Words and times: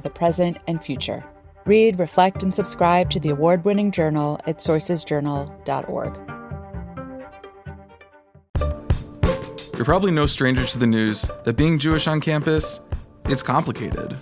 the 0.00 0.10
present 0.10 0.58
and 0.66 0.82
future. 0.82 1.24
Read, 1.64 1.98
reflect, 1.98 2.42
and 2.42 2.54
subscribe 2.54 3.10
to 3.10 3.20
the 3.20 3.30
award 3.30 3.64
winning 3.64 3.90
journal 3.90 4.38
at 4.46 4.58
sourcesjournal.org. 4.58 6.36
You're 9.76 9.84
probably 9.84 10.12
no 10.12 10.26
stranger 10.26 10.64
to 10.64 10.78
the 10.78 10.86
news 10.86 11.30
that 11.44 11.56
being 11.56 11.78
Jewish 11.78 12.06
on 12.06 12.20
campus, 12.20 12.80
it's 13.26 13.42
complicated. 13.42 14.16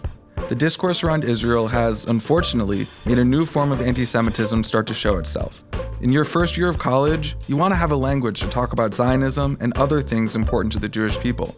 The 0.48 0.55
discourse 0.55 1.05
around 1.05 1.24
Israel 1.24 1.68
has, 1.68 2.06
unfortunately, 2.06 2.87
made 3.06 3.18
a 3.18 3.24
new 3.24 3.46
form 3.46 3.70
of 3.70 3.80
anti 3.80 4.04
Semitism 4.04 4.65
start 4.65 4.87
to 4.88 4.95
show 4.95 5.16
itself. 5.16 5.62
In 6.04 6.12
your 6.12 6.26
first 6.26 6.58
year 6.58 6.68
of 6.68 6.78
college, 6.78 7.34
you 7.46 7.56
want 7.56 7.72
to 7.72 7.76
have 7.76 7.90
a 7.90 7.96
language 7.96 8.38
to 8.40 8.50
talk 8.50 8.74
about 8.74 8.92
Zionism 8.92 9.56
and 9.62 9.74
other 9.78 10.02
things 10.02 10.36
important 10.36 10.70
to 10.74 10.78
the 10.78 10.86
Jewish 10.86 11.18
people. 11.18 11.56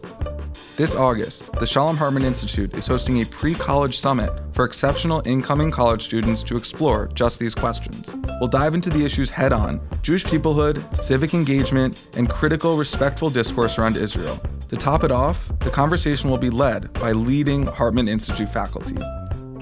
This 0.77 0.95
August, 0.95 1.51
the 1.51 1.65
Shalom 1.65 1.97
Hartman 1.97 2.23
Institute 2.23 2.73
is 2.73 2.87
hosting 2.87 3.21
a 3.21 3.25
pre 3.25 3.53
college 3.53 3.99
summit 3.99 4.31
for 4.53 4.63
exceptional 4.63 5.21
incoming 5.25 5.69
college 5.69 6.01
students 6.05 6.43
to 6.43 6.55
explore 6.55 7.09
just 7.13 7.41
these 7.41 7.53
questions. 7.53 8.15
We'll 8.39 8.47
dive 8.47 8.73
into 8.73 8.89
the 8.89 9.03
issues 9.03 9.29
head 9.29 9.51
on 9.51 9.81
Jewish 10.01 10.23
peoplehood, 10.23 10.95
civic 10.95 11.33
engagement, 11.33 12.07
and 12.15 12.29
critical, 12.29 12.77
respectful 12.77 13.29
discourse 13.29 13.77
around 13.77 13.97
Israel. 13.97 14.39
To 14.69 14.77
top 14.77 15.03
it 15.03 15.11
off, 15.11 15.51
the 15.59 15.71
conversation 15.71 16.29
will 16.29 16.37
be 16.37 16.49
led 16.49 16.93
by 16.93 17.11
leading 17.11 17.65
Hartman 17.65 18.07
Institute 18.07 18.47
faculty. 18.47 18.95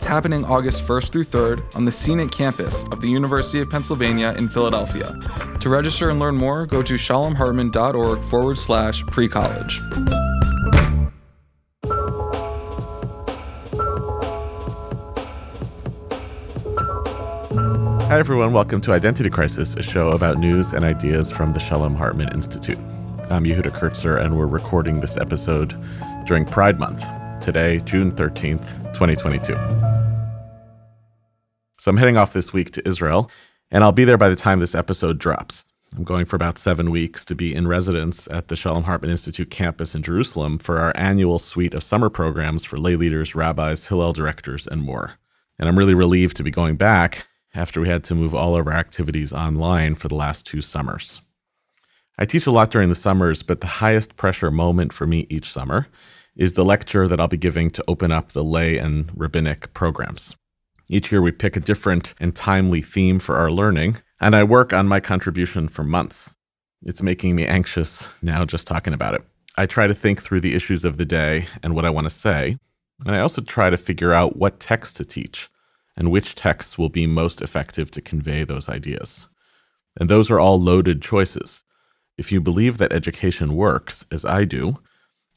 It's 0.05 0.11
happening 0.11 0.45
August 0.45 0.85
1st 0.85 1.09
through 1.09 1.23
3rd 1.23 1.75
on 1.75 1.85
the 1.85 1.91
scenic 1.91 2.29
campus 2.29 2.83
of 2.91 3.01
the 3.01 3.07
University 3.07 3.59
of 3.59 3.71
Pennsylvania 3.71 4.35
in 4.37 4.47
Philadelphia. 4.47 5.11
To 5.61 5.67
register 5.67 6.11
and 6.11 6.19
learn 6.19 6.35
more, 6.35 6.67
go 6.67 6.83
to 6.83 6.93
shalomhartman.org 6.93 8.19
forward 8.29 8.59
slash 8.59 9.01
pre 9.07 9.27
college. 9.27 9.81
Hi, 18.03 18.19
everyone. 18.19 18.53
Welcome 18.53 18.81
to 18.81 18.91
Identity 18.91 19.31
Crisis, 19.31 19.73
a 19.73 19.81
show 19.81 20.11
about 20.11 20.37
news 20.37 20.73
and 20.73 20.85
ideas 20.85 21.31
from 21.31 21.53
the 21.53 21.59
Shalom 21.59 21.95
Hartman 21.95 22.31
Institute. 22.31 22.77
I'm 23.31 23.43
Yehuda 23.43 23.71
Kurtzer, 23.71 24.23
and 24.23 24.37
we're 24.37 24.45
recording 24.45 24.99
this 24.99 25.17
episode 25.17 25.75
during 26.27 26.45
Pride 26.45 26.77
Month, 26.77 27.03
today, 27.41 27.79
June 27.79 28.11
13th, 28.11 28.93
2022. 28.93 29.94
So 31.85 31.91
I'm 31.91 31.97
heading 31.97 32.17
off 32.17 32.33
this 32.33 32.51
week 32.51 32.71
to 32.71 32.87
Israel, 32.87 33.29
and 33.69 33.83
I'll 33.83 33.91
be 33.91 34.05
there 34.05 34.17
by 34.17 34.29
the 34.29 34.35
time 34.35 34.59
this 34.59 34.73
episode 34.73 35.19
drops. 35.19 35.65
I'm 35.95 36.03
going 36.03 36.25
for 36.25 36.35
about 36.35 36.57
seven 36.57 36.89
weeks 36.89 37.23
to 37.25 37.35
be 37.35 37.53
in 37.53 37.67
residence 37.67 38.27
at 38.31 38.47
the 38.47 38.55
Shalom 38.55 38.85
Hartman 38.85 39.11
Institute 39.11 39.51
campus 39.51 39.93
in 39.93 40.01
Jerusalem 40.01 40.57
for 40.57 40.79
our 40.79 40.93
annual 40.95 41.37
suite 41.37 41.75
of 41.75 41.83
summer 41.83 42.09
programs 42.09 42.63
for 42.63 42.79
lay 42.79 42.95
leaders, 42.95 43.35
rabbis, 43.35 43.87
Hillel 43.87 44.13
directors, 44.13 44.65
and 44.65 44.81
more. 44.81 45.13
And 45.59 45.69
I'm 45.69 45.77
really 45.77 45.93
relieved 45.93 46.35
to 46.37 46.43
be 46.43 46.49
going 46.49 46.75
back 46.75 47.27
after 47.53 47.79
we 47.79 47.87
had 47.87 48.03
to 48.05 48.15
move 48.15 48.33
all 48.33 48.55
of 48.55 48.65
our 48.65 48.73
activities 48.73 49.31
online 49.31 49.93
for 49.93 50.07
the 50.07 50.15
last 50.15 50.47
two 50.47 50.61
summers. 50.61 51.21
I 52.17 52.25
teach 52.25 52.47
a 52.47 52.51
lot 52.51 52.71
during 52.71 52.89
the 52.89 52.95
summers, 52.95 53.43
but 53.43 53.61
the 53.61 53.67
highest 53.67 54.15
pressure 54.15 54.49
moment 54.49 54.91
for 54.91 55.05
me 55.05 55.27
each 55.29 55.51
summer 55.51 55.85
is 56.35 56.53
the 56.53 56.65
lecture 56.65 57.07
that 57.07 57.19
I'll 57.19 57.27
be 57.27 57.37
giving 57.37 57.69
to 57.69 57.83
open 57.87 58.11
up 58.11 58.31
the 58.31 58.43
lay 58.43 58.79
and 58.79 59.11
rabbinic 59.15 59.75
programs. 59.75 60.35
Each 60.87 61.11
year 61.11 61.21
we 61.21 61.31
pick 61.31 61.55
a 61.55 61.59
different 61.59 62.13
and 62.19 62.35
timely 62.35 62.81
theme 62.81 63.19
for 63.19 63.35
our 63.35 63.49
learning, 63.49 63.97
and 64.21 64.35
I 64.35 64.43
work 64.43 64.71
on 64.71 64.87
my 64.87 64.99
contribution 64.99 65.67
for 65.67 65.83
months. 65.83 66.35
It's 66.83 67.01
making 67.01 67.35
me 67.35 67.47
anxious 67.47 68.07
now 68.21 68.45
just 68.45 68.67
talking 68.67 68.93
about 68.93 69.15
it. 69.15 69.23
I 69.57 69.65
try 69.65 69.87
to 69.87 69.95
think 69.95 70.21
through 70.21 70.41
the 70.41 70.53
issues 70.53 70.85
of 70.85 70.97
the 70.97 71.05
day 71.05 71.47
and 71.63 71.73
what 71.73 71.85
I 71.85 71.89
want 71.89 72.05
to 72.05 72.13
say, 72.13 72.57
and 73.03 73.15
I 73.15 73.19
also 73.19 73.41
try 73.41 73.71
to 73.71 73.77
figure 73.77 74.13
out 74.13 74.37
what 74.37 74.59
text 74.59 74.97
to 74.97 75.05
teach 75.05 75.49
and 75.97 76.11
which 76.11 76.35
texts 76.35 76.77
will 76.77 76.89
be 76.89 77.07
most 77.07 77.41
effective 77.41 77.89
to 77.91 78.01
convey 78.01 78.43
those 78.43 78.69
ideas. 78.69 79.27
And 79.99 80.09
those 80.09 80.29
are 80.29 80.39
all 80.39 80.59
loaded 80.59 81.01
choices. 81.01 81.63
If 82.17 82.31
you 82.31 82.41
believe 82.41 82.77
that 82.77 82.93
education 82.93 83.55
works, 83.55 84.05
as 84.11 84.23
I 84.23 84.45
do, 84.45 84.77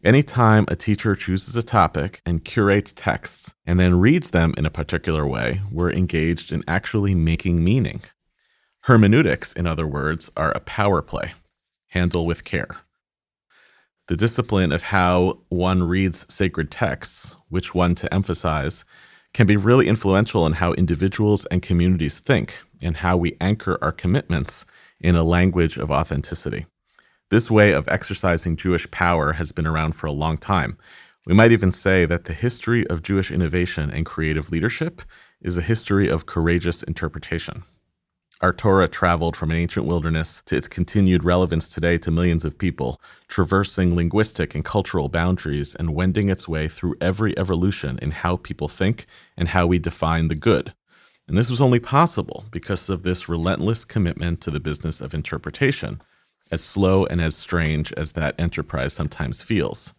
anytime 0.05 0.65
a 0.69 0.77
teacher 0.77 1.15
chooses 1.15 1.57
a 1.57 1.63
topic 1.63 2.21
and 2.25 2.45
curates 2.45 2.93
texts 2.93 3.55
and 3.67 3.79
then 3.79 4.01
reads 4.01 4.31
them 4.31 4.55
in 4.57 4.67
a 4.67 4.71
particular 4.71 5.27
way, 5.27 5.61
we're 5.71 5.93
engaged 5.93 6.53
in 6.53 6.65
actually 6.69 7.15
making 7.15 7.63
meaning. 7.63 8.03
Hermeneutics, 8.83 9.53
in 9.53 9.67
other 9.67 9.87
words, 9.87 10.31
are 10.37 10.53
a 10.53 10.61
power 10.61 11.03
play. 11.03 11.33
Handle 11.89 12.27
with 12.27 12.45
care. 12.45 12.69
The 14.09 14.17
discipline 14.17 14.73
of 14.73 14.83
how 14.83 15.41
one 15.49 15.83
reads 15.83 16.25
sacred 16.33 16.71
texts, 16.71 17.37
which 17.49 17.75
one 17.75 17.95
to 17.97 18.13
emphasize, 18.13 18.85
can 19.35 19.47
be 19.47 19.57
really 19.57 19.89
influential 19.89 20.47
in 20.47 20.55
how 20.55 20.73
individuals 20.73 21.45
and 21.47 21.61
communities 21.61 22.19
think 22.19 22.63
and 22.83 22.97
how 22.97 23.17
we 23.17 23.37
anchor 23.41 23.79
our 23.83 23.93
commitments 23.93 24.65
in 25.01 25.17
a 25.17 25.23
language 25.23 25.77
of 25.77 25.91
authenticity. 25.91 26.67
This 27.31 27.51
way 27.51 27.73
of 27.73 27.87
exercising 27.89 28.57
Jewish 28.57 28.91
power 28.91 29.35
has 29.35 29.53
been 29.53 29.67
around 29.67 29.93
for 29.93 30.07
a 30.07 30.13
long 30.13 30.39
time. 30.39 30.79
We 31.27 31.35
might 31.35 31.53
even 31.53 31.73
say 31.73 32.07
that 32.07 32.25
the 32.25 32.33
history 32.33 32.87
of 32.87 33.03
Jewish 33.03 33.31
innovation 33.31 33.91
and 33.91 34.07
creative 34.07 34.51
leadership 34.51 35.03
is 35.43 35.59
a 35.59 35.63
history 35.63 36.09
of 36.09 36.25
courageous 36.25 36.83
interpretation. 36.83 37.65
Our 38.41 38.55
Torah 38.55 38.89
traveled 38.89 39.37
from 39.37 39.51
an 39.51 39.59
ancient 39.59 39.85
wilderness 39.85 40.43
to 40.47 40.57
its 40.57 40.69
continued 40.69 41.23
relevance 41.23 41.69
today 41.69 41.99
to 41.99 42.11
millions 42.11 42.47
of 42.47 42.57
people, 42.57 42.99
traversing 43.27 43.95
linguistic 43.95 44.55
and 44.55 44.65
cultural 44.65 45.11
boundaries 45.11 45.75
and 45.75 45.95
wending 45.95 46.31
its 46.31 46.49
way 46.49 46.67
through 46.67 46.95
every 46.99 47.37
evolution 47.39 47.99
in 48.01 48.13
how 48.13 48.37
people 48.37 48.69
think 48.69 49.05
and 49.37 49.49
how 49.49 49.67
we 49.67 49.79
define 49.79 50.29
the 50.29 50.35
good. 50.35 50.73
And 51.27 51.37
this 51.37 51.51
was 51.51 51.61
only 51.61 51.79
possible 51.79 52.47
because 52.51 52.89
of 52.89 53.03
this 53.03 53.29
relentless 53.29 53.85
commitment 53.85 54.41
to 54.41 54.51
the 54.51 54.61
business 54.61 55.03
of 55.03 55.13
interpretation, 55.13 56.01
as 56.51 56.63
slow 56.63 57.05
and 57.07 57.21
as 57.21 57.37
strange 57.37 57.93
as 57.95 58.13
that 58.13 58.35
enterprise 58.39 58.93
sometimes 58.93 59.43
feels. 59.43 59.95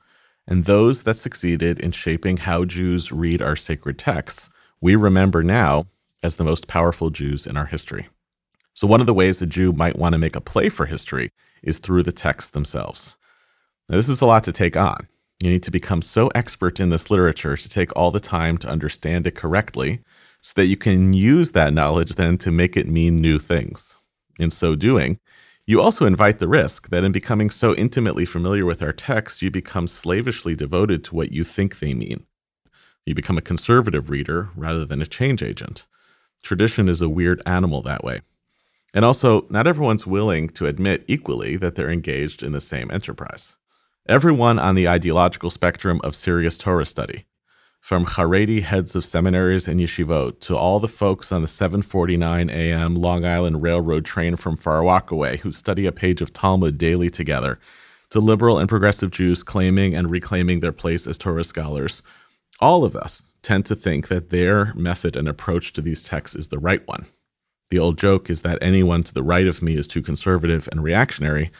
And 0.47 0.65
those 0.65 1.03
that 1.03 1.17
succeeded 1.17 1.79
in 1.79 1.91
shaping 1.91 2.37
how 2.37 2.65
Jews 2.65 3.11
read 3.11 3.41
our 3.41 3.55
sacred 3.55 3.99
texts, 3.99 4.49
we 4.81 4.95
remember 4.95 5.43
now 5.43 5.85
as 6.23 6.35
the 6.35 6.43
most 6.43 6.67
powerful 6.67 7.09
Jews 7.09 7.45
in 7.45 7.55
our 7.55 7.67
history. 7.67 8.07
So, 8.73 8.87
one 8.87 9.01
of 9.01 9.07
the 9.07 9.13
ways 9.13 9.41
a 9.41 9.45
Jew 9.45 9.73
might 9.73 9.99
want 9.99 10.13
to 10.13 10.19
make 10.19 10.35
a 10.35 10.41
play 10.41 10.69
for 10.69 10.85
history 10.85 11.31
is 11.61 11.79
through 11.79 12.03
the 12.03 12.11
texts 12.11 12.51
themselves. 12.51 13.17
Now, 13.87 13.97
this 13.97 14.09
is 14.09 14.21
a 14.21 14.25
lot 14.25 14.43
to 14.45 14.51
take 14.51 14.77
on. 14.77 15.07
You 15.41 15.49
need 15.49 15.63
to 15.63 15.71
become 15.71 16.01
so 16.01 16.27
expert 16.35 16.79
in 16.79 16.89
this 16.89 17.09
literature 17.09 17.55
to 17.55 17.69
take 17.69 17.95
all 17.95 18.11
the 18.11 18.19
time 18.19 18.57
to 18.59 18.69
understand 18.69 19.25
it 19.27 19.35
correctly 19.35 20.01
so 20.41 20.53
that 20.55 20.65
you 20.65 20.77
can 20.77 21.13
use 21.13 21.51
that 21.51 21.73
knowledge 21.73 22.15
then 22.15 22.37
to 22.39 22.51
make 22.51 22.75
it 22.75 22.87
mean 22.87 23.21
new 23.21 23.39
things. 23.39 23.95
In 24.37 24.49
so 24.49 24.75
doing, 24.75 25.19
you 25.69 25.79
also 25.79 26.07
invite 26.07 26.39
the 26.39 26.47
risk 26.47 26.89
that 26.89 27.03
in 27.03 27.11
becoming 27.11 27.51
so 27.51 27.75
intimately 27.75 28.25
familiar 28.25 28.65
with 28.65 28.81
our 28.81 28.91
texts, 28.91 29.43
you 29.43 29.51
become 29.51 29.85
slavishly 29.85 30.55
devoted 30.55 31.03
to 31.03 31.13
what 31.13 31.31
you 31.31 31.43
think 31.43 31.77
they 31.77 31.93
mean. 31.93 32.25
You 33.05 33.13
become 33.13 33.37
a 33.37 33.41
conservative 33.41 34.09
reader 34.09 34.49
rather 34.55 34.83
than 34.83 34.99
a 34.99 35.05
change 35.05 35.43
agent. 35.43 35.85
Tradition 36.41 36.89
is 36.89 37.01
a 37.01 37.07
weird 37.07 37.43
animal 37.45 37.83
that 37.83 38.03
way. 38.03 38.21
And 38.95 39.05
also, 39.05 39.45
not 39.51 39.67
everyone's 39.67 40.07
willing 40.07 40.49
to 40.49 40.65
admit 40.65 41.05
equally 41.07 41.55
that 41.57 41.75
they're 41.75 41.91
engaged 41.91 42.41
in 42.41 42.51
the 42.51 42.61
same 42.61 42.89
enterprise. 42.89 43.55
Everyone 44.07 44.57
on 44.57 44.73
the 44.73 44.87
ideological 44.87 45.51
spectrum 45.51 46.01
of 46.03 46.15
serious 46.15 46.57
Torah 46.57 46.87
study, 46.87 47.25
from 47.79 48.05
Haredi 48.05 48.61
heads 48.61 48.95
of 48.95 49.03
seminaries 49.03 49.67
and 49.67 49.79
yeshivot 49.79 50.39
to 50.41 50.55
all 50.55 50.79
the 50.79 50.87
folks 50.87 51.31
on 51.31 51.41
the 51.41 51.47
749 51.47 52.49
a.m. 52.49 52.95
Long 52.95 53.25
Island 53.25 53.63
Railroad 53.63 54.05
train 54.05 54.35
from 54.35 54.57
Far 54.57 54.83
Rockaway 54.83 55.37
who 55.37 55.51
study 55.51 55.85
a 55.85 55.91
page 55.91 56.21
of 56.21 56.31
Talmud 56.33 56.77
daily 56.77 57.09
together, 57.09 57.59
to 58.11 58.19
liberal 58.19 58.59
and 58.59 58.69
progressive 58.69 59.11
Jews 59.11 59.43
claiming 59.43 59.95
and 59.95 60.11
reclaiming 60.11 60.59
their 60.59 60.71
place 60.71 61.07
as 61.07 61.17
Torah 61.17 61.43
scholars, 61.43 62.03
all 62.59 62.83
of 62.83 62.95
us 62.95 63.23
tend 63.41 63.65
to 63.67 63.75
think 63.75 64.07
that 64.07 64.29
their 64.29 64.73
method 64.73 65.15
and 65.15 65.27
approach 65.27 65.73
to 65.73 65.81
these 65.81 66.03
texts 66.03 66.35
is 66.35 66.49
the 66.49 66.59
right 66.59 66.85
one. 66.87 67.05
The 67.69 67.79
old 67.79 67.97
joke 67.97 68.29
is 68.29 68.41
that 68.41 68.57
anyone 68.61 69.03
to 69.03 69.13
the 69.13 69.23
right 69.23 69.47
of 69.47 69.61
me 69.61 69.75
is 69.75 69.87
too 69.87 70.01
conservative 70.01 70.67
and 70.71 70.83
reactionary, 70.83 71.51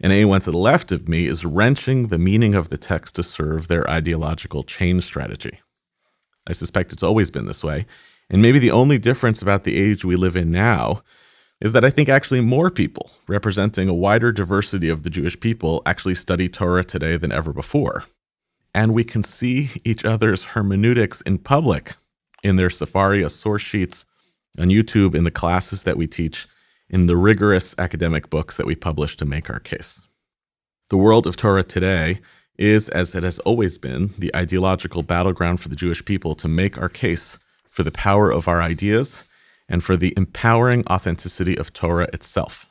and 0.00 0.12
anyone 0.12 0.40
to 0.42 0.50
the 0.50 0.58
left 0.58 0.92
of 0.92 1.08
me 1.08 1.26
is 1.26 1.44
wrenching 1.44 2.06
the 2.06 2.18
meaning 2.18 2.54
of 2.54 2.68
the 2.68 2.78
text 2.78 3.16
to 3.16 3.22
serve 3.22 3.68
their 3.68 3.88
ideological 3.88 4.62
change 4.62 5.04
strategy. 5.04 5.60
I 6.48 6.52
suspect 6.52 6.92
it's 6.92 7.02
always 7.02 7.30
been 7.30 7.46
this 7.46 7.62
way. 7.62 7.86
And 8.30 8.42
maybe 8.42 8.58
the 8.58 8.70
only 8.70 8.98
difference 8.98 9.42
about 9.42 9.64
the 9.64 9.76
age 9.76 10.04
we 10.04 10.16
live 10.16 10.34
in 10.34 10.50
now 10.50 11.02
is 11.60 11.72
that 11.72 11.84
I 11.84 11.90
think 11.90 12.08
actually 12.08 12.40
more 12.40 12.70
people, 12.70 13.10
representing 13.26 13.88
a 13.88 13.94
wider 13.94 14.32
diversity 14.32 14.88
of 14.88 15.02
the 15.02 15.10
Jewish 15.10 15.38
people, 15.38 15.82
actually 15.84 16.14
study 16.14 16.48
Torah 16.48 16.84
today 16.84 17.16
than 17.16 17.32
ever 17.32 17.52
before. 17.52 18.04
And 18.74 18.94
we 18.94 19.04
can 19.04 19.22
see 19.22 19.70
each 19.84 20.04
other's 20.04 20.44
hermeneutics 20.44 21.20
in 21.22 21.38
public 21.38 21.94
in 22.42 22.56
their 22.56 22.68
Sefaria 22.68 23.28
source 23.28 23.62
sheets, 23.62 24.06
on 24.58 24.68
YouTube, 24.68 25.14
in 25.14 25.24
the 25.24 25.30
classes 25.30 25.82
that 25.82 25.96
we 25.96 26.06
teach, 26.06 26.46
in 26.88 27.06
the 27.06 27.16
rigorous 27.16 27.74
academic 27.78 28.30
books 28.30 28.56
that 28.56 28.66
we 28.66 28.74
publish 28.74 29.16
to 29.16 29.24
make 29.24 29.50
our 29.50 29.60
case. 29.60 30.00
The 30.90 30.96
world 30.96 31.26
of 31.26 31.36
Torah 31.36 31.64
today 31.64 32.20
is, 32.58 32.88
as 32.88 33.14
it 33.14 33.22
has 33.22 33.38
always 33.40 33.78
been, 33.78 34.10
the 34.18 34.34
ideological 34.34 35.02
battleground 35.02 35.60
for 35.60 35.68
the 35.68 35.76
Jewish 35.76 36.04
people 36.04 36.34
to 36.34 36.48
make 36.48 36.76
our 36.76 36.88
case 36.88 37.38
for 37.68 37.82
the 37.82 37.92
power 37.92 38.30
of 38.30 38.48
our 38.48 38.60
ideas 38.60 39.24
and 39.68 39.84
for 39.84 39.96
the 39.96 40.12
empowering 40.16 40.84
authenticity 40.90 41.56
of 41.56 41.72
Torah 41.72 42.08
itself. 42.12 42.66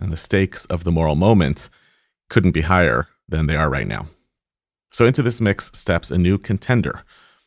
And 0.00 0.10
the 0.10 0.16
stakes 0.16 0.64
of 0.66 0.84
the 0.84 0.92
moral 0.92 1.14
moment 1.14 1.68
couldn't 2.28 2.52
be 2.52 2.62
higher 2.62 3.06
than 3.28 3.46
they 3.46 3.56
are 3.56 3.70
right 3.70 3.86
now. 3.86 4.08
So, 4.90 5.06
into 5.06 5.22
this 5.22 5.40
mix 5.40 5.70
steps 5.76 6.10
a 6.10 6.18
new 6.18 6.38
contender 6.38 7.04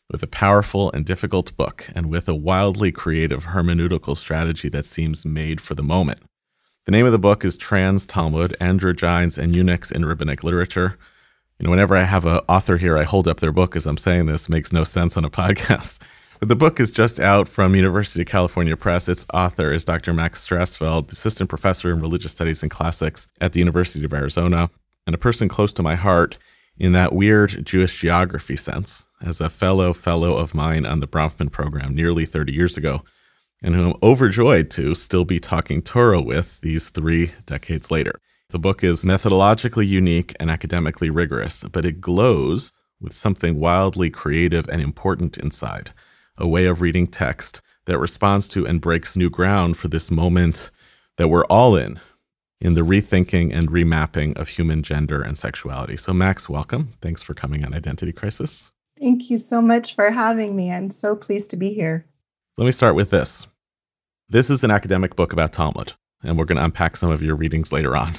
with 0.09 0.23
a 0.23 0.27
powerful 0.27 0.91
and 0.91 1.05
difficult 1.05 1.55
book 1.57 1.87
and 1.93 2.09
with 2.09 2.29
a 2.29 2.35
wildly 2.35 2.91
creative 2.91 3.47
hermeneutical 3.47 4.15
strategy 4.15 4.69
that 4.69 4.85
seems 4.85 5.25
made 5.25 5.59
for 5.59 5.75
the 5.75 5.83
moment. 5.83 6.21
The 6.85 6.91
name 6.91 7.05
of 7.05 7.11
the 7.11 7.19
book 7.19 7.43
is 7.43 7.57
Trans 7.57 8.05
Talmud 8.05 8.55
Androgynes 8.61 9.37
and 9.37 9.53
Eunuchs 9.53 9.91
in 9.91 10.05
Rabbinic 10.05 10.43
Literature. 10.43 10.97
You 11.59 11.63
know, 11.63 11.71
whenever 11.71 11.95
I 11.95 12.03
have 12.03 12.25
an 12.25 12.41
author 12.47 12.77
here, 12.77 12.97
I 12.97 13.03
hold 13.03 13.27
up 13.27 13.39
their 13.39 13.51
book 13.51 13.75
as 13.75 13.87
I'm 13.87 13.97
saying 13.97 14.27
this. 14.27 14.43
It 14.43 14.49
makes 14.49 14.71
no 14.71 14.83
sense 14.83 15.17
on 15.17 15.25
a 15.25 15.29
podcast. 15.31 15.99
But 16.39 16.49
the 16.49 16.55
book 16.55 16.79
is 16.79 16.91
just 16.91 17.19
out 17.19 17.49
from 17.49 17.73
University 17.73 18.21
of 18.21 18.27
California 18.27 18.77
Press. 18.77 19.09
Its 19.09 19.25
author 19.33 19.73
is 19.73 19.83
Dr. 19.83 20.13
Max 20.13 20.47
Strassfeld, 20.47 21.11
assistant 21.11 21.49
professor 21.49 21.89
in 21.89 21.99
religious 21.99 22.31
studies 22.31 22.61
and 22.61 22.69
classics 22.69 23.27
at 23.41 23.53
the 23.53 23.59
University 23.59 24.05
of 24.05 24.13
Arizona, 24.13 24.69
and 25.07 25.15
a 25.15 25.17
person 25.17 25.47
close 25.47 25.73
to 25.73 25.81
my 25.81 25.95
heart 25.95 26.37
in 26.77 26.91
that 26.91 27.13
weird 27.13 27.65
Jewish 27.65 27.99
geography 27.99 28.55
sense, 28.55 29.07
as 29.19 29.41
a 29.41 29.49
fellow 29.49 29.93
fellow 29.93 30.37
of 30.37 30.53
mine 30.53 30.85
on 30.85 30.99
the 30.99 31.07
Bronfman 31.07 31.51
program 31.51 31.95
nearly 31.95 32.27
30 32.27 32.53
years 32.53 32.77
ago, 32.77 33.03
and 33.63 33.73
who 33.73 33.89
I'm 33.89 33.97
overjoyed 34.03 34.69
to 34.71 34.93
still 34.93 35.25
be 35.25 35.39
talking 35.39 35.81
Torah 35.81 36.21
with 36.21 36.61
these 36.61 36.89
three 36.89 37.31
decades 37.47 37.89
later. 37.89 38.19
The 38.49 38.59
book 38.59 38.81
is 38.81 39.03
methodologically 39.03 39.85
unique 39.85 40.33
and 40.39 40.49
academically 40.49 41.09
rigorous, 41.09 41.63
but 41.63 41.85
it 41.85 41.99
glows 41.99 42.71
with 43.01 43.11
something 43.11 43.59
wildly 43.59 44.09
creative 44.09 44.69
and 44.69 44.81
important 44.81 45.37
inside 45.37 45.91
a 46.37 46.47
way 46.47 46.65
of 46.65 46.79
reading 46.79 47.07
text 47.07 47.61
that 47.87 47.99
responds 47.99 48.47
to 48.47 48.65
and 48.65 48.79
breaks 48.79 49.17
new 49.17 49.29
ground 49.29 49.75
for 49.75 49.89
this 49.89 50.09
moment 50.09 50.71
that 51.17 51.27
we're 51.27 51.45
all 51.45 51.75
in, 51.75 51.99
in 52.61 52.73
the 52.73 52.81
rethinking 52.81 53.53
and 53.53 53.69
remapping 53.69 54.37
of 54.37 54.47
human 54.47 54.81
gender 54.81 55.21
and 55.21 55.37
sexuality. 55.37 55.97
So, 55.97 56.13
Max, 56.13 56.47
welcome. 56.47 56.93
Thanks 57.01 57.21
for 57.21 57.33
coming 57.33 57.65
on 57.65 57.73
Identity 57.73 58.13
Crisis. 58.13 58.71
Thank 58.97 59.29
you 59.29 59.37
so 59.37 59.61
much 59.61 59.93
for 59.93 60.09
having 60.09 60.55
me. 60.55 60.71
I'm 60.71 60.89
so 60.89 61.17
pleased 61.17 61.49
to 61.51 61.57
be 61.57 61.73
here. 61.73 62.05
Let 62.57 62.65
me 62.65 62.71
start 62.71 62.95
with 62.95 63.09
this. 63.09 63.45
This 64.29 64.49
is 64.49 64.63
an 64.63 64.71
academic 64.71 65.15
book 65.17 65.33
about 65.33 65.51
Talmud, 65.51 65.93
and 66.27 66.37
we're 66.37 66.45
going 66.45 66.57
to 66.57 66.63
unpack 66.63 66.97
some 66.97 67.09
of 67.09 67.23
your 67.23 67.35
readings 67.35 67.71
later 67.71 67.95
on. 67.95 68.13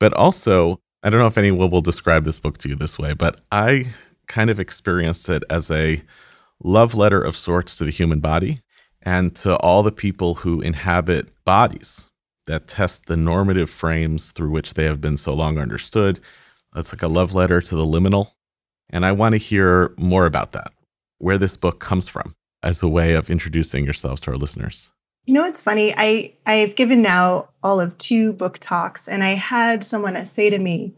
But 0.00 0.12
also, 0.14 0.80
I 1.02 1.10
don't 1.10 1.20
know 1.20 1.26
if 1.26 1.38
anyone 1.38 1.70
will 1.70 1.80
describe 1.80 2.24
this 2.24 2.40
book 2.40 2.58
to 2.58 2.68
you 2.68 2.76
this 2.76 2.98
way, 2.98 3.12
but 3.12 3.40
I 3.52 3.86
kind 4.26 4.50
of 4.50 4.58
experienced 4.58 5.28
it 5.28 5.42
as 5.50 5.70
a 5.70 6.02
love 6.62 6.94
letter 6.94 7.20
of 7.20 7.36
sorts 7.36 7.76
to 7.76 7.84
the 7.84 7.90
human 7.90 8.20
body 8.20 8.60
and 9.02 9.34
to 9.36 9.56
all 9.56 9.82
the 9.82 9.92
people 9.92 10.34
who 10.36 10.60
inhabit 10.62 11.30
bodies 11.44 12.10
that 12.46 12.68
test 12.68 13.06
the 13.06 13.16
normative 13.16 13.68
frames 13.68 14.32
through 14.32 14.50
which 14.50 14.74
they 14.74 14.84
have 14.84 15.00
been 15.00 15.16
so 15.16 15.34
long 15.34 15.58
understood. 15.58 16.20
It's 16.76 16.92
like 16.92 17.02
a 17.02 17.08
love 17.08 17.34
letter 17.34 17.60
to 17.60 17.76
the 17.76 17.84
liminal. 17.84 18.30
And 18.90 19.04
I 19.04 19.12
want 19.12 19.32
to 19.32 19.38
hear 19.38 19.94
more 19.96 20.26
about 20.26 20.52
that, 20.52 20.72
where 21.18 21.38
this 21.38 21.56
book 21.56 21.80
comes 21.80 22.08
from 22.08 22.34
as 22.62 22.82
a 22.82 22.88
way 22.88 23.14
of 23.14 23.30
introducing 23.30 23.84
yourselves 23.84 24.20
to 24.22 24.30
our 24.30 24.36
listeners. 24.36 24.92
You 25.26 25.34
know, 25.34 25.44
it's 25.44 25.60
funny. 25.60 25.94
I, 25.96 26.32
I've 26.46 26.76
given 26.76 27.00
now 27.00 27.48
all 27.62 27.80
of 27.80 27.96
two 27.98 28.32
book 28.34 28.58
talks, 28.58 29.08
and 29.08 29.24
I 29.24 29.34
had 29.34 29.82
someone 29.82 30.24
say 30.26 30.50
to 30.50 30.58
me, 30.58 30.94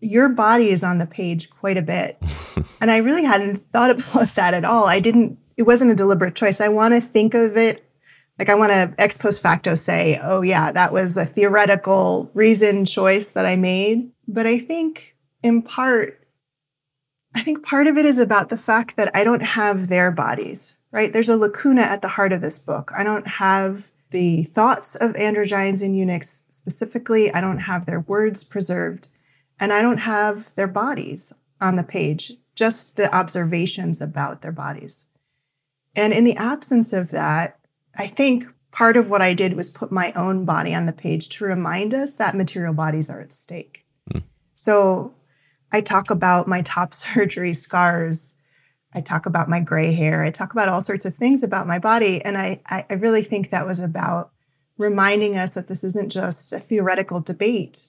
your 0.00 0.28
body 0.28 0.70
is 0.70 0.82
on 0.82 0.98
the 0.98 1.06
page 1.06 1.50
quite 1.50 1.76
a 1.76 1.82
bit. 1.82 2.20
and 2.80 2.90
I 2.90 2.98
really 2.98 3.22
hadn't 3.22 3.70
thought 3.72 3.90
about 3.90 4.34
that 4.34 4.54
at 4.54 4.64
all. 4.64 4.86
I 4.86 4.98
didn't, 4.98 5.38
it 5.56 5.64
wasn't 5.64 5.92
a 5.92 5.94
deliberate 5.94 6.34
choice. 6.34 6.60
I 6.60 6.68
want 6.68 6.94
to 6.94 7.00
think 7.00 7.34
of 7.34 7.56
it 7.56 7.86
like 8.40 8.48
I 8.48 8.54
want 8.54 8.72
to 8.72 8.94
ex 8.96 9.18
post 9.18 9.42
facto 9.42 9.74
say, 9.74 10.18
oh, 10.22 10.40
yeah, 10.40 10.72
that 10.72 10.94
was 10.94 11.14
a 11.18 11.26
theoretical 11.26 12.30
reason 12.32 12.86
choice 12.86 13.28
that 13.32 13.44
I 13.44 13.56
made. 13.56 14.10
But 14.26 14.46
I 14.46 14.58
think 14.58 15.14
in 15.42 15.60
part, 15.60 16.26
I 17.34 17.42
think 17.42 17.62
part 17.62 17.86
of 17.86 17.98
it 17.98 18.06
is 18.06 18.18
about 18.18 18.48
the 18.48 18.56
fact 18.56 18.96
that 18.96 19.14
I 19.14 19.24
don't 19.24 19.42
have 19.42 19.88
their 19.88 20.10
bodies, 20.10 20.78
right? 20.92 21.12
There's 21.12 21.28
a 21.28 21.36
lacuna 21.36 21.82
at 21.82 22.02
the 22.02 22.08
heart 22.08 22.32
of 22.32 22.40
this 22.40 22.58
book. 22.58 22.92
I 22.96 23.02
don't 23.02 23.26
have 23.26 23.90
the 24.10 24.44
thoughts 24.44 24.94
of 24.96 25.12
androgynes 25.12 25.82
and 25.82 25.96
eunuchs 25.96 26.44
specifically. 26.48 27.32
I 27.32 27.40
don't 27.40 27.58
have 27.58 27.86
their 27.86 28.00
words 28.00 28.44
preserved 28.44 29.08
and 29.58 29.72
I 29.72 29.82
don't 29.82 29.98
have 29.98 30.54
their 30.54 30.66
bodies 30.66 31.32
on 31.60 31.76
the 31.76 31.84
page, 31.84 32.32
just 32.54 32.96
the 32.96 33.14
observations 33.14 34.00
about 34.00 34.42
their 34.42 34.52
bodies. 34.52 35.06
And 35.94 36.12
in 36.12 36.24
the 36.24 36.36
absence 36.36 36.92
of 36.92 37.10
that, 37.10 37.58
I 37.96 38.06
think 38.06 38.46
part 38.70 38.96
of 38.96 39.10
what 39.10 39.22
I 39.22 39.34
did 39.34 39.54
was 39.54 39.68
put 39.68 39.92
my 39.92 40.12
own 40.14 40.44
body 40.44 40.74
on 40.74 40.86
the 40.86 40.92
page 40.92 41.28
to 41.30 41.44
remind 41.44 41.92
us 41.92 42.14
that 42.14 42.34
material 42.34 42.72
bodies 42.72 43.10
are 43.10 43.20
at 43.20 43.32
stake. 43.32 43.84
Mm. 44.12 44.22
So 44.54 45.14
I 45.72 45.80
talk 45.80 46.10
about 46.10 46.48
my 46.48 46.62
top 46.62 46.94
surgery 46.94 47.52
scars. 47.52 48.36
I 48.92 49.00
talk 49.00 49.26
about 49.26 49.48
my 49.48 49.60
gray 49.60 49.92
hair. 49.92 50.24
I 50.24 50.30
talk 50.30 50.52
about 50.52 50.68
all 50.68 50.82
sorts 50.82 51.04
of 51.04 51.14
things 51.14 51.42
about 51.42 51.66
my 51.66 51.78
body. 51.78 52.22
And 52.24 52.36
I, 52.36 52.60
I 52.66 52.94
really 52.94 53.22
think 53.22 53.50
that 53.50 53.66
was 53.66 53.78
about 53.78 54.32
reminding 54.78 55.36
us 55.36 55.54
that 55.54 55.68
this 55.68 55.84
isn't 55.84 56.10
just 56.10 56.52
a 56.52 56.58
theoretical 56.58 57.20
debate, 57.20 57.86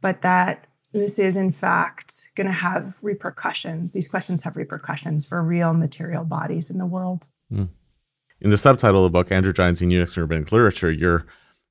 but 0.00 0.22
that 0.22 0.66
this 0.92 1.18
is 1.18 1.36
in 1.36 1.52
fact 1.52 2.30
going 2.34 2.46
to 2.46 2.52
have 2.52 2.96
repercussions. 3.02 3.92
These 3.92 4.08
questions 4.08 4.42
have 4.42 4.56
repercussions 4.56 5.24
for 5.24 5.42
real 5.42 5.74
material 5.74 6.24
bodies 6.24 6.70
in 6.70 6.78
the 6.78 6.86
world. 6.86 7.28
Mm. 7.52 7.68
In 8.40 8.50
the 8.50 8.58
subtitle 8.58 9.04
of 9.04 9.12
the 9.12 9.16
book, 9.16 9.28
Androgynes 9.28 9.80
and 9.80 9.92
Eunuchs 9.92 10.16
in 10.16 10.22
Rabbinic 10.22 10.50
Literature, 10.50 10.90
you're 10.90 11.24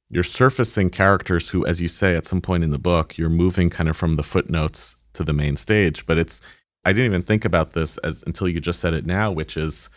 you're 0.10 0.24
surfacing 0.24 0.90
characters 0.90 1.50
who, 1.50 1.66
as 1.66 1.80
you 1.80 1.88
say 1.88 2.18
at 2.18 2.26
some 2.26 2.42
point 2.42 2.66
in 2.66 2.72
the 2.72 2.80
book, 2.80 3.18
you're 3.18 3.30
moving 3.30 3.70
kind 3.70 3.88
of 3.88 3.96
from 3.96 4.16
the 4.16 4.24
footnotes 4.24 4.98
to 5.14 5.24
the 5.24 5.34
main 5.34 5.56
stage. 5.56 6.06
But 6.06 6.18
it's 6.18 6.42
I 6.84 6.94
didn't 6.94 7.06
even 7.06 7.24
think 7.24 7.46
about 7.46 7.74
this 7.74 7.98
as 8.00 8.24
until 8.26 8.48
you 8.48 8.60
just 8.60 8.80
said 8.80 8.94
it 8.94 9.06
now, 9.06 9.32
which 9.32 9.58
is 9.58 9.90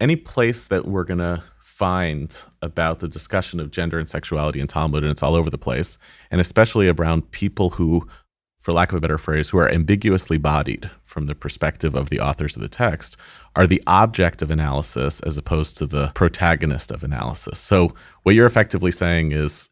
any 0.00 0.16
place 0.16 0.66
that 0.68 0.86
we're 0.86 1.04
gonna 1.04 1.42
find 1.62 2.38
about 2.60 3.00
the 3.00 3.08
discussion 3.08 3.58
of 3.58 3.70
gender 3.70 3.98
and 3.98 4.08
sexuality 4.08 4.60
in 4.60 4.66
Talmud, 4.66 5.02
and 5.02 5.10
it's 5.10 5.22
all 5.22 5.34
over 5.34 5.50
the 5.50 5.58
place, 5.58 5.98
and 6.30 6.40
especially 6.40 6.88
around 6.88 7.30
people 7.30 7.70
who 7.70 8.06
for 8.62 8.72
lack 8.72 8.92
of 8.92 8.96
a 8.96 9.00
better 9.00 9.18
phrase, 9.18 9.48
who 9.48 9.58
are 9.58 9.68
ambiguously 9.68 10.38
bodied 10.38 10.88
from 11.04 11.26
the 11.26 11.34
perspective 11.34 11.96
of 11.96 12.10
the 12.10 12.20
authors 12.20 12.54
of 12.54 12.62
the 12.62 12.68
text, 12.68 13.16
are 13.56 13.66
the 13.66 13.82
object 13.88 14.40
of 14.40 14.52
analysis 14.52 15.18
as 15.22 15.36
opposed 15.36 15.76
to 15.76 15.84
the 15.84 16.12
protagonist 16.14 16.92
of 16.92 17.02
analysis. 17.02 17.58
So, 17.58 17.92
what 18.22 18.36
you're 18.36 18.46
effectively 18.46 18.92
saying 18.92 19.32
is 19.32 19.68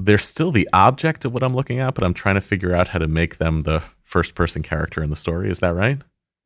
they're 0.00 0.18
still 0.18 0.50
the 0.50 0.68
object 0.72 1.24
of 1.24 1.32
what 1.32 1.44
I'm 1.44 1.54
looking 1.54 1.78
at, 1.78 1.94
but 1.94 2.02
I'm 2.02 2.12
trying 2.12 2.34
to 2.34 2.40
figure 2.40 2.74
out 2.74 2.88
how 2.88 2.98
to 2.98 3.06
make 3.06 3.38
them 3.38 3.62
the 3.62 3.84
first 4.04 4.34
person 4.34 4.62
character 4.62 5.02
in 5.02 5.10
the 5.10 5.16
story. 5.16 5.50
Is 5.50 5.58
that 5.58 5.74
right? 5.74 6.00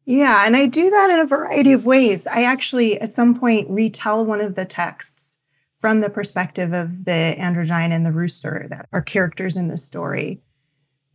Yeah, 0.06 0.46
and 0.46 0.56
I 0.56 0.66
do 0.66 0.88
that 0.88 1.10
in 1.10 1.18
a 1.20 1.26
variety 1.26 1.72
of 1.72 1.84
ways. 1.84 2.26
I 2.26 2.44
actually, 2.44 2.98
at 2.98 3.12
some 3.12 3.38
point, 3.38 3.68
retell 3.68 4.24
one 4.24 4.40
of 4.40 4.54
the 4.54 4.64
texts 4.64 5.38
from 5.76 6.00
the 6.00 6.08
perspective 6.08 6.72
of 6.72 7.04
the 7.04 7.36
androgyne 7.38 7.92
and 7.92 8.06
the 8.06 8.12
rooster 8.12 8.66
that 8.70 8.88
are 8.92 9.02
characters 9.02 9.56
in 9.56 9.68
the 9.68 9.76
story 9.76 10.40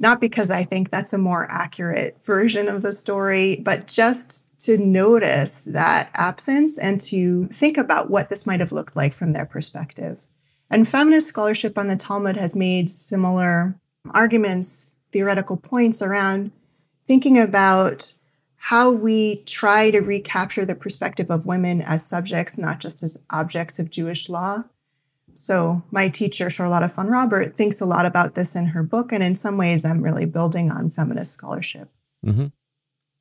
not 0.04 0.20
because 0.20 0.52
I 0.52 0.64
think 0.64 0.90
that's 0.90 1.14
a 1.14 1.18
more 1.18 1.50
accurate 1.50 2.18
version 2.24 2.68
of 2.68 2.82
the 2.82 2.92
story, 2.92 3.62
but 3.64 3.88
just 3.88 4.46
to 4.60 4.78
notice 4.78 5.62
that 5.62 6.10
absence 6.14 6.78
and 6.78 7.00
to 7.02 7.48
think 7.48 7.78
about 7.78 8.10
what 8.10 8.30
this 8.30 8.46
might 8.46 8.60
have 8.60 8.72
looked 8.72 8.96
like 8.96 9.14
from 9.14 9.34
their 9.34 9.46
perspective. 9.46 10.20
And 10.70 10.88
feminist 10.88 11.28
scholarship 11.28 11.78
on 11.78 11.88
the 11.88 11.96
Talmud 11.96 12.38
has 12.38 12.56
made 12.56 12.90
similar 12.90 13.80
arguments, 14.12 14.92
theoretical 15.14 15.56
points 15.56 16.02
around 16.02 16.52
thinking 17.08 17.38
about 17.38 18.12
how 18.58 18.92
we 18.92 19.38
try 19.44 19.92
to 19.92 20.00
recapture 20.00 20.66
the 20.66 20.76
perspective 20.76 21.30
of 21.30 21.46
women 21.46 21.82
as 21.82 22.06
subjects, 22.06 22.58
not 22.58 22.80
just 22.80 23.04
as 23.04 23.18
objects 23.30 23.80
of 23.80 23.90
Jewish 23.90 24.30
law, 24.30 24.64
so 25.36 25.84
my 25.92 26.10
teacher, 26.10 26.50
Charlotte 26.50 26.84
Fonrobert, 26.92 27.56
thinks 27.56 27.82
a 27.82 27.86
lot 27.86 28.06
about 28.06 28.36
this 28.36 28.56
in 28.56 28.68
her 28.68 28.84
book. 28.84 29.12
And 29.12 29.24
in 29.24 29.36
some 29.36 29.58
ways, 29.58 29.86
I'm 29.86 30.02
really 30.02 30.26
building 30.26 30.72
on 30.72 30.90
feminist 30.90 31.32
scholarship. 31.32 31.90
Mm-hmm. 32.26 32.48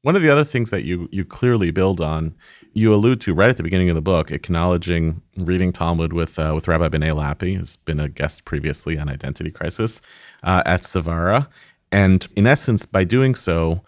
One 0.02 0.16
of 0.16 0.22
the 0.22 0.30
other 0.30 0.44
things 0.44 0.70
that 0.70 0.82
you 0.82 1.08
you 1.12 1.24
clearly 1.24 1.70
build 1.70 2.00
on, 2.00 2.34
you 2.72 2.92
allude 2.92 3.20
to 3.22 3.34
right 3.34 3.48
at 3.48 3.56
the 3.56 3.62
beginning 3.62 3.88
of 3.88 3.94
the 3.94 4.02
book, 4.02 4.32
acknowledging 4.32 5.22
reading 5.36 5.72
Talmud 5.72 6.12
with 6.12 6.40
uh, 6.40 6.52
with 6.54 6.66
Rabbi 6.66 6.88
Benay 6.88 7.14
Lappe, 7.14 7.56
who's 7.56 7.76
been 7.76 8.00
a 8.00 8.08
guest 8.08 8.44
previously 8.44 8.98
on 8.98 9.08
Identity 9.08 9.52
Crisis 9.52 10.02
uh, 10.42 10.64
at 10.66 10.82
Svara, 10.82 11.46
and 11.92 12.26
in 12.34 12.46
essence, 12.46 12.86
by 12.86 13.04
doing 13.04 13.34
so, 13.34 13.82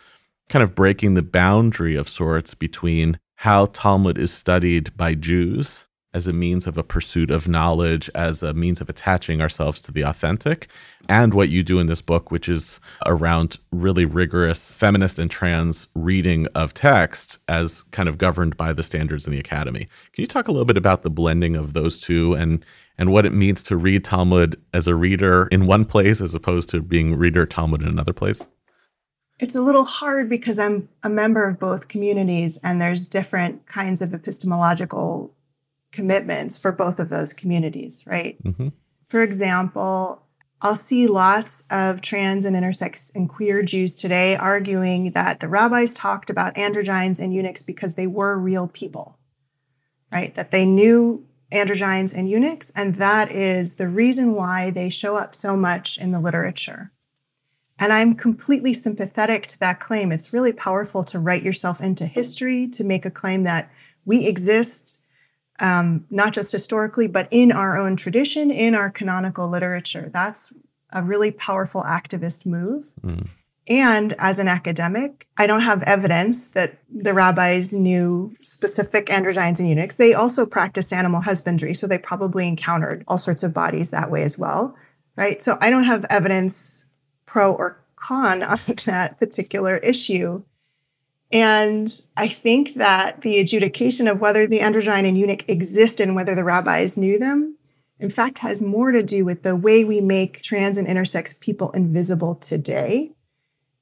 kind 0.49 0.63
of 0.63 0.75
breaking 0.75 1.15
the 1.15 1.23
boundary 1.23 1.97
of 1.97 2.09
sorts 2.09 2.55
between 2.55 3.19
how 3.37 3.67
Talmud 3.67 4.19
is 4.19 4.33
studied 4.33 4.97
by 4.97 5.15
Jews 5.15 5.89
as 6.15 6.29
a 6.29 6.33
means 6.33 6.67
of 6.67 6.79
a 6.79 6.85
pursuit 6.85 7.31
of 7.31 7.49
knowledge, 7.49 8.09
as 8.15 8.43
a 8.43 8.55
means 8.55 8.81
of 8.81 8.89
attaching 8.89 9.41
ourselves 9.41 9.83
to 9.83 9.93
the 9.93 10.03
authentic, 10.03 10.69
and 11.09 11.35
what 11.35 11.49
you 11.49 11.63
do 11.63 11.81
in 11.81 11.89
this 11.89 12.01
book, 12.01 12.31
which 12.31 12.49
is 12.49 12.81
around 13.05 13.59
really 13.73 14.05
rigorous 14.05 14.71
feminist 14.71 15.19
and 15.19 15.31
trans 15.31 15.89
reading 15.95 16.47
of 16.55 16.73
text 16.73 17.39
as 17.49 17.83
kind 17.91 18.09
of 18.09 18.17
governed 18.17 18.57
by 18.57 18.73
the 18.73 18.83
standards 18.83 19.27
in 19.27 19.33
the 19.33 19.41
academy. 19.41 19.89
Can 20.13 20.23
you 20.23 20.27
talk 20.27 20.49
a 20.49 20.53
little 20.53 20.65
bit 20.65 20.79
about 20.79 21.03
the 21.03 21.11
blending 21.11 21.57
of 21.57 21.73
those 21.73 22.01
two 22.01 22.35
and 22.35 22.65
and 22.97 23.11
what 23.11 23.27
it 23.27 23.33
means 23.33 23.61
to 23.65 23.77
read 23.77 24.05
Talmud 24.05 24.61
as 24.73 24.87
a 24.87 24.95
reader 24.95 25.49
in 25.51 25.67
one 25.67 25.85
place 25.85 26.21
as 26.21 26.33
opposed 26.33 26.69
to 26.69 26.81
being 26.81 27.17
reader 27.17 27.45
Talmud 27.45 27.83
in 27.83 27.89
another 27.89 28.13
place? 28.13 28.47
It's 29.41 29.57
a 29.57 29.61
little 29.61 29.85
hard 29.85 30.29
because 30.29 30.61
I'm 30.61 30.89
a 31.03 31.09
member 31.09 31.49
of 31.49 31.59
both 31.59 31.89
communities 31.89 32.57
and 32.63 32.81
there's 32.81 33.09
different 33.09 33.67
kinds 33.67 34.01
of 34.01 34.15
epistemological 34.15 35.35
commitments 35.95 36.59
for 36.59 36.73
both 36.73 36.99
of 36.99 37.09
those 37.09 37.33
communities, 37.33 38.05
right? 38.07 38.43
Mm-hmm. 38.43 38.69
For 39.07 39.23
example, 39.23 40.27
I'll 40.61 40.75
see 40.75 41.07
lots 41.07 41.63
of 41.71 42.01
trans 42.01 42.45
and 42.45 42.57
intersex 42.57 43.15
and 43.15 43.29
queer 43.29 43.63
Jews 43.63 43.95
today 43.95 44.35
arguing 44.37 45.13
that 45.13 45.41
the 45.41 45.49
rabbis 45.49 45.95
talked 45.95 46.31
about 46.31 46.57
androgynes 46.57 47.19
and 47.19 47.33
eunuchs 47.33 47.63
because 47.63 47.95
they 47.95 48.07
were 48.07 48.37
real 48.37 48.67
people, 48.69 49.19
right? 50.11 50.35
That 50.35 50.51
they 50.51 50.67
knew 50.67 51.25
androgynes 51.53 52.17
and 52.17 52.29
eunuchs, 52.29 52.71
and 52.75 52.97
that 52.97 53.31
is 53.31 53.75
the 53.75 53.89
reason 53.89 54.35
why 54.35 54.71
they 54.71 54.91
show 54.91 55.17
up 55.17 55.35
so 55.35 55.57
much 55.57 55.97
in 55.99 56.11
the 56.11 56.21
literature. 56.21 56.91
And 57.79 57.93
I'm 57.93 58.15
completely 58.15 58.73
sympathetic 58.73 59.47
to 59.49 59.61
that 59.61 59.81
claim. 59.81 60.11
It's 60.11 60.33
really 60.33 60.53
powerful 60.53 61.05
to 61.05 61.19
write 61.19 61.43
yourself 61.43 61.81
into 61.81 62.07
history, 62.07 62.69
to 62.69 62.85
make 62.85 63.05
a 63.05 63.11
claim 63.11 63.43
that 63.45 63.71
we 64.05 64.27
exist 64.27 65.03
um, 65.61 66.05
not 66.11 66.33
just 66.33 66.53
historically, 66.53 67.07
but 67.07 67.29
in 67.31 67.53
our 67.53 67.79
own 67.79 67.97
tradition, 67.97 68.51
in 68.51 68.75
our 68.75 68.91
canonical 68.91 69.49
literature. 69.49 70.11
That's 70.13 70.53
a 70.93 71.03
really 71.03 71.31
powerful 71.31 71.83
activist 71.83 72.47
move. 72.47 72.85
Mm. 73.05 73.29
And 73.67 74.15
as 74.19 74.39
an 74.39 74.47
academic, 74.47 75.27
I 75.39 75.47
don't 75.47 75.63
have 75.63 75.83
evidence 75.85 76.49
that 76.49 76.79
the 76.95 77.15
rabbis 77.15 77.73
knew 77.73 78.35
specific 78.41 79.07
androgynes 79.07 79.59
and 79.59 79.69
eunuchs. 79.69 79.97
They 79.97 80.13
also 80.13 80.45
practiced 80.45 80.93
animal 80.93 81.23
husbandry, 81.23 81.73
so 81.73 81.87
they 81.87 81.97
probably 81.97 82.47
encountered 82.47 83.05
all 83.09 83.17
sorts 83.17 83.43
of 83.43 83.55
bodies 83.55 83.91
that 83.91 84.11
way 84.11 84.23
as 84.23 84.37
well, 84.37 84.77
right? 85.17 85.43
So 85.43 85.57
I 85.63 85.71
don't 85.71 85.85
have 85.85 86.05
evidence 86.11 86.85
pro 87.25 87.55
or 87.55 87.83
con 87.97 88.43
on 88.43 88.61
that 88.85 89.19
particular 89.19 89.79
issue. 89.79 90.43
And 91.33 91.93
I 92.17 92.29
think 92.29 92.75
that 92.75 93.23
the 93.23 93.39
adjudication 93.41 94.07
of 94.07 94.21
whether 94.21 94.47
the 94.47 94.61
androgyne 94.61 95.09
and 95.09 95.19
eunuch 95.19 95.49
exist 95.49 95.99
and 96.01 96.15
whether 96.15 96.35
the 96.35 96.45
rabbis 96.45 96.97
knew 96.97 97.19
them, 97.19 97.57
in 97.99 98.11
fact, 98.11 98.41
has 98.41 98.61
more 98.61 98.93
to 98.93 99.03
do 99.03 99.25
with 99.25 99.43
the 99.43 99.57
way 99.57 99.85
we 99.85 100.01
make 100.01 100.43
trans 100.43 100.77
and 100.77 100.87
intersex 100.87 101.39
people 101.41 101.71
invisible 101.71 102.35
today. 102.35 103.13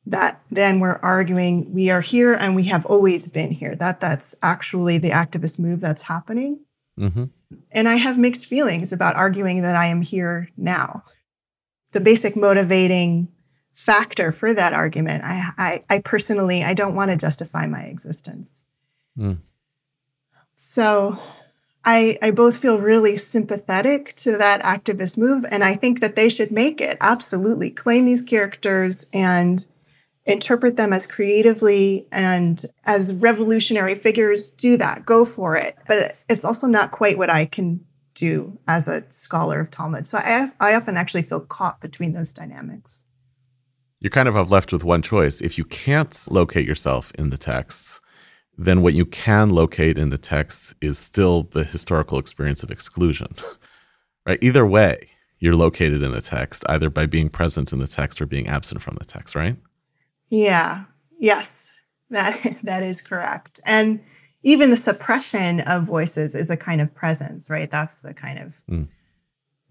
That 0.06 0.42
then 0.50 0.80
we're 0.80 0.98
arguing 1.02 1.72
we 1.72 1.90
are 1.90 2.00
here 2.00 2.34
and 2.34 2.56
we 2.56 2.64
have 2.64 2.84
always 2.86 3.28
been 3.28 3.52
here. 3.52 3.76
That 3.76 4.00
that's 4.00 4.34
actually 4.42 4.98
the 4.98 5.10
activist 5.10 5.58
move 5.58 5.80
that's 5.80 6.02
happening. 6.02 6.60
Mm-hmm. 6.98 7.24
And 7.70 7.88
I 7.88 7.96
have 7.96 8.18
mixed 8.18 8.46
feelings 8.46 8.92
about 8.92 9.16
arguing 9.16 9.62
that 9.62 9.76
I 9.76 9.86
am 9.86 10.02
here 10.02 10.48
now. 10.56 11.04
The 11.92 12.00
basic 12.00 12.36
motivating 12.36 13.28
factor 13.74 14.32
for 14.32 14.54
that 14.54 14.72
argument. 14.72 15.24
I, 15.24 15.50
I, 15.58 15.80
I 15.88 15.98
personally, 16.00 16.62
I 16.62 16.74
don't 16.74 16.94
want 16.94 17.10
to 17.10 17.16
justify 17.16 17.66
my 17.66 17.82
existence. 17.82 18.66
Mm. 19.18 19.38
So 20.56 21.18
I, 21.84 22.18
I 22.22 22.30
both 22.30 22.56
feel 22.56 22.78
really 22.78 23.16
sympathetic 23.16 24.14
to 24.16 24.36
that 24.38 24.62
activist 24.62 25.18
move, 25.18 25.44
and 25.50 25.64
I 25.64 25.74
think 25.74 26.00
that 26.00 26.16
they 26.16 26.28
should 26.28 26.52
make 26.52 26.80
it 26.80 26.96
absolutely 27.00 27.70
claim 27.70 28.04
these 28.04 28.22
characters 28.22 29.06
and 29.12 29.66
interpret 30.24 30.76
them 30.76 30.92
as 30.92 31.04
creatively 31.06 32.06
and 32.12 32.64
as 32.84 33.12
revolutionary 33.14 33.96
figures. 33.96 34.50
Do 34.50 34.76
that, 34.76 35.04
go 35.04 35.24
for 35.24 35.56
it. 35.56 35.76
But 35.88 36.16
it's 36.28 36.44
also 36.44 36.68
not 36.68 36.92
quite 36.92 37.18
what 37.18 37.30
I 37.30 37.46
can 37.46 37.84
do 38.14 38.56
as 38.68 38.86
a 38.86 39.02
scholar 39.10 39.58
of 39.58 39.70
Talmud. 39.70 40.06
So 40.06 40.18
I, 40.18 40.52
I 40.60 40.74
often 40.74 40.96
actually 40.96 41.22
feel 41.22 41.40
caught 41.40 41.80
between 41.80 42.12
those 42.12 42.32
dynamics 42.32 43.04
you 44.02 44.10
kind 44.10 44.28
of 44.28 44.34
have 44.34 44.50
left 44.50 44.72
with 44.72 44.82
one 44.82 45.00
choice. 45.00 45.40
If 45.40 45.56
you 45.56 45.64
can't 45.64 46.26
locate 46.28 46.66
yourself 46.66 47.12
in 47.12 47.30
the 47.30 47.38
texts, 47.38 48.00
then 48.58 48.82
what 48.82 48.94
you 48.94 49.06
can 49.06 49.50
locate 49.50 49.96
in 49.96 50.10
the 50.10 50.18
text 50.18 50.74
is 50.80 50.98
still 50.98 51.44
the 51.44 51.62
historical 51.62 52.18
experience 52.18 52.64
of 52.64 52.70
exclusion. 52.70 53.28
right? 54.26 54.42
Either 54.42 54.66
way, 54.66 55.08
you're 55.38 55.54
located 55.54 56.02
in 56.02 56.10
the 56.10 56.20
text, 56.20 56.64
either 56.68 56.90
by 56.90 57.06
being 57.06 57.28
present 57.28 57.72
in 57.72 57.78
the 57.78 57.86
text 57.86 58.20
or 58.20 58.26
being 58.26 58.48
absent 58.48 58.82
from 58.82 58.96
the 58.98 59.04
text, 59.04 59.36
right? 59.36 59.56
Yeah. 60.30 60.84
Yes. 61.20 61.72
That 62.10 62.58
that 62.64 62.82
is 62.82 63.00
correct. 63.00 63.60
And 63.64 64.00
even 64.42 64.70
the 64.70 64.76
suppression 64.76 65.60
of 65.60 65.84
voices 65.84 66.34
is 66.34 66.50
a 66.50 66.56
kind 66.56 66.80
of 66.80 66.92
presence, 66.92 67.48
right? 67.48 67.70
That's 67.70 67.98
the 67.98 68.14
kind 68.14 68.40
of 68.40 68.62
mm 68.68 68.88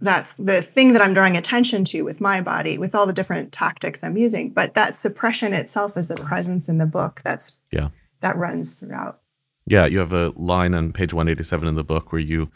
that's 0.02 0.34
the 0.34 0.62
thing 0.62 0.94
that 0.94 1.02
I'm 1.02 1.14
drawing 1.14 1.38
attention 1.38 1.86
to 1.86 2.02
with 2.02 2.20
my 2.20 2.42
body, 2.42 2.78
with 2.78 2.96
all 2.96 3.06
the 3.06 3.14
different 3.14 3.52
tactics 3.52 4.04
I'm 4.04 4.18
using. 4.18 4.50
But 4.50 4.74
that 4.74 4.96
suppression 4.96 5.54
itself 5.54 5.96
is 5.96 6.10
a 6.10 6.16
uh-huh. 6.16 6.28
presence 6.28 6.68
in 6.68 6.78
the 6.78 6.86
book 6.86 7.22
that's 7.24 7.58
yeah 7.72 7.90
that 8.22 8.38
runs 8.38 8.74
throughout. 8.74 9.22
Yeah, 9.66 9.86
you 9.86 10.00
have 10.00 10.14
a 10.14 10.34
line 10.36 10.74
on 10.74 10.92
page 10.92 11.14
187 11.14 11.68
in 11.68 11.76
the 11.76 11.84
book 11.84 12.12
where 12.12 12.22
you 12.22 12.52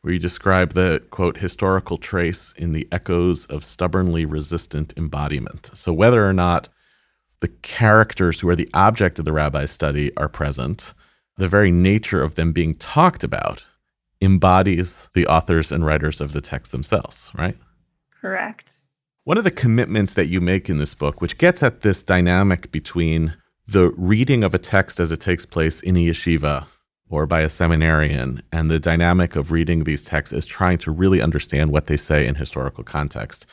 where 0.00 0.12
you 0.12 0.18
describe 0.18 0.74
the 0.74 1.02
quote 1.10 1.38
historical 1.38 1.98
trace 1.98 2.52
in 2.56 2.72
the 2.72 2.88
echoes 2.92 3.46
of 3.46 3.64
stubbornly 3.64 4.24
resistant 4.24 4.92
embodiment. 4.96 5.70
So 5.74 5.92
whether 5.92 6.26
or 6.26 6.32
not 6.32 6.68
the 7.40 7.48
characters 7.48 8.40
who 8.40 8.48
are 8.48 8.56
the 8.56 8.70
object 8.74 9.18
of 9.18 9.24
the 9.24 9.32
rabbi's 9.32 9.70
study 9.70 10.16
are 10.16 10.28
present, 10.28 10.94
the 11.36 11.48
very 11.48 11.70
nature 11.70 12.22
of 12.22 12.34
them 12.34 12.52
being 12.52 12.74
talked 12.74 13.22
about 13.22 13.64
embodies 14.20 15.08
the 15.14 15.26
authors 15.26 15.70
and 15.70 15.84
writers 15.84 16.20
of 16.20 16.32
the 16.32 16.40
text 16.40 16.72
themselves, 16.72 17.30
right? 17.36 17.56
Correct. 18.20 18.76
One 19.24 19.38
of 19.38 19.44
the 19.44 19.50
commitments 19.50 20.14
that 20.14 20.28
you 20.28 20.40
make 20.40 20.68
in 20.68 20.78
this 20.78 20.94
book, 20.94 21.20
which 21.20 21.38
gets 21.38 21.62
at 21.62 21.82
this 21.82 22.02
dynamic 22.02 22.72
between 22.72 23.36
the 23.66 23.92
reading 23.98 24.42
of 24.42 24.54
a 24.54 24.58
text 24.58 24.98
as 24.98 25.10
it 25.10 25.20
takes 25.20 25.44
place 25.44 25.80
in 25.80 25.96
a 25.96 26.06
yeshiva 26.06 26.66
or 27.10 27.26
by 27.26 27.40
a 27.40 27.48
seminarian, 27.48 28.42
and 28.52 28.70
the 28.70 28.80
dynamic 28.80 29.36
of 29.36 29.50
reading 29.50 29.84
these 29.84 30.04
texts 30.04 30.32
is 30.32 30.46
trying 30.46 30.78
to 30.78 30.90
really 30.90 31.22
understand 31.22 31.72
what 31.72 31.86
they 31.86 31.96
say 31.96 32.26
in 32.26 32.34
historical 32.34 32.84
context. 32.84 33.46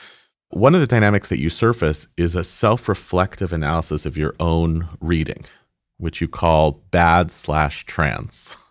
One 0.50 0.75
of 0.75 0.81
the 0.81 0.88
dynamics 0.88 1.27
that 1.29 1.39
you 1.39 1.50
surface 1.50 2.07
is 2.17 2.36
a 2.36 2.43
self 2.43 2.88
reflective 2.88 3.51
analysis 3.51 4.05
of 4.05 4.17
your 4.17 4.36
own 4.39 4.88
reading, 5.01 5.45
which 5.98 6.22
you 6.22 6.27
call 6.27 6.84
bad 6.91 7.31
slash 7.31 7.86
trans. 7.86 8.57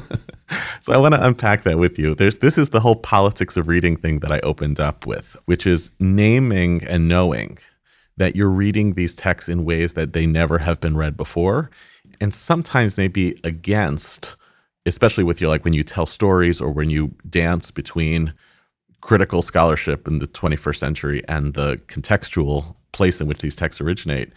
so 0.80 0.92
I 0.92 0.96
want 0.96 1.14
to 1.14 1.24
unpack 1.24 1.64
that 1.64 1.78
with 1.78 1.98
you. 1.98 2.14
There's 2.14 2.38
this 2.38 2.58
is 2.58 2.70
the 2.70 2.80
whole 2.80 2.96
politics 2.96 3.56
of 3.56 3.68
reading 3.68 3.96
thing 3.96 4.20
that 4.20 4.32
I 4.32 4.40
opened 4.40 4.80
up 4.80 5.06
with, 5.06 5.36
which 5.46 5.66
is 5.66 5.90
naming 5.98 6.82
and 6.84 7.08
knowing 7.08 7.58
that 8.16 8.36
you're 8.36 8.50
reading 8.50 8.94
these 8.94 9.14
texts 9.14 9.48
in 9.48 9.64
ways 9.64 9.94
that 9.94 10.12
they 10.12 10.26
never 10.26 10.58
have 10.58 10.80
been 10.80 10.96
read 10.96 11.16
before 11.16 11.70
and 12.20 12.34
sometimes 12.34 12.96
maybe 12.96 13.38
against 13.44 14.36
especially 14.86 15.24
with 15.24 15.40
your 15.40 15.48
like 15.48 15.64
when 15.64 15.72
you 15.72 15.82
tell 15.82 16.06
stories 16.06 16.60
or 16.60 16.70
when 16.70 16.90
you 16.90 17.14
dance 17.28 17.70
between 17.70 18.32
critical 19.00 19.42
scholarship 19.42 20.06
in 20.06 20.18
the 20.18 20.26
21st 20.26 20.76
century 20.76 21.22
and 21.28 21.54
the 21.54 21.76
contextual 21.88 22.76
place 22.92 23.20
in 23.20 23.26
which 23.26 23.38
these 23.38 23.56
texts 23.56 23.80
originate 23.80 24.32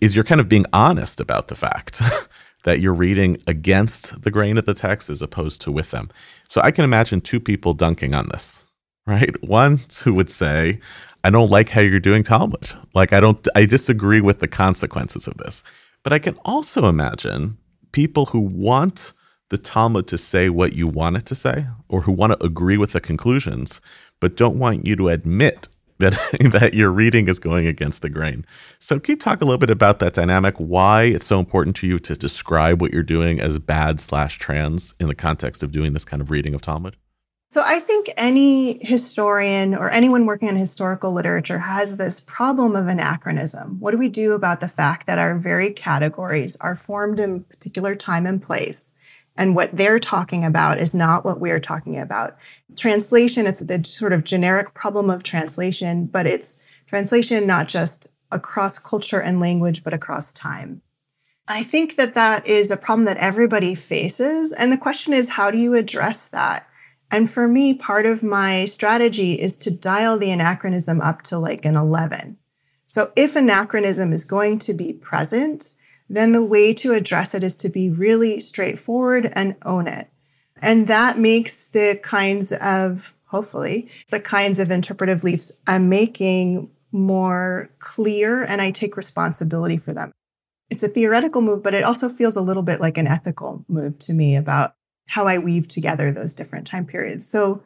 is 0.00 0.14
you're 0.14 0.24
kind 0.24 0.40
of 0.40 0.48
being 0.48 0.64
honest 0.72 1.20
about 1.20 1.48
the 1.48 1.54
fact 1.56 2.00
that 2.64 2.80
you're 2.80 2.94
reading 2.94 3.40
against 3.46 4.22
the 4.22 4.30
grain 4.30 4.58
of 4.58 4.64
the 4.64 4.74
text 4.74 5.10
as 5.10 5.22
opposed 5.22 5.60
to 5.62 5.72
with 5.72 5.90
them. 5.90 6.10
So 6.48 6.60
I 6.62 6.70
can 6.70 6.84
imagine 6.84 7.20
two 7.20 7.40
people 7.40 7.74
dunking 7.74 8.14
on 8.14 8.28
this, 8.28 8.64
right? 9.06 9.34
One 9.42 9.80
who 10.04 10.14
would 10.14 10.30
say, 10.30 10.80
I 11.24 11.30
don't 11.30 11.50
like 11.50 11.68
how 11.68 11.80
you're 11.80 12.00
doing 12.00 12.22
Talmud. 12.22 12.70
Like, 12.94 13.12
I 13.12 13.20
don't, 13.20 13.46
I 13.54 13.64
disagree 13.64 14.20
with 14.20 14.40
the 14.40 14.48
consequences 14.48 15.26
of 15.26 15.36
this. 15.38 15.62
But 16.02 16.12
I 16.12 16.18
can 16.18 16.36
also 16.44 16.86
imagine 16.86 17.58
people 17.92 18.26
who 18.26 18.40
want 18.40 19.12
the 19.50 19.58
Talmud 19.58 20.06
to 20.08 20.18
say 20.18 20.48
what 20.48 20.74
you 20.74 20.86
want 20.86 21.16
it 21.16 21.26
to 21.26 21.34
say, 21.34 21.66
or 21.88 22.02
who 22.02 22.12
want 22.12 22.32
to 22.32 22.44
agree 22.44 22.76
with 22.76 22.92
the 22.92 23.00
conclusions, 23.00 23.80
but 24.20 24.36
don't 24.36 24.58
want 24.58 24.86
you 24.86 24.94
to 24.96 25.08
admit 25.08 25.68
that 25.98 26.14
that 26.52 26.74
your 26.74 26.90
reading 26.90 27.28
is 27.28 27.38
going 27.38 27.66
against 27.66 28.02
the 28.02 28.08
grain. 28.08 28.44
So 28.78 28.98
can 28.98 29.14
you 29.14 29.18
talk 29.18 29.40
a 29.40 29.44
little 29.44 29.58
bit 29.58 29.70
about 29.70 29.98
that 30.00 30.14
dynamic? 30.14 30.56
Why 30.56 31.04
it's 31.04 31.26
so 31.26 31.38
important 31.38 31.76
to 31.76 31.86
you 31.86 31.98
to 32.00 32.14
describe 32.14 32.80
what 32.80 32.92
you're 32.92 33.02
doing 33.02 33.40
as 33.40 33.58
bad 33.58 34.00
slash 34.00 34.38
trans 34.38 34.94
in 35.00 35.08
the 35.08 35.14
context 35.14 35.62
of 35.62 35.72
doing 35.72 35.92
this 35.92 36.04
kind 36.04 36.22
of 36.22 36.30
reading 36.30 36.54
of 36.54 36.62
Talmud? 36.62 36.96
So 37.50 37.62
I 37.64 37.80
think 37.80 38.12
any 38.18 38.84
historian 38.84 39.74
or 39.74 39.88
anyone 39.88 40.26
working 40.26 40.50
on 40.50 40.56
historical 40.56 41.12
literature 41.12 41.58
has 41.58 41.96
this 41.96 42.20
problem 42.20 42.76
of 42.76 42.88
anachronism. 42.88 43.80
What 43.80 43.92
do 43.92 43.98
we 43.98 44.10
do 44.10 44.34
about 44.34 44.60
the 44.60 44.68
fact 44.68 45.06
that 45.06 45.18
our 45.18 45.38
very 45.38 45.70
categories 45.70 46.56
are 46.60 46.76
formed 46.76 47.18
in 47.18 47.44
particular 47.44 47.96
time 47.96 48.26
and 48.26 48.42
place? 48.42 48.94
And 49.38 49.54
what 49.54 49.74
they're 49.74 50.00
talking 50.00 50.44
about 50.44 50.80
is 50.80 50.92
not 50.92 51.24
what 51.24 51.40
we're 51.40 51.60
talking 51.60 51.96
about. 51.96 52.36
Translation, 52.76 53.46
it's 53.46 53.60
the 53.60 53.82
sort 53.84 54.12
of 54.12 54.24
generic 54.24 54.74
problem 54.74 55.08
of 55.08 55.22
translation, 55.22 56.06
but 56.06 56.26
it's 56.26 56.60
translation 56.88 57.46
not 57.46 57.68
just 57.68 58.08
across 58.32 58.80
culture 58.80 59.20
and 59.20 59.38
language, 59.38 59.84
but 59.84 59.94
across 59.94 60.32
time. 60.32 60.82
I 61.46 61.62
think 61.62 61.94
that 61.96 62.14
that 62.14 62.46
is 62.46 62.70
a 62.70 62.76
problem 62.76 63.06
that 63.06 63.16
everybody 63.18 63.74
faces. 63.76 64.52
And 64.52 64.72
the 64.72 64.76
question 64.76 65.14
is, 65.14 65.28
how 65.28 65.50
do 65.52 65.56
you 65.56 65.74
address 65.74 66.28
that? 66.28 66.66
And 67.10 67.30
for 67.30 67.46
me, 67.46 67.74
part 67.74 68.06
of 68.06 68.24
my 68.24 68.66
strategy 68.66 69.34
is 69.34 69.56
to 69.58 69.70
dial 69.70 70.18
the 70.18 70.32
anachronism 70.32 71.00
up 71.00 71.22
to 71.22 71.38
like 71.38 71.64
an 71.64 71.76
11. 71.76 72.36
So 72.86 73.12
if 73.14 73.36
anachronism 73.36 74.12
is 74.12 74.24
going 74.24 74.58
to 74.60 74.74
be 74.74 74.94
present, 74.94 75.74
then 76.08 76.32
the 76.32 76.44
way 76.44 76.72
to 76.74 76.92
address 76.92 77.34
it 77.34 77.42
is 77.44 77.56
to 77.56 77.68
be 77.68 77.90
really 77.90 78.40
straightforward 78.40 79.30
and 79.34 79.56
own 79.64 79.86
it. 79.86 80.08
And 80.60 80.88
that 80.88 81.18
makes 81.18 81.68
the 81.68 82.00
kinds 82.02 82.52
of, 82.52 83.14
hopefully, 83.26 83.88
the 84.10 84.20
kinds 84.20 84.58
of 84.58 84.70
interpretive 84.70 85.22
leaps 85.22 85.52
I'm 85.66 85.88
making 85.88 86.70
more 86.90 87.70
clear 87.78 88.42
and 88.42 88.62
I 88.62 88.70
take 88.70 88.96
responsibility 88.96 89.76
for 89.76 89.92
them. 89.92 90.12
It's 90.70 90.82
a 90.82 90.88
theoretical 90.88 91.42
move, 91.42 91.62
but 91.62 91.74
it 91.74 91.84
also 91.84 92.08
feels 92.08 92.36
a 92.36 92.40
little 92.42 92.62
bit 92.62 92.80
like 92.80 92.98
an 92.98 93.06
ethical 93.06 93.64
move 93.68 93.98
to 94.00 94.12
me 94.12 94.36
about 94.36 94.74
how 95.06 95.26
I 95.26 95.38
weave 95.38 95.68
together 95.68 96.12
those 96.12 96.34
different 96.34 96.66
time 96.66 96.86
periods. 96.86 97.26
So 97.26 97.62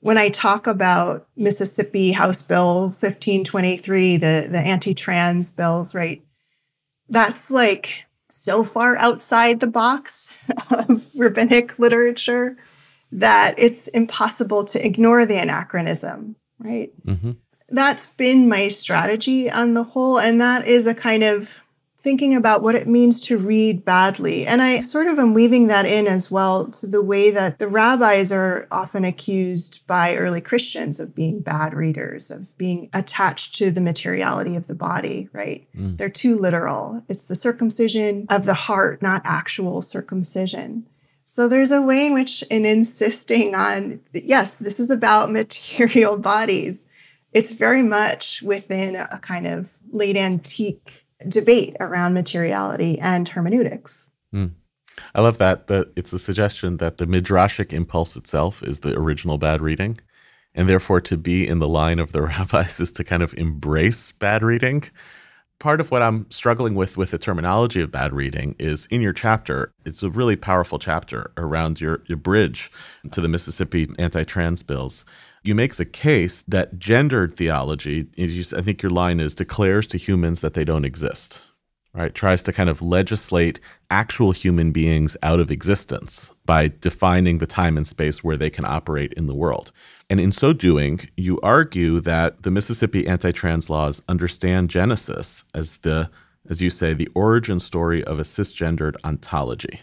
when 0.00 0.18
I 0.18 0.30
talk 0.30 0.66
about 0.66 1.28
Mississippi 1.36 2.12
House 2.12 2.42
Bill 2.42 2.82
1523, 2.84 4.16
the, 4.16 4.48
the 4.50 4.58
anti 4.58 4.94
trans 4.94 5.52
bills, 5.52 5.94
right? 5.94 6.22
That's 7.12 7.50
like 7.50 8.06
so 8.30 8.64
far 8.64 8.96
outside 8.96 9.60
the 9.60 9.66
box 9.66 10.32
of 10.70 11.08
rabbinic 11.14 11.78
literature 11.78 12.56
that 13.12 13.54
it's 13.58 13.88
impossible 13.88 14.64
to 14.64 14.84
ignore 14.84 15.26
the 15.26 15.36
anachronism, 15.36 16.36
right? 16.58 16.90
Mm-hmm. 17.06 17.32
That's 17.68 18.06
been 18.06 18.48
my 18.48 18.68
strategy 18.68 19.50
on 19.50 19.74
the 19.74 19.84
whole. 19.84 20.18
And 20.18 20.40
that 20.40 20.66
is 20.66 20.86
a 20.86 20.94
kind 20.94 21.22
of 21.22 21.60
thinking 22.02 22.34
about 22.34 22.62
what 22.62 22.74
it 22.74 22.88
means 22.88 23.20
to 23.20 23.38
read 23.38 23.84
badly. 23.84 24.46
And 24.46 24.60
I 24.60 24.80
sort 24.80 25.06
of 25.06 25.18
am 25.18 25.34
weaving 25.34 25.68
that 25.68 25.86
in 25.86 26.06
as 26.06 26.30
well 26.30 26.66
to 26.66 26.86
the 26.86 27.02
way 27.02 27.30
that 27.30 27.58
the 27.58 27.68
rabbis 27.68 28.32
are 28.32 28.66
often 28.70 29.04
accused 29.04 29.86
by 29.86 30.16
early 30.16 30.40
Christians 30.40 30.98
of 30.98 31.14
being 31.14 31.40
bad 31.40 31.74
readers, 31.74 32.30
of 32.30 32.56
being 32.58 32.88
attached 32.92 33.54
to 33.56 33.70
the 33.70 33.80
materiality 33.80 34.56
of 34.56 34.66
the 34.66 34.74
body, 34.74 35.28
right? 35.32 35.66
Mm. 35.76 35.96
They're 35.96 36.08
too 36.08 36.36
literal. 36.36 37.04
It's 37.08 37.26
the 37.26 37.36
circumcision 37.36 38.26
of 38.30 38.44
the 38.44 38.54
heart, 38.54 39.00
not 39.00 39.22
actual 39.24 39.80
circumcision. 39.80 40.86
So 41.24 41.48
there's 41.48 41.70
a 41.70 41.80
way 41.80 42.06
in 42.06 42.14
which, 42.14 42.42
in 42.50 42.66
insisting 42.66 43.54
on, 43.54 44.00
yes, 44.12 44.56
this 44.56 44.80
is 44.80 44.90
about 44.90 45.30
material 45.32 46.16
bodies, 46.16 46.86
it's 47.32 47.52
very 47.52 47.82
much 47.82 48.42
within 48.42 48.96
a 48.96 49.18
kind 49.22 49.46
of 49.46 49.78
late 49.90 50.16
antique 50.16 51.06
debate 51.28 51.76
around 51.80 52.14
materiality 52.14 52.98
and 52.98 53.28
hermeneutics. 53.28 54.10
Mm. 54.34 54.52
I 55.14 55.20
love 55.20 55.38
that. 55.38 55.66
The, 55.66 55.90
it's 55.96 56.10
the 56.10 56.18
suggestion 56.18 56.78
that 56.78 56.98
the 56.98 57.06
midrashic 57.06 57.72
impulse 57.72 58.16
itself 58.16 58.62
is 58.62 58.80
the 58.80 58.98
original 58.98 59.38
bad 59.38 59.60
reading. 59.60 59.98
And 60.54 60.68
therefore, 60.68 61.00
to 61.02 61.16
be 61.16 61.48
in 61.48 61.60
the 61.60 61.68
line 61.68 61.98
of 61.98 62.12
the 62.12 62.22
rabbis 62.22 62.78
is 62.80 62.92
to 62.92 63.04
kind 63.04 63.22
of 63.22 63.34
embrace 63.34 64.12
bad 64.12 64.42
reading. 64.42 64.84
Part 65.58 65.80
of 65.80 65.90
what 65.90 66.02
I'm 66.02 66.28
struggling 66.30 66.74
with 66.74 66.96
with 66.96 67.12
the 67.12 67.18
terminology 67.18 67.80
of 67.80 67.92
bad 67.92 68.12
reading 68.12 68.56
is 68.58 68.86
in 68.86 69.00
your 69.00 69.12
chapter, 69.12 69.72
it's 69.84 70.02
a 70.02 70.10
really 70.10 70.34
powerful 70.34 70.78
chapter 70.78 71.30
around 71.36 71.80
your, 71.80 72.02
your 72.06 72.18
bridge 72.18 72.70
to 73.12 73.20
the 73.20 73.28
Mississippi 73.28 73.88
anti 73.98 74.24
trans 74.24 74.62
bills 74.62 75.04
you 75.44 75.54
make 75.54 75.76
the 75.76 75.84
case 75.84 76.42
that 76.48 76.78
gendered 76.78 77.34
theology, 77.34 78.06
I 78.18 78.62
think 78.62 78.82
your 78.82 78.90
line 78.90 79.20
is, 79.20 79.34
declares 79.34 79.86
to 79.88 79.98
humans 79.98 80.40
that 80.40 80.54
they 80.54 80.64
don't 80.64 80.84
exist, 80.84 81.48
right? 81.94 82.14
Tries 82.14 82.42
to 82.42 82.52
kind 82.52 82.70
of 82.70 82.80
legislate 82.80 83.58
actual 83.90 84.32
human 84.32 84.70
beings 84.72 85.16
out 85.22 85.40
of 85.40 85.50
existence 85.50 86.32
by 86.44 86.72
defining 86.80 87.38
the 87.38 87.46
time 87.46 87.76
and 87.76 87.86
space 87.86 88.22
where 88.22 88.36
they 88.36 88.50
can 88.50 88.64
operate 88.64 89.12
in 89.14 89.26
the 89.26 89.34
world. 89.34 89.72
And 90.08 90.20
in 90.20 90.30
so 90.30 90.52
doing, 90.52 91.00
you 91.16 91.40
argue 91.42 92.00
that 92.00 92.42
the 92.42 92.50
Mississippi 92.50 93.06
anti 93.06 93.32
trans 93.32 93.68
laws 93.68 94.00
understand 94.08 94.70
Genesis 94.70 95.44
as 95.54 95.78
the, 95.78 96.10
as 96.48 96.60
you 96.60 96.70
say, 96.70 96.94
the 96.94 97.08
origin 97.14 97.58
story 97.58 98.04
of 98.04 98.20
a 98.20 98.24
cisgendered 98.24 98.96
ontology. 99.04 99.80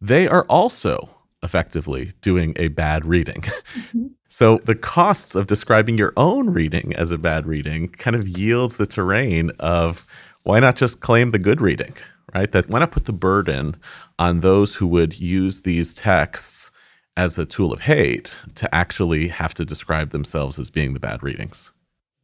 They 0.00 0.28
are 0.28 0.44
also 0.44 1.10
effectively 1.42 2.12
doing 2.20 2.54
a 2.56 2.68
bad 2.68 3.04
reading. 3.04 3.44
Mm-hmm. 3.70 4.08
So 4.28 4.58
the 4.64 4.74
costs 4.74 5.34
of 5.34 5.48
describing 5.48 5.98
your 5.98 6.12
own 6.16 6.50
reading 6.50 6.94
as 6.96 7.10
a 7.10 7.18
bad 7.18 7.46
reading 7.46 7.88
kind 7.88 8.16
of 8.16 8.26
yields 8.26 8.76
the 8.76 8.86
terrain 8.86 9.50
of 9.60 10.06
why 10.44 10.60
not 10.60 10.76
just 10.76 11.00
claim 11.00 11.30
the 11.30 11.38
good 11.38 11.60
reading, 11.60 11.94
right? 12.34 12.50
That 12.50 12.68
why 12.68 12.78
not 12.78 12.90
put 12.90 13.04
the 13.04 13.12
burden 13.12 13.76
on 14.18 14.40
those 14.40 14.74
who 14.74 14.86
would 14.86 15.20
use 15.20 15.62
these 15.62 15.92
texts 15.92 16.70
as 17.16 17.38
a 17.38 17.44
tool 17.44 17.72
of 17.72 17.80
hate 17.80 18.34
to 18.54 18.74
actually 18.74 19.28
have 19.28 19.52
to 19.54 19.64
describe 19.64 20.10
themselves 20.10 20.58
as 20.58 20.70
being 20.70 20.94
the 20.94 21.00
bad 21.00 21.22
readings? 21.22 21.72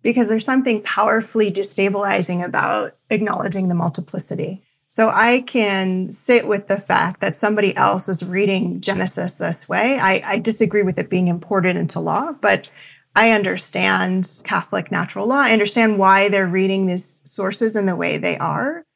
Because 0.02 0.28
there's 0.28 0.44
something 0.44 0.82
powerfully 0.82 1.52
destabilizing 1.52 2.42
about 2.44 2.96
acknowledging 3.10 3.68
the 3.68 3.74
multiplicity. 3.74 4.62
So 4.96 5.10
I 5.10 5.42
can 5.42 6.10
sit 6.10 6.48
with 6.48 6.68
the 6.68 6.80
fact 6.80 7.20
that 7.20 7.36
somebody 7.36 7.76
else 7.76 8.08
is 8.08 8.22
reading 8.22 8.80
Genesis 8.80 9.36
this 9.36 9.68
way. 9.68 9.98
I, 9.98 10.22
I, 10.24 10.38
disagree 10.38 10.80
with 10.80 10.98
it 10.98 11.10
being 11.10 11.28
imported 11.28 11.76
into 11.76 12.00
law, 12.00 12.32
but 12.32 12.70
I 13.14 13.32
understand 13.32 14.40
Catholic 14.44 14.90
natural 14.90 15.26
law. 15.26 15.36
I 15.36 15.52
understand 15.52 15.98
why 15.98 16.30
they're 16.30 16.46
reading 16.46 16.86
these 16.86 17.20
sources 17.24 17.76
in 17.76 17.84
the 17.84 17.94
way 17.94 18.16
they 18.16 18.38
are. 18.38 18.86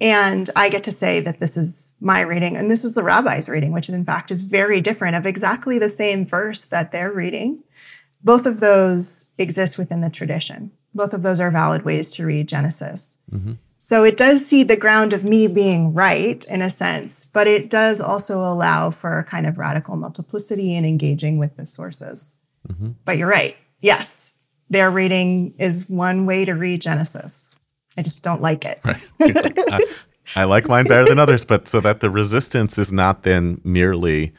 And 0.00 0.50
I 0.56 0.68
get 0.68 0.82
to 0.82 0.90
say 0.90 1.20
that 1.20 1.38
this 1.38 1.56
is 1.56 1.92
my 2.00 2.22
reading 2.22 2.56
and 2.56 2.68
this 2.68 2.84
is 2.84 2.94
the 2.94 3.04
rabbi's 3.04 3.48
reading, 3.48 3.72
which 3.72 3.88
in 3.88 4.04
fact 4.04 4.32
is 4.32 4.42
very 4.42 4.80
different 4.80 5.14
of 5.14 5.26
exactly 5.26 5.78
the 5.78 5.88
same 5.88 6.26
verse 6.26 6.64
that 6.64 6.90
they're 6.90 7.12
reading. 7.12 7.62
Both 8.24 8.46
of 8.46 8.58
those 8.58 9.26
exist 9.38 9.78
within 9.78 10.00
the 10.00 10.10
tradition. 10.10 10.72
Both 10.92 11.12
of 11.12 11.22
those 11.22 11.38
are 11.38 11.52
valid 11.52 11.84
ways 11.84 12.10
to 12.14 12.26
read 12.26 12.48
Genesis. 12.48 13.16
Mm-hmm. 13.32 13.52
So 13.86 14.02
it 14.02 14.16
does 14.16 14.44
see 14.44 14.64
the 14.64 14.74
ground 14.76 15.12
of 15.12 15.22
me 15.22 15.46
being 15.46 15.94
right 15.94 16.44
in 16.46 16.60
a 16.60 16.70
sense, 16.70 17.26
but 17.32 17.46
it 17.46 17.70
does 17.70 18.00
also 18.00 18.40
allow 18.40 18.90
for 18.90 19.20
a 19.20 19.22
kind 19.22 19.46
of 19.46 19.58
radical 19.58 19.94
multiplicity 19.94 20.74
in 20.74 20.84
engaging 20.84 21.38
with 21.38 21.56
the 21.56 21.64
sources. 21.66 22.34
Mm-hmm. 22.68 22.90
But 23.04 23.16
you're 23.16 23.28
right. 23.28 23.56
Yes, 23.82 24.32
their 24.70 24.90
reading 24.90 25.54
is 25.60 25.88
one 25.88 26.26
way 26.26 26.44
to 26.44 26.54
read 26.54 26.80
Genesis. 26.82 27.48
I 27.96 28.02
just 28.02 28.24
don't 28.24 28.42
like 28.42 28.64
it. 28.64 28.80
Right. 28.84 29.00
I, 29.20 29.86
I 30.34 30.44
like 30.46 30.66
mine 30.66 30.86
better 30.86 31.04
than 31.04 31.20
others, 31.20 31.44
but 31.44 31.68
so 31.68 31.78
that 31.78 32.00
the 32.00 32.10
resistance 32.10 32.78
is 32.78 32.92
not 32.92 33.22
then 33.22 33.60
merely 33.62 34.34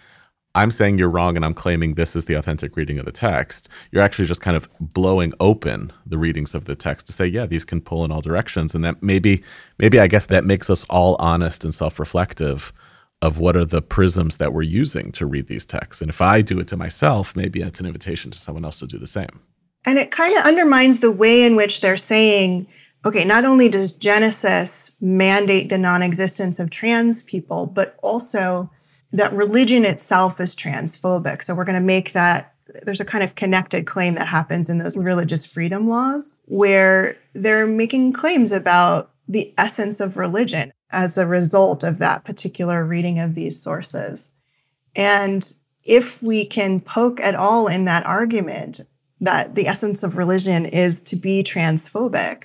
I'm 0.58 0.72
saying 0.72 0.98
you're 0.98 1.12
wrong 1.12 1.36
and 1.36 1.46
I'm 1.46 1.54
claiming 1.54 1.93
this 1.93 2.15
is 2.15 2.26
the 2.26 2.34
authentic 2.34 2.76
reading 2.76 2.98
of 2.98 3.06
the 3.06 3.12
text, 3.12 3.70
you're 3.91 4.02
actually 4.02 4.26
just 4.26 4.41
kind 4.41 4.58
of 4.58 4.67
blowing 4.80 5.32
open 5.39 5.93
the 6.04 6.17
readings 6.17 6.56
of 6.56 6.65
the 6.65 6.76
text 6.76 7.06
to 7.06 7.13
say, 7.13 7.28
yeah, 7.28 7.46
these 7.46 7.63
can 7.63 7.80
pull 7.80 8.04
in 8.04 8.12
all 8.12 8.22
directions. 8.22 8.74
And 8.74 8.84
that 8.84 9.04
maybe, 9.04 9.43
maybe 9.78 10.00
I 10.00 10.08
guess 10.08 10.26
that 10.26 10.46
makes 10.46 10.67
us 10.67 10.84
all 10.89 11.15
honest 11.20 11.63
and 11.63 11.76
self 11.76 12.00
reflective 12.00 12.74
of 13.22 13.38
what 13.38 13.56
are 13.56 13.65
the 13.65 13.84
prisms 13.84 14.38
that 14.38 14.52
we're 14.52 14.63
using 14.63 15.12
to 15.12 15.28
read 15.28 15.46
these 15.46 15.63
texts. 15.63 16.02
And 16.02 16.10
if 16.10 16.22
I 16.22 16.41
do 16.41 16.60
it 16.60 16.67
to 16.70 16.78
myself, 16.78 17.36
maybe 17.36 17.62
it's 17.62 17.80
an 17.80 17.86
invitation 17.86 18.32
to 18.32 18.38
someone 18.39 18.65
else 18.65 18.80
to 18.80 18.88
do 18.88 18.98
the 18.98 19.06
same. 19.06 19.39
And 19.86 20.00
it 20.00 20.10
kind 20.10 20.36
of 20.36 20.43
undermines 20.43 21.02
the 21.02 21.12
way 21.12 21.43
in 21.43 21.56
which 21.56 21.82
they're 21.82 21.98
saying, 21.98 22.67
okay, 23.06 23.24
not 23.24 23.46
only 23.46 23.70
does 23.70 23.91
Genesis 23.91 24.91
mandate 25.02 25.70
the 25.70 25.78
non 25.78 26.02
existence 26.02 26.58
of 26.58 26.72
trans 26.72 27.22
people, 27.22 27.67
but 27.67 27.96
also 28.02 28.72
that 29.17 29.34
religion 29.34 29.84
itself 29.84 30.39
is 30.39 30.56
transphobic. 30.56 31.43
So 31.43 31.56
we're 31.56 31.65
going 31.65 31.80
to 31.80 31.86
make 31.86 32.13
that 32.13 32.53
there's 32.84 32.99
a 32.99 33.06
kind 33.06 33.23
of 33.23 33.36
connected 33.36 33.88
claim 33.88 34.13
that 34.15 34.27
happens 34.27 34.69
in 34.69 34.77
those 34.77 34.95
religious 34.95 35.43
freedom 35.43 35.88
laws 35.88 36.38
where 36.45 37.17
they're 37.34 37.65
making 37.65 38.13
claims 38.13 38.51
about 38.51 39.12
the 39.27 39.53
essence 39.58 39.99
of 39.99 40.17
religion 40.17 40.71
as 40.91 41.17
a 41.17 41.25
result 41.25 41.84
of 41.84 41.97
that 41.97 42.25
particular 42.25 42.86
reading 42.86 43.19
of 43.19 43.34
these 43.34 43.60
sources. 43.60 44.34
And 44.95 45.51
if 45.84 46.21
we 46.21 46.45
can 46.45 46.80
poke 46.80 47.19
at 47.19 47.36
all 47.36 47.67
in 47.67 47.86
that 47.86 48.06
argument, 48.06 48.82
that 49.19 49.56
the 49.56 49.67
essence 49.67 50.03
of 50.03 50.17
religion 50.17 50.65
is 50.65 51.01
to 51.03 51.15
be 51.15 51.43
transphobic 51.43 52.43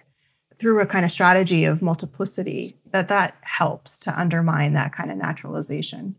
through 0.56 0.80
a 0.80 0.87
kind 0.87 1.04
of 1.04 1.11
strategy 1.11 1.64
of 1.64 1.82
multiplicity, 1.82 2.78
that 2.92 3.08
that 3.08 3.37
helps 3.42 3.98
to 3.98 4.18
undermine 4.18 4.72
that 4.72 4.94
kind 4.94 5.11
of 5.11 5.18
naturalization. 5.18 6.16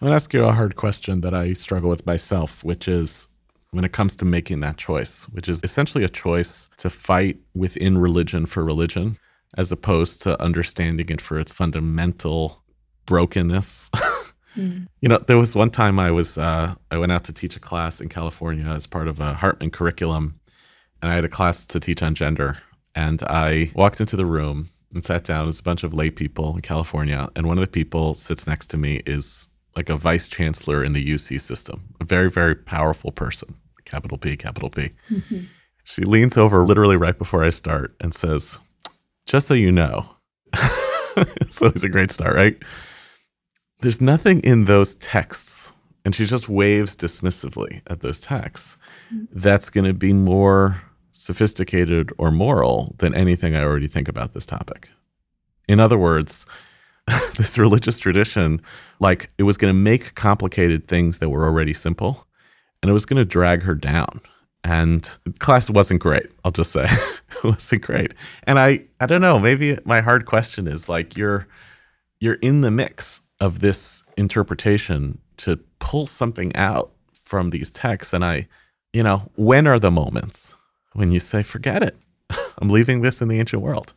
I'm 0.00 0.06
going 0.06 0.12
to 0.12 0.14
ask 0.14 0.32
you 0.32 0.44
a 0.44 0.52
hard 0.52 0.76
question 0.76 1.22
that 1.22 1.34
I 1.34 1.54
struggle 1.54 1.90
with 1.90 2.06
myself, 2.06 2.62
which 2.62 2.86
is 2.86 3.26
when 3.72 3.84
it 3.84 3.90
comes 3.90 4.14
to 4.16 4.24
making 4.24 4.60
that 4.60 4.76
choice, 4.76 5.24
which 5.30 5.48
is 5.48 5.60
essentially 5.64 6.04
a 6.04 6.08
choice 6.08 6.70
to 6.76 6.88
fight 6.88 7.38
within 7.56 7.98
religion 7.98 8.46
for 8.46 8.62
religion, 8.62 9.16
as 9.56 9.72
opposed 9.72 10.22
to 10.22 10.40
understanding 10.40 11.08
it 11.08 11.20
for 11.20 11.40
its 11.40 11.52
fundamental 11.52 12.62
brokenness. 13.06 13.90
mm. 14.56 14.86
You 15.00 15.08
know, 15.08 15.18
there 15.18 15.36
was 15.36 15.56
one 15.56 15.70
time 15.70 15.98
I 15.98 16.12
was 16.12 16.38
uh, 16.38 16.76
I 16.92 16.98
went 16.98 17.10
out 17.10 17.24
to 17.24 17.32
teach 17.32 17.56
a 17.56 17.60
class 17.60 18.00
in 18.00 18.08
California 18.08 18.66
as 18.66 18.86
part 18.86 19.08
of 19.08 19.18
a 19.18 19.34
Hartman 19.34 19.72
curriculum, 19.72 20.38
and 21.02 21.10
I 21.10 21.14
had 21.16 21.24
a 21.24 21.28
class 21.28 21.66
to 21.66 21.80
teach 21.80 22.04
on 22.04 22.14
gender. 22.14 22.56
And 22.94 23.20
I 23.24 23.72
walked 23.74 24.00
into 24.00 24.14
the 24.14 24.26
room 24.26 24.68
and 24.94 25.04
sat 25.04 25.24
down. 25.24 25.46
There's 25.46 25.58
a 25.58 25.64
bunch 25.64 25.82
of 25.82 25.92
lay 25.92 26.10
people 26.10 26.54
in 26.54 26.60
California, 26.60 27.28
and 27.34 27.48
one 27.48 27.58
of 27.58 27.64
the 27.64 27.70
people 27.70 28.14
sits 28.14 28.46
next 28.46 28.68
to 28.68 28.76
me 28.76 29.02
is 29.04 29.48
like 29.78 29.88
a 29.88 29.96
vice 29.96 30.26
chancellor 30.26 30.82
in 30.82 30.92
the 30.92 31.08
UC 31.08 31.40
system, 31.40 31.94
a 32.00 32.04
very, 32.04 32.28
very 32.28 32.56
powerful 32.56 33.12
person, 33.12 33.54
capital 33.84 34.18
P, 34.18 34.36
capital 34.36 34.70
P. 34.70 34.90
Mm-hmm. 35.08 35.42
She 35.84 36.02
leans 36.02 36.36
over 36.36 36.64
literally 36.64 36.96
right 36.96 37.16
before 37.16 37.44
I 37.44 37.50
start 37.50 37.94
and 38.00 38.12
says, 38.12 38.58
Just 39.24 39.46
so 39.46 39.54
you 39.54 39.70
know. 39.70 40.16
so 41.48 41.66
it's 41.66 41.84
a 41.84 41.88
great 41.88 42.10
start, 42.10 42.34
right? 42.34 42.60
There's 43.80 44.00
nothing 44.00 44.40
in 44.40 44.64
those 44.64 44.96
texts, 44.96 45.72
and 46.04 46.12
she 46.12 46.26
just 46.26 46.48
waves 46.48 46.96
dismissively 46.96 47.80
at 47.86 48.00
those 48.00 48.18
texts, 48.18 48.78
mm-hmm. 49.14 49.26
that's 49.32 49.70
going 49.70 49.86
to 49.86 49.94
be 49.94 50.12
more 50.12 50.82
sophisticated 51.12 52.12
or 52.18 52.32
moral 52.32 52.96
than 52.98 53.14
anything 53.14 53.54
I 53.54 53.62
already 53.62 53.86
think 53.86 54.08
about 54.08 54.32
this 54.32 54.44
topic. 54.44 54.88
In 55.68 55.78
other 55.78 55.98
words, 55.98 56.46
this 57.36 57.58
religious 57.58 57.98
tradition, 57.98 58.60
like 59.00 59.30
it 59.38 59.44
was 59.44 59.56
going 59.56 59.72
to 59.72 59.78
make 59.78 60.14
complicated 60.14 60.88
things 60.88 61.18
that 61.18 61.30
were 61.30 61.44
already 61.44 61.72
simple 61.72 62.26
and 62.82 62.90
it 62.90 62.92
was 62.92 63.06
going 63.06 63.18
to 63.18 63.24
drag 63.24 63.62
her 63.62 63.74
down. 63.74 64.20
And 64.64 65.08
class 65.38 65.70
wasn't 65.70 66.00
great, 66.00 66.30
I'll 66.44 66.50
just 66.50 66.72
say. 66.72 66.84
it 67.30 67.44
wasn't 67.44 67.82
great. 67.82 68.12
And 68.44 68.58
I 68.58 68.84
I 69.00 69.06
don't 69.06 69.20
know, 69.20 69.38
maybe 69.38 69.78
my 69.84 70.00
hard 70.00 70.26
question 70.26 70.66
is 70.66 70.88
like 70.88 71.16
you're 71.16 71.46
you're 72.20 72.34
in 72.34 72.60
the 72.60 72.70
mix 72.70 73.20
of 73.40 73.60
this 73.60 74.02
interpretation 74.16 75.18
to 75.38 75.58
pull 75.78 76.06
something 76.06 76.54
out 76.56 76.90
from 77.12 77.50
these 77.50 77.70
texts 77.70 78.12
and 78.12 78.24
I 78.24 78.48
you 78.92 79.02
know, 79.02 79.30
when 79.36 79.66
are 79.66 79.78
the 79.78 79.90
moments 79.90 80.56
when 80.94 81.12
you 81.12 81.20
say 81.20 81.42
forget 81.42 81.82
it? 81.82 81.96
I'm 82.58 82.70
leaving 82.70 83.02
this 83.02 83.20
in 83.22 83.28
the 83.28 83.38
ancient 83.38 83.62
world. 83.62 83.94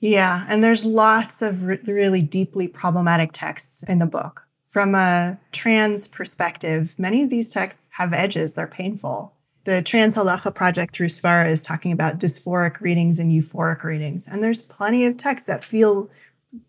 Yeah, 0.00 0.44
and 0.48 0.62
there's 0.62 0.84
lots 0.84 1.42
of 1.42 1.64
re- 1.64 1.78
really 1.86 2.22
deeply 2.22 2.68
problematic 2.68 3.30
texts 3.32 3.82
in 3.84 3.98
the 3.98 4.06
book. 4.06 4.46
From 4.68 4.94
a 4.94 5.38
trans 5.52 6.06
perspective, 6.06 6.94
many 6.98 7.22
of 7.22 7.30
these 7.30 7.50
texts 7.50 7.84
have 7.90 8.12
edges, 8.12 8.54
they're 8.54 8.66
painful. 8.66 9.32
The 9.64 9.82
Trans 9.82 10.14
Halacha 10.14 10.54
Project 10.54 10.94
through 10.94 11.08
Svara 11.08 11.48
is 11.50 11.62
talking 11.62 11.90
about 11.90 12.20
dysphoric 12.20 12.80
readings 12.80 13.18
and 13.18 13.32
euphoric 13.32 13.82
readings. 13.82 14.28
And 14.28 14.42
there's 14.42 14.60
plenty 14.62 15.06
of 15.06 15.16
texts 15.16 15.48
that 15.48 15.64
feel 15.64 16.08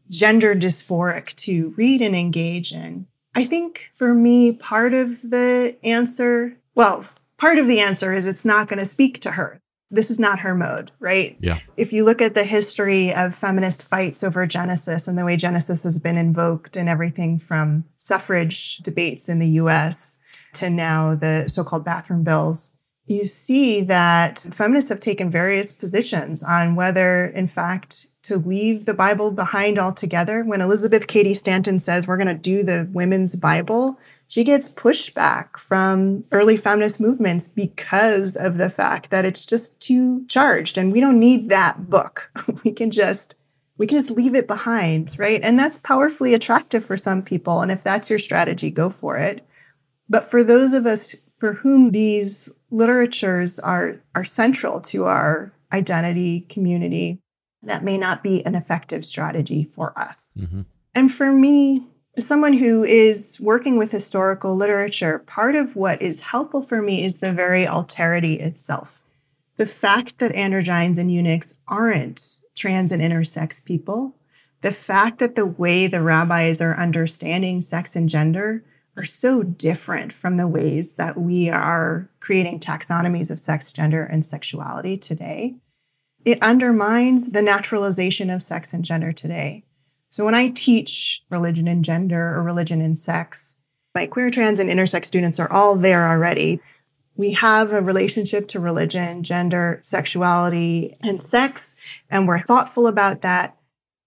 gender 0.10 0.56
dysphoric 0.56 1.36
to 1.36 1.74
read 1.78 2.02
and 2.02 2.16
engage 2.16 2.72
in. 2.72 3.06
I 3.36 3.46
think 3.46 3.92
for 3.94 4.16
me, 4.16 4.54
part 4.54 4.96
of 4.96 5.22
the 5.30 5.76
answer, 5.84 6.58
well, 6.74 7.06
part 7.38 7.60
of 7.60 7.68
the 7.68 7.82
answer 7.82 8.14
is 8.14 8.26
it's 8.26 8.46
not 8.46 8.68
going 8.68 8.80
to 8.80 8.86
speak 8.86 9.22
to 9.22 9.32
her 9.32 9.62
this 9.90 10.12
is 10.12 10.20
not 10.20 10.40
her 10.40 10.54
mode, 10.54 10.92
right? 11.00 11.38
Yeah. 11.40 11.60
If 11.78 11.94
you 11.94 12.04
look 12.04 12.22
at 12.22 12.34
the 12.34 12.44
history 12.44 13.14
of 13.14 13.34
feminist 13.34 13.88
fights 13.88 14.24
over 14.24 14.46
Genesis 14.46 15.08
and 15.08 15.18
the 15.18 15.26
way 15.26 15.38
Genesis 15.38 15.84
has 15.84 15.98
been 16.00 16.18
invoked 16.18 16.76
in 16.76 16.88
everything 16.88 17.40
from 17.40 17.86
suffrage 17.98 18.78
debates 18.78 19.30
in 19.30 19.40
the 19.40 19.48
US 19.48 20.18
to 20.54 20.70
now 20.70 21.16
the 21.16 21.48
so 21.48 21.64
called 21.64 21.86
bathroom 21.86 22.24
bills, 22.24 22.76
you 23.06 23.26
see 23.26 23.82
that 23.82 24.40
feminists 24.52 24.90
have 24.90 25.00
taken 25.00 25.30
various 25.30 25.72
positions 25.72 26.44
on 26.44 26.76
whether, 26.76 27.28
in 27.28 27.48
fact, 27.48 28.08
to 28.24 28.38
leave 28.38 28.86
the 28.86 28.94
Bible 28.94 29.32
behind 29.32 29.80
altogether. 29.80 30.44
When 30.44 30.60
Elizabeth 30.60 31.08
Cady 31.08 31.34
Stanton 31.34 31.80
says 31.80 32.08
we're 32.08 32.18
going 32.18 32.28
to 32.28 32.34
do 32.34 32.64
the 32.64 32.90
women's 32.92 33.36
Bible, 33.36 33.98
she 34.28 34.44
gets 34.44 34.68
pushback 34.68 35.58
from 35.58 36.24
early 36.32 36.58
feminist 36.58 37.00
movements 37.00 37.48
because 37.48 38.36
of 38.36 38.58
the 38.58 38.70
fact 38.70 39.10
that 39.10 39.26
it's 39.26 39.46
just 39.46 39.80
too 39.80 40.26
charged 40.28 40.78
and 40.78 40.92
we 40.92 41.00
don't 41.00 41.20
need 41.20 41.50
that 41.50 41.90
book. 41.90 42.30
we 42.64 42.72
can 42.72 42.92
just 42.92 43.36
we 43.78 43.86
can 43.86 43.98
just 43.98 44.10
leave 44.10 44.34
it 44.34 44.48
behind, 44.48 45.18
right? 45.20 45.40
And 45.44 45.60
that's 45.60 45.78
powerfully 45.78 46.34
attractive 46.34 46.84
for 46.84 46.98
some 46.98 47.22
people 47.22 47.62
and 47.62 47.72
if 47.72 47.84
that's 47.84 48.10
your 48.10 48.20
strategy, 48.20 48.70
go 48.70 48.90
for 48.90 49.18
it. 49.18 49.48
But 50.10 50.30
for 50.30 50.44
those 50.44 50.74
of 50.74 50.86
us 50.86 51.16
for 51.30 51.54
whom 51.54 51.92
these 51.92 52.50
literatures 52.70 53.60
are 53.60 53.96
are 54.14 54.26
central 54.26 54.82
to 54.82 55.06
our 55.06 55.54
identity 55.72 56.42
community, 56.42 57.22
that 57.64 57.84
may 57.84 57.98
not 57.98 58.24
be 58.24 58.46
an 58.46 58.56
effective 58.56 59.06
strategy 59.06 59.64
for 59.64 59.98
us. 59.98 60.34
Mm-hmm. 60.38 60.62
And 60.96 61.12
for 61.12 61.32
me, 61.32 61.88
someone 62.20 62.54
who 62.54 62.84
is 62.84 63.40
working 63.40 63.78
with 63.78 63.92
historical 63.92 64.56
literature, 64.56 65.20
part 65.20 65.56
of 65.56 65.76
what 65.76 66.02
is 66.02 66.20
helpful 66.20 66.62
for 66.62 66.82
me 66.82 67.04
is 67.04 67.18
the 67.18 67.32
very 67.32 67.66
alterity 67.66 68.40
itself. 68.40 69.04
The 69.58 69.66
fact 69.66 70.20
that 70.20 70.34
androgynes 70.34 70.98
and 70.98 71.12
eunuchs 71.12 71.56
aren't 71.68 72.44
trans 72.56 72.92
and 72.92 73.02
intersex 73.02 73.64
people, 73.64 74.16
the 74.62 74.72
fact 74.72 75.20
that 75.20 75.36
the 75.36 75.46
way 75.46 75.88
the 75.88 76.02
rabbis 76.02 76.60
are 76.62 76.76
understanding 76.78 77.62
sex 77.62 77.96
and 77.96 78.10
gender 78.10 78.64
are 78.96 79.06
so 79.06 79.44
different 79.44 80.12
from 80.12 80.38
the 80.38 80.48
ways 80.48 80.96
that 80.96 81.20
we 81.20 81.50
are 81.50 82.10
creating 82.20 82.60
taxonomies 82.60 83.30
of 83.30 83.40
sex, 83.40 83.72
gender, 83.72 84.04
and 84.04 84.26
sexuality 84.26 84.98
today. 84.98 85.56
It 86.26 86.42
undermines 86.42 87.32
the 87.32 87.44
naturalization 87.44 88.32
of 88.32 88.42
sex 88.42 88.74
and 88.74 88.84
gender 88.84 89.14
today. 89.14 89.64
So 90.10 90.26
when 90.26 90.36
I 90.36 90.50
teach 90.50 91.22
religion 91.30 91.68
and 91.68 91.84
gender 91.84 92.36
or 92.36 92.44
religion 92.44 92.82
and 92.82 92.98
sex, 92.98 93.58
my 93.94 94.06
queer, 94.06 94.30
trans, 94.30 94.60
and 94.60 94.70
intersex 94.70 95.06
students 95.06 95.40
are 95.40 95.52
all 95.52 95.76
there 95.76 96.08
already. 96.08 96.62
We 97.16 97.32
have 97.32 97.74
a 97.74 97.82
relationship 97.82 98.48
to 98.50 98.60
religion, 98.60 99.24
gender, 99.24 99.80
sexuality, 99.82 100.94
and 101.02 101.22
sex, 101.22 101.76
and 102.10 102.28
we're 102.28 102.42
thoughtful 102.42 102.86
about 102.86 103.22
that. 103.22 103.58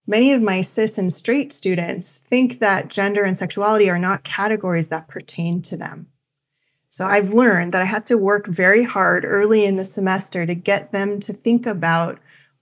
Many 0.07 0.31
of 0.31 0.41
my 0.41 0.61
cis 0.61 0.97
and 0.97 1.11
straight 1.11 1.51
students 1.51 2.21
think 2.29 2.59
that 2.59 2.87
gender 2.87 3.23
and 3.23 3.37
sexuality 3.37 3.89
are 3.89 3.99
not 3.99 4.23
categories 4.23 4.87
that 4.87 5.07
pertain 5.07 5.61
to 5.63 5.77
them. 5.77 6.07
So 6.89 7.05
I've 7.05 7.33
learned 7.33 7.73
that 7.73 7.81
I 7.81 7.85
have 7.85 8.05
to 8.05 8.17
work 8.17 8.47
very 8.47 8.83
hard 8.83 9.23
early 9.25 9.65
in 9.65 9.75
the 9.75 9.85
semester 9.85 10.45
to 10.45 10.55
get 10.55 10.91
them 10.91 11.19
to 11.21 11.33
think 11.33 11.65
about 11.65 12.19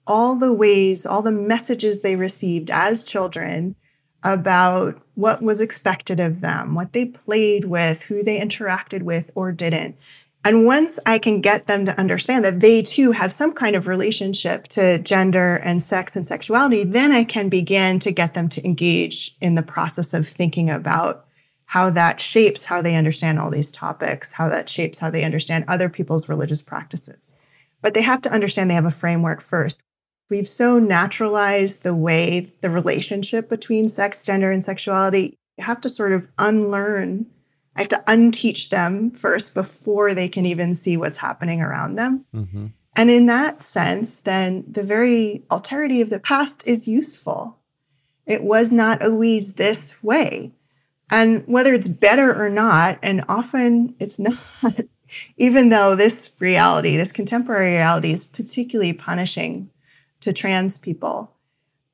all 0.10 0.36
the 0.36 0.52
ways, 0.52 1.06
all 1.06 1.22
the 1.22 1.32
messages 1.32 2.02
they 2.02 2.15
received 2.15 2.72
as 2.72 3.04
children 3.04 3.76
about 4.24 5.00
what 5.13 5.41
was 5.41 5.62
expected 5.62 6.19
of 6.19 6.41
them, 6.41 6.74
what 6.76 6.91
they 6.91 7.06
played 7.06 7.65
with, 7.65 8.02
who 8.02 8.24
they 8.24 8.39
interacted 8.39 9.04
with 9.04 9.32
or 9.36 9.52
didn't. 9.52 9.95
And 10.43 10.65
once 10.65 10.98
I 11.06 11.19
can 11.19 11.41
get 11.41 11.67
them 11.67 11.86
to 11.86 11.98
understand 12.00 12.43
that 12.43 12.60
they 12.60 12.82
too 12.82 13.12
have 13.12 13.32
some 13.32 13.54
kind 13.54 13.76
of 13.76 13.88
relationship 13.88 14.67
to 14.69 14.98
gender 15.00 15.58
and 15.58 15.82
sex 15.82 16.15
and 16.15 16.26
sexuality, 16.26 16.84
then 16.84 17.12
I 17.12 17.24
can 17.24 17.48
begin 17.50 18.00
to 18.00 18.12
get 18.12 18.34
them 18.34 18.50
to 18.50 18.65
engage 18.65 19.36
in 19.41 19.56
the 19.56 19.62
process 19.62 20.13
of 20.13 20.28
thinking 20.28 20.69
about 20.69 21.26
how 21.65 21.91
that 21.91 22.19
shapes 22.19 22.63
how 22.63 22.82
they 22.82 22.95
understand 22.95 23.38
all 23.38 23.52
these 23.52 23.72
topics, 23.72 24.32
how 24.32 24.50
that 24.50 24.69
shapes 24.69 24.98
how 24.98 25.12
they 25.12 25.24
understand 25.24 25.65
other 25.67 25.88
people's 25.88 26.28
religious 26.28 26.63
practices. 26.63 27.36
But 27.82 27.93
they 27.93 28.02
have 28.02 28.24
to 28.24 28.32
understand 28.32 28.69
they 28.69 28.76
have 28.76 28.86
a 28.86 28.91
framework 28.91 29.41
first. 29.41 29.84
We've 30.30 30.48
so 30.48 30.78
naturalized 30.78 31.84
the 31.84 31.96
way 31.96 32.54
the 32.62 32.70
relationship 32.70 33.50
between 33.50 33.89
sex, 33.89 34.24
gender, 34.24 34.52
and 34.52 34.63
sexuality. 34.63 35.38
You 35.58 35.63
have 35.63 35.82
to 35.82 35.89
sort 35.89 36.13
of 36.13 36.28
unlearn. 36.38 37.26
I 37.76 37.82
have 37.82 37.89
to 37.89 38.04
unteach 38.08 38.70
them 38.70 39.12
first 39.12 39.54
before 39.54 40.13
they 40.13 40.30
can 40.30 40.46
even 40.46 40.76
see 40.76 40.98
what's 40.98 41.18
happening 41.18 41.62
around 41.62 41.96
them. 41.96 42.26
Mm-hmm. 42.34 42.68
And 42.96 43.10
in 43.10 43.26
that 43.28 43.63
sense, 43.63 44.20
then 44.20 44.65
the 44.68 44.84
very 44.84 45.46
alterity 45.50 46.02
of 46.02 46.10
the 46.10 46.20
past 46.20 46.63
is 46.65 46.88
useful. 46.88 47.58
It 48.26 48.44
was 48.44 48.72
not 48.72 49.02
always 49.02 49.54
this 49.54 50.04
way. 50.04 50.52
And 51.10 51.44
whether 51.48 51.74
it's 51.74 51.88
better 51.88 52.39
or 52.39 52.50
not, 52.50 53.00
and 53.02 53.24
often 53.28 53.96
it's 54.00 54.20
not, 54.20 54.44
even 55.38 55.70
though 55.70 55.96
this 55.96 56.32
reality, 56.39 56.98
this 56.98 57.12
contemporary 57.12 57.72
reality, 57.72 58.12
is 58.12 58.26
particularly 58.26 58.94
punishing 58.94 59.72
to 60.21 60.34
trans 60.34 60.77
people. 60.77 61.34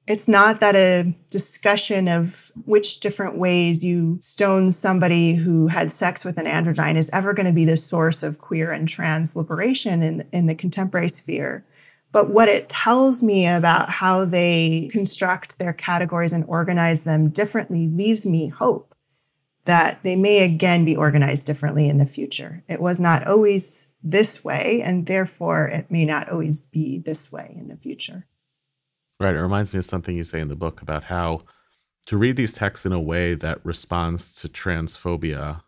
It's 0.08 0.28
not 0.28 0.60
that 0.60 0.76
a 0.76 1.16
discussion 1.32 2.08
of 2.08 2.52
which 2.66 3.00
different 3.00 3.40
ways 3.40 3.84
you 3.84 4.20
stone 4.22 4.72
somebody 4.72 5.34
who 5.34 5.68
had 5.68 5.92
sex 5.92 6.24
with 6.24 6.38
an 6.38 6.46
androgyne 6.46 6.96
is 6.96 7.10
ever 7.12 7.34
going 7.34 7.48
to 7.48 7.52
be 7.52 7.66
the 7.66 7.78
source 7.78 8.22
of 8.22 8.38
queer 8.38 8.72
and 8.72 8.88
trans 8.88 9.36
liberation 9.36 10.04
in, 10.04 10.28
in 10.32 10.46
the 10.46 10.54
contemporary 10.54 11.08
sphere. 11.08 11.66
But 12.12 12.30
what 12.30 12.48
it 12.48 12.70
tells 12.70 13.24
me 13.24 13.48
about 13.48 13.90
how 13.90 14.26
they 14.26 14.90
construct 14.92 15.58
their 15.58 15.74
categories 15.74 16.34
and 16.34 16.46
organize 16.48 17.04
them 17.04 17.30
differently 17.30 17.88
leaves 17.88 18.26
me 18.26 18.48
hope 18.48 18.96
that 19.66 20.02
they 20.04 20.16
may 20.16 20.44
again 20.44 20.86
be 20.86 20.96
organized 20.96 21.48
differently 21.48 21.90
in 21.90 21.98
the 21.98 22.06
future. 22.06 22.64
It 22.68 22.80
was 22.80 23.00
not 23.00 23.28
always 23.28 23.88
this 24.06 24.44
way, 24.44 24.82
and 24.86 25.08
therefore 25.08 25.68
it 25.68 25.90
may 25.92 26.06
not 26.06 26.30
always 26.30 26.62
be 26.62 27.00
this 27.00 27.32
way 27.32 27.54
in 27.58 27.68
the 27.68 27.76
future. 27.76 28.26
Right. 29.20 29.36
It 29.36 29.42
reminds 29.42 29.74
me 29.74 29.80
of 29.80 29.86
something 29.86 30.16
you 30.16 30.24
say 30.24 30.40
in 30.40 30.48
the 30.48 30.56
book 30.56 30.82
about 30.82 31.06
how 31.06 31.42
to 32.06 32.18
read 32.18 32.38
these 32.38 32.54
texts 32.54 32.86
in 32.86 32.94
a 32.94 33.02
way 33.02 33.34
that 33.34 33.66
responds 33.66 34.36
to 34.36 34.48
transphobia 34.48 35.64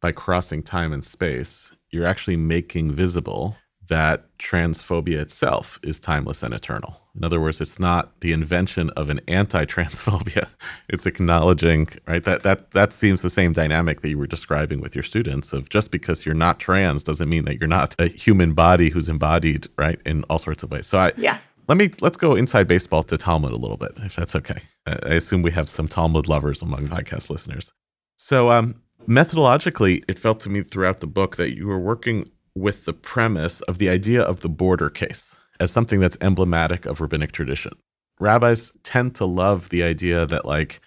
by 0.00 0.12
crossing 0.12 0.62
time 0.62 0.92
and 0.92 1.04
space, 1.04 1.74
you're 1.90 2.06
actually 2.06 2.36
making 2.36 2.92
visible 2.92 3.56
that 3.92 4.24
transphobia 4.38 5.18
itself 5.18 5.78
is 5.82 6.00
timeless 6.00 6.42
and 6.42 6.54
eternal. 6.54 6.98
In 7.14 7.24
other 7.24 7.38
words, 7.38 7.60
it's 7.60 7.78
not 7.78 8.18
the 8.22 8.32
invention 8.32 8.88
of 8.96 9.10
an 9.10 9.20
anti-transphobia. 9.28 10.48
It's 10.88 11.06
acknowledging, 11.06 11.88
right? 12.06 12.24
That 12.24 12.42
that 12.42 12.70
that 12.72 12.92
seems 12.92 13.20
the 13.20 13.30
same 13.30 13.52
dynamic 13.52 14.00
that 14.00 14.08
you 14.08 14.18
were 14.18 14.26
describing 14.26 14.80
with 14.80 14.94
your 14.94 15.02
students 15.02 15.52
of 15.52 15.68
just 15.68 15.90
because 15.90 16.24
you're 16.24 16.34
not 16.46 16.58
trans 16.58 17.02
doesn't 17.02 17.28
mean 17.28 17.44
that 17.46 17.58
you're 17.58 17.76
not 17.80 17.94
a 17.98 18.06
human 18.06 18.52
body 18.52 18.88
who's 18.90 19.08
embodied, 19.08 19.68
right, 19.78 20.00
in 20.04 20.24
all 20.24 20.38
sorts 20.38 20.62
of 20.62 20.70
ways. 20.70 20.86
So 20.86 20.98
I 20.98 21.12
yeah. 21.16 21.38
Let 21.68 21.78
me 21.78 21.90
let's 22.00 22.16
go 22.16 22.34
inside 22.34 22.66
baseball 22.66 23.02
to 23.04 23.16
Talmud 23.16 23.52
a 23.52 23.56
little 23.56 23.76
bit, 23.76 23.92
if 23.98 24.16
that's 24.16 24.34
okay. 24.36 24.60
I 24.86 25.14
assume 25.20 25.42
we 25.42 25.52
have 25.52 25.68
some 25.68 25.88
Talmud 25.88 26.26
lovers 26.28 26.60
among 26.62 26.88
podcast 26.88 27.30
listeners. 27.30 27.72
So, 28.16 28.50
um, 28.50 28.74
methodologically, 29.08 30.04
it 30.08 30.18
felt 30.18 30.40
to 30.40 30.50
me 30.50 30.62
throughout 30.62 31.00
the 31.00 31.06
book 31.06 31.36
that 31.36 31.56
you 31.56 31.66
were 31.68 31.78
working 31.78 32.30
with 32.54 32.84
the 32.84 32.92
premise 32.92 33.60
of 33.62 33.78
the 33.78 33.88
idea 33.88 34.22
of 34.22 34.40
the 34.40 34.48
border 34.48 34.90
case 34.90 35.38
as 35.60 35.70
something 35.70 36.00
that's 36.00 36.16
emblematic 36.20 36.86
of 36.86 37.00
rabbinic 37.00 37.32
tradition. 37.32 37.72
Rabbis 38.20 38.72
tend 38.82 39.14
to 39.16 39.24
love 39.24 39.68
the 39.70 39.82
idea 39.82 40.26
that, 40.26 40.44
like, 40.44 40.80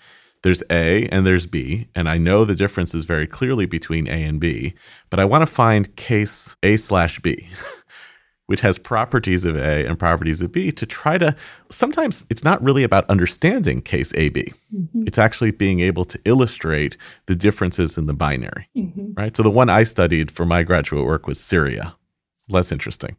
there's 0.43 0.63
A 0.69 1.07
and 1.07 1.25
there's 1.25 1.47
B, 1.47 1.87
and 1.95 2.07
I 2.07 2.17
know 2.17 2.45
the 2.45 2.55
differences 2.55 3.05
very 3.05 3.25
clearly 3.25 3.65
between 3.65 4.07
A 4.07 4.23
and 4.23 4.39
B, 4.39 4.75
but 5.09 5.19
I 5.19 5.25
want 5.25 5.41
to 5.41 5.47
find 5.47 5.95
case 5.95 6.55
A 6.61 6.77
slash 6.77 7.19
B. 7.19 7.47
which 8.47 8.61
has 8.61 8.77
properties 8.77 9.43
of 9.45 9.55
A 9.55 9.85
and 9.85 9.97
properties 9.97 10.41
of 10.41 10.51
B 10.51 10.71
to 10.71 10.85
try 10.85 11.17
to 11.17 11.35
sometimes 11.69 12.25
it's 12.29 12.43
not 12.43 12.63
really 12.63 12.83
about 12.83 13.09
understanding 13.09 13.81
case 13.81 14.13
AB. 14.15 14.51
Mm-hmm. 14.73 15.03
It's 15.07 15.17
actually 15.17 15.51
being 15.51 15.79
able 15.79 16.05
to 16.05 16.19
illustrate 16.25 16.97
the 17.25 17.35
differences 17.35 17.97
in 17.97 18.05
the 18.05 18.13
binary. 18.13 18.69
Mm-hmm. 18.75 19.13
Right? 19.13 19.35
So 19.35 19.43
the 19.43 19.49
one 19.49 19.69
I 19.69 19.83
studied 19.83 20.31
for 20.31 20.45
my 20.45 20.63
graduate 20.63 21.05
work 21.05 21.27
was 21.27 21.39
Syria. 21.39 21.95
Less 22.47 22.71
interesting. 22.71 23.17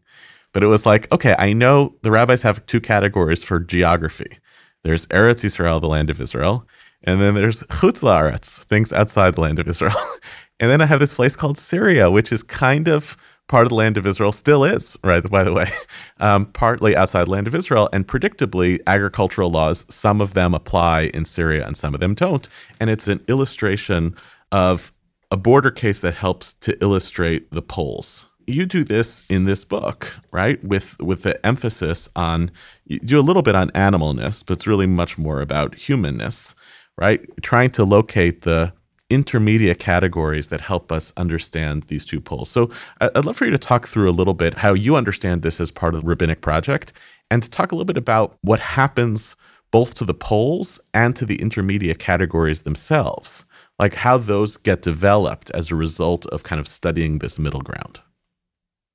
But 0.53 0.63
it 0.63 0.69
was 0.69 0.87
like, 0.87 1.11
okay, 1.13 1.35
I 1.39 1.53
know 1.53 1.95
the 2.03 2.11
rabbis 2.11 2.43
have 2.43 2.65
two 2.67 2.81
categories 2.81 3.43
for 3.43 3.61
geography. 3.61 4.39
There's 4.85 5.07
Eretz 5.09 5.45
Israel, 5.45 5.81
the 5.81 5.89
land 5.89 6.11
of 6.11 6.21
Israel, 6.21 6.67
and 7.03 7.21
then 7.21 7.35
there's 7.35 7.63
Chutz 7.65 8.01
La'aretz, 8.03 8.63
things 8.65 8.93
outside 8.93 9.35
the 9.35 9.41
land 9.41 9.59
of 9.59 9.69
Israel. 9.69 9.97
and 10.61 10.71
then 10.71 10.81
I 10.81 10.87
have 10.87 11.01
this 11.01 11.13
place 11.13 11.37
called 11.37 11.59
Syria, 11.59 12.11
which 12.11 12.33
is 12.33 12.43
kind 12.43 12.89
of 12.89 13.17
part 13.49 13.65
of 13.65 13.71
the 13.71 13.75
land 13.77 13.97
of 13.97 14.07
Israel 14.07 14.33
still 14.33 14.65
is, 14.65 14.97
right? 15.05 15.29
By 15.31 15.45
the 15.45 15.53
way, 15.53 15.71
um, 16.21 16.47
partly 16.47 16.97
outside 16.97 17.27
the 17.27 17.31
land 17.31 17.47
of 17.47 17.55
Israel. 17.55 17.89
And 17.93 18.07
predictably, 18.07 18.81
agricultural 18.87 19.51
laws, 19.51 19.87
some 19.89 20.21
of 20.21 20.35
them 20.35 20.55
apply 20.55 21.11
in 21.15 21.25
Syria 21.25 21.67
and 21.67 21.77
some 21.77 21.95
of 21.95 22.01
them 22.01 22.15
don't. 22.15 22.49
And 22.81 22.91
it's 22.91 23.09
an 23.09 23.25
illustration 23.29 24.17
of 24.53 24.93
a 25.31 25.37
border 25.37 25.71
case 25.71 26.01
that 26.01 26.15
helps 26.15 26.55
to 26.55 26.77
illustrate 26.83 27.51
the 27.51 27.63
poles. 27.63 28.27
You 28.47 28.67
do 28.67 28.85
this 28.85 29.25
in 29.29 29.45
this 29.45 29.65
book, 29.65 30.15
right? 30.33 30.63
With 30.65 31.01
with 31.01 31.23
the 31.23 31.45
emphasis 31.45 32.09
on 32.15 32.53
you 32.87 33.01
do 33.01 33.19
a 33.19 33.23
little 33.23 33.43
bit 33.43 33.57
on 33.57 33.71
animalness, 33.71 34.45
but 34.47 34.55
it's 34.59 34.67
really 34.69 34.87
much 34.87 35.19
more 35.19 35.41
about 35.41 35.75
humanness, 35.75 36.55
right? 36.97 37.21
Trying 37.43 37.71
to 37.71 37.85
locate 37.85 38.43
the 38.43 38.73
intermediate 39.11 39.79
categories 39.79 40.49
that 40.49 40.61
help 40.61 40.91
us 40.91 41.13
understand 41.17 41.85
these 41.85 42.05
two 42.05 42.21
poles. 42.21 42.51
So 42.51 42.71
I'd 43.01 43.25
love 43.25 43.37
for 43.37 43.45
you 43.45 43.51
to 43.53 43.59
talk 43.59 43.87
through 43.87 44.11
a 44.11 44.13
little 44.13 44.35
bit 44.35 44.55
how 44.55 44.75
you 44.75 44.97
understand 44.97 45.43
this 45.43 45.61
as 45.61 45.71
part 45.71 45.95
of 45.95 46.03
the 46.03 46.09
rabbinic 46.09 46.41
project 46.41 46.93
and 47.31 47.43
to 47.43 47.51
talk 47.51 47.73
a 47.73 47.75
little 47.75 47.87
bit 47.87 47.97
about 47.97 48.37
what 48.43 48.59
happens 48.59 49.37
both 49.71 49.95
to 49.95 50.05
the 50.05 50.15
poles 50.15 50.81
and 50.95 51.15
to 51.17 51.25
the 51.25 51.41
intermediate 51.41 51.99
categories 51.99 52.63
themselves, 52.63 53.45
like 53.79 53.95
how 53.95 54.17
those 54.17 54.57
get 54.57 54.83
developed 54.83 55.51
as 55.51 55.71
a 55.71 55.77
result 55.77 56.27
of 56.27 56.43
kind 56.43 56.61
of 56.61 56.69
studying 56.69 57.19
this 57.19 57.39
middle 57.39 57.63
ground. 57.63 58.01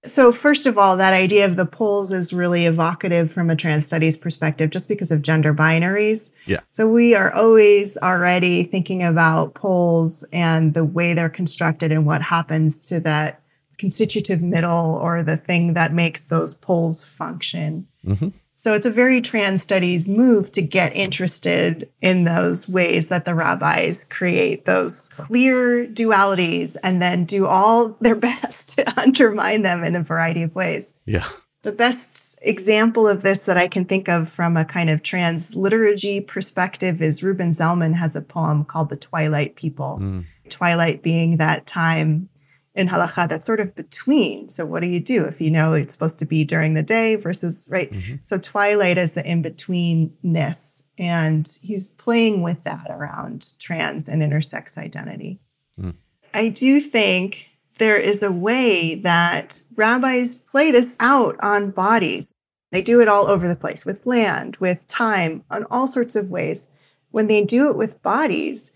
So, 0.07 0.31
first 0.31 0.65
of 0.65 0.79
all, 0.79 0.97
that 0.97 1.13
idea 1.13 1.45
of 1.45 1.55
the 1.57 1.65
poles 1.65 2.11
is 2.11 2.33
really 2.33 2.65
evocative 2.65 3.31
from 3.31 3.51
a 3.51 3.55
trans 3.55 3.85
studies 3.85 4.17
perspective 4.17 4.71
just 4.71 4.87
because 4.87 5.11
of 5.11 5.21
gender 5.21 5.53
binaries. 5.53 6.31
Yeah. 6.47 6.61
So, 6.69 6.87
we 6.87 7.13
are 7.13 7.31
always 7.33 7.97
already 7.97 8.63
thinking 8.63 9.03
about 9.03 9.53
poles 9.53 10.23
and 10.33 10.73
the 10.73 10.85
way 10.85 11.13
they're 11.13 11.29
constructed 11.29 11.91
and 11.91 12.07
what 12.07 12.23
happens 12.23 12.79
to 12.87 12.99
that 13.01 13.41
constitutive 13.77 14.41
middle 14.41 14.95
or 14.95 15.21
the 15.21 15.37
thing 15.37 15.73
that 15.73 15.93
makes 15.93 16.25
those 16.25 16.55
poles 16.55 17.03
function. 17.03 17.87
Mm-hmm. 18.05 18.29
So 18.61 18.73
it's 18.75 18.85
a 18.85 18.91
very 18.91 19.21
trans 19.21 19.63
studies 19.63 20.07
move 20.07 20.51
to 20.51 20.61
get 20.61 20.95
interested 20.95 21.89
in 21.99 22.25
those 22.25 22.69
ways 22.69 23.07
that 23.07 23.25
the 23.25 23.33
rabbis 23.33 24.03
create 24.03 24.65
those 24.65 25.07
clear 25.07 25.87
dualities 25.87 26.77
and 26.83 27.01
then 27.01 27.25
do 27.25 27.47
all 27.47 27.97
their 28.01 28.13
best 28.29 28.77
to 28.77 28.99
undermine 29.01 29.63
them 29.63 29.83
in 29.83 29.95
a 29.95 30.03
variety 30.03 30.43
of 30.43 30.53
ways. 30.53 30.93
Yeah. 31.07 31.27
The 31.63 31.71
best 31.71 32.37
example 32.43 33.07
of 33.07 33.23
this 33.23 33.45
that 33.45 33.57
I 33.57 33.67
can 33.67 33.83
think 33.83 34.07
of 34.07 34.29
from 34.29 34.55
a 34.55 34.63
kind 34.63 34.91
of 34.91 35.01
trans 35.01 35.55
liturgy 35.55 36.21
perspective 36.21 37.01
is 37.01 37.23
Reuben 37.23 37.53
Zellman 37.53 37.95
has 37.95 38.15
a 38.15 38.21
poem 38.21 38.63
called 38.63 38.89
The 38.89 38.95
Twilight 38.95 39.55
People. 39.55 39.97
Mm. 39.99 40.25
Twilight 40.49 41.01
being 41.01 41.37
that 41.37 41.65
time 41.65 42.29
in 42.73 42.87
halacha 42.87 43.27
that's 43.27 43.45
sort 43.45 43.59
of 43.59 43.75
between. 43.75 44.47
So 44.49 44.65
what 44.65 44.81
do 44.81 44.87
you 44.87 44.99
do 44.99 45.25
if 45.25 45.41
you 45.41 45.51
know 45.51 45.73
it's 45.73 45.93
supposed 45.93 46.19
to 46.19 46.25
be 46.25 46.43
during 46.43 46.73
the 46.73 46.83
day 46.83 47.15
versus 47.15 47.67
right? 47.69 47.91
Mm-hmm. 47.91 48.15
So 48.23 48.37
twilight 48.37 48.97
is 48.97 49.13
the 49.13 49.25
in 49.29 49.43
betweenness, 49.43 50.83
and 50.97 51.57
he's 51.61 51.87
playing 51.91 52.41
with 52.41 52.63
that 52.63 52.87
around 52.89 53.53
trans 53.59 54.07
and 54.07 54.21
intersex 54.21 54.77
identity. 54.77 55.39
Mm. 55.79 55.95
I 56.33 56.49
do 56.49 56.79
think 56.79 57.45
there 57.79 57.97
is 57.97 58.23
a 58.23 58.31
way 58.31 58.95
that 58.95 59.61
rabbis 59.75 60.35
play 60.35 60.71
this 60.71 60.97
out 60.99 61.35
on 61.41 61.71
bodies. 61.71 62.33
They 62.71 62.81
do 62.81 63.01
it 63.01 63.09
all 63.09 63.27
over 63.27 63.47
the 63.47 63.55
place 63.55 63.83
with 63.83 64.05
land, 64.05 64.55
with 64.57 64.87
time, 64.87 65.43
on 65.49 65.65
all 65.69 65.87
sorts 65.87 66.15
of 66.15 66.31
ways. 66.31 66.69
When 67.09 67.27
they 67.27 67.43
do 67.43 67.69
it 67.69 67.75
with 67.75 68.01
bodies, 68.01 68.71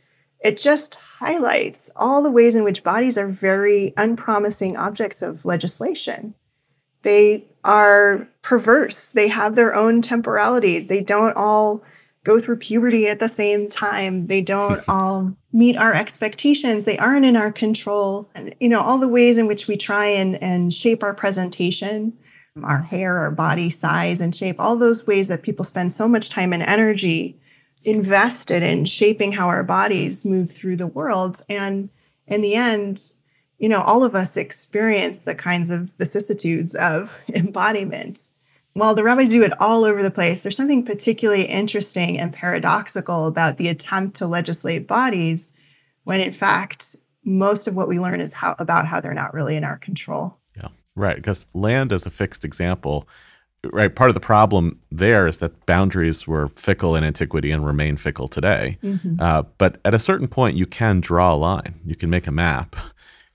it 0.45 0.57
just 0.57 0.95
highlights 0.95 1.89
all 1.95 2.21
the 2.21 2.29
ways 2.29 2.53
in 2.53 2.63
which 2.63 2.83
bodies 2.83 3.17
are 3.17 3.27
very 3.27 3.93
unpromising 3.97 4.77
objects 4.77 5.23
of 5.23 5.43
legislation. 5.43 6.35
They 7.01 7.45
are 7.63 8.27
perverse, 8.43 9.09
they 9.09 9.27
have 9.27 9.55
their 9.55 9.73
own 9.73 10.03
temporalities, 10.03 10.87
they 10.87 11.01
don't 11.01 11.35
all 11.35 11.83
go 12.23 12.39
through 12.39 12.57
puberty 12.57 13.07
at 13.07 13.19
the 13.19 13.27
same 13.27 13.67
time, 13.67 14.27
they 14.27 14.41
don't 14.41 14.83
all 14.87 15.35
meet 15.51 15.77
our 15.77 15.93
expectations, 15.95 16.83
they 16.83 16.97
aren't 16.99 17.25
in 17.25 17.35
our 17.35 17.51
control. 17.51 18.29
And, 18.35 18.53
you 18.59 18.69
know, 18.69 18.81
all 18.81 18.99
the 18.99 19.07
ways 19.07 19.39
in 19.39 19.47
which 19.47 19.67
we 19.67 19.77
try 19.77 20.05
and, 20.05 20.41
and 20.43 20.71
shape 20.71 21.01
our 21.01 21.15
presentation 21.15 22.13
our 22.63 22.81
hair, 22.81 23.17
our 23.17 23.31
body 23.31 23.69
size 23.69 24.21
and 24.21 24.33
shape, 24.33 24.55
all 24.59 24.77
those 24.77 25.05
ways 25.05 25.27
that 25.27 25.43
people 25.43 25.65
spend 25.65 25.91
so 25.91 26.07
much 26.07 26.29
time 26.29 26.53
and 26.53 26.63
energy 26.63 27.37
invested 27.85 28.63
in 28.63 28.85
shaping 28.85 29.31
how 29.31 29.47
our 29.47 29.63
bodies 29.63 30.25
move 30.25 30.49
through 30.49 30.77
the 30.77 30.87
world. 30.87 31.41
And 31.49 31.89
in 32.27 32.41
the 32.41 32.55
end, 32.55 33.01
you 33.57 33.69
know, 33.69 33.81
all 33.81 34.03
of 34.03 34.15
us 34.15 34.37
experience 34.37 35.19
the 35.19 35.35
kinds 35.35 35.69
of 35.69 35.89
vicissitudes 35.97 36.75
of 36.75 37.23
embodiment. 37.33 38.31
While 38.73 38.93
the 38.93 39.03
rabbis 39.03 39.29
do 39.29 39.41
it 39.41 39.59
all 39.61 39.85
over 39.85 40.03
the 40.03 40.11
place, 40.11 40.43
there's 40.43 40.57
something 40.57 40.83
particularly 40.83 41.43
interesting 41.43 42.19
and 42.19 42.33
paradoxical 42.33 43.27
about 43.27 43.57
the 43.57 43.69
attempt 43.69 44.17
to 44.17 44.27
legislate 44.27 44.85
bodies 44.85 45.53
when, 46.03 46.19
in 46.19 46.33
fact, 46.33 46.97
most 47.23 47.67
of 47.67 47.75
what 47.75 47.87
we 47.87 47.99
learn 47.99 48.19
is 48.19 48.33
how 48.33 48.55
about 48.59 48.85
how 48.85 48.99
they're 48.99 49.13
not 49.13 49.33
really 49.33 49.55
in 49.55 49.63
our 49.63 49.77
control. 49.77 50.37
Yeah, 50.57 50.67
right. 50.95 51.15
Because 51.15 51.45
land, 51.53 51.93
as 51.93 52.05
a 52.05 52.09
fixed 52.09 52.43
example, 52.43 53.07
right 53.73 53.95
part 53.95 54.09
of 54.09 54.13
the 54.13 54.19
problem 54.19 54.79
there 54.91 55.27
is 55.27 55.37
that 55.37 55.65
boundaries 55.65 56.27
were 56.27 56.49
fickle 56.49 56.95
in 56.95 57.03
antiquity 57.03 57.51
and 57.51 57.65
remain 57.65 57.97
fickle 57.97 58.27
today 58.27 58.77
mm-hmm. 58.83 59.15
uh, 59.19 59.43
but 59.57 59.79
at 59.85 59.93
a 59.93 59.99
certain 59.99 60.27
point 60.27 60.55
you 60.55 60.65
can 60.65 60.99
draw 60.99 61.33
a 61.33 61.35
line 61.35 61.75
you 61.85 61.95
can 61.95 62.09
make 62.09 62.27
a 62.27 62.31
map 62.31 62.75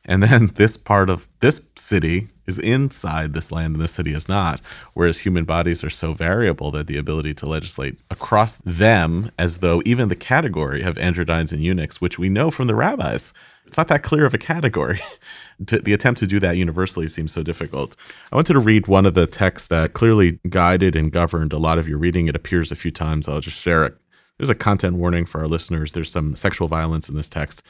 And 0.04 0.22
then 0.22 0.46
this 0.54 0.76
part 0.76 1.10
of 1.10 1.28
this 1.40 1.60
city 1.76 2.28
is 2.46 2.58
inside 2.58 3.32
this 3.32 3.52
land 3.52 3.74
and 3.74 3.84
this 3.84 3.92
city 3.92 4.12
is 4.12 4.28
not. 4.28 4.60
Whereas 4.94 5.20
human 5.20 5.44
bodies 5.44 5.84
are 5.84 5.90
so 5.90 6.14
variable 6.14 6.70
that 6.72 6.86
the 6.86 6.96
ability 6.96 7.34
to 7.34 7.46
legislate 7.46 8.00
across 8.10 8.56
them, 8.64 9.30
as 9.38 9.58
though 9.58 9.82
even 9.84 10.08
the 10.08 10.16
category 10.16 10.82
of 10.82 10.96
androgynes 10.96 11.52
and 11.52 11.62
eunuchs, 11.62 12.00
which 12.00 12.18
we 12.18 12.28
know 12.28 12.50
from 12.50 12.66
the 12.66 12.74
rabbis, 12.74 13.32
it's 13.66 13.76
not 13.76 13.88
that 13.88 14.02
clear 14.02 14.26
of 14.26 14.34
a 14.34 14.38
category. 14.38 15.00
the 15.60 15.92
attempt 15.92 16.20
to 16.20 16.26
do 16.26 16.40
that 16.40 16.56
universally 16.56 17.06
seems 17.06 17.32
so 17.32 17.42
difficult. 17.42 17.94
I 18.32 18.36
wanted 18.36 18.54
to 18.54 18.60
read 18.60 18.88
one 18.88 19.04
of 19.04 19.14
the 19.14 19.26
texts 19.26 19.68
that 19.68 19.92
clearly 19.92 20.40
guided 20.48 20.96
and 20.96 21.12
governed 21.12 21.52
a 21.52 21.58
lot 21.58 21.78
of 21.78 21.86
your 21.86 21.98
reading. 21.98 22.28
It 22.28 22.36
appears 22.36 22.72
a 22.72 22.76
few 22.76 22.90
times. 22.90 23.28
I'll 23.28 23.40
just 23.40 23.58
share 23.58 23.84
it. 23.84 23.96
There's 24.38 24.48
a 24.48 24.54
content 24.54 24.96
warning 24.96 25.26
for 25.26 25.40
our 25.40 25.48
listeners. 25.48 25.92
There's 25.92 26.10
some 26.10 26.34
sexual 26.34 26.66
violence 26.66 27.10
in 27.10 27.14
this 27.14 27.28
text. 27.28 27.62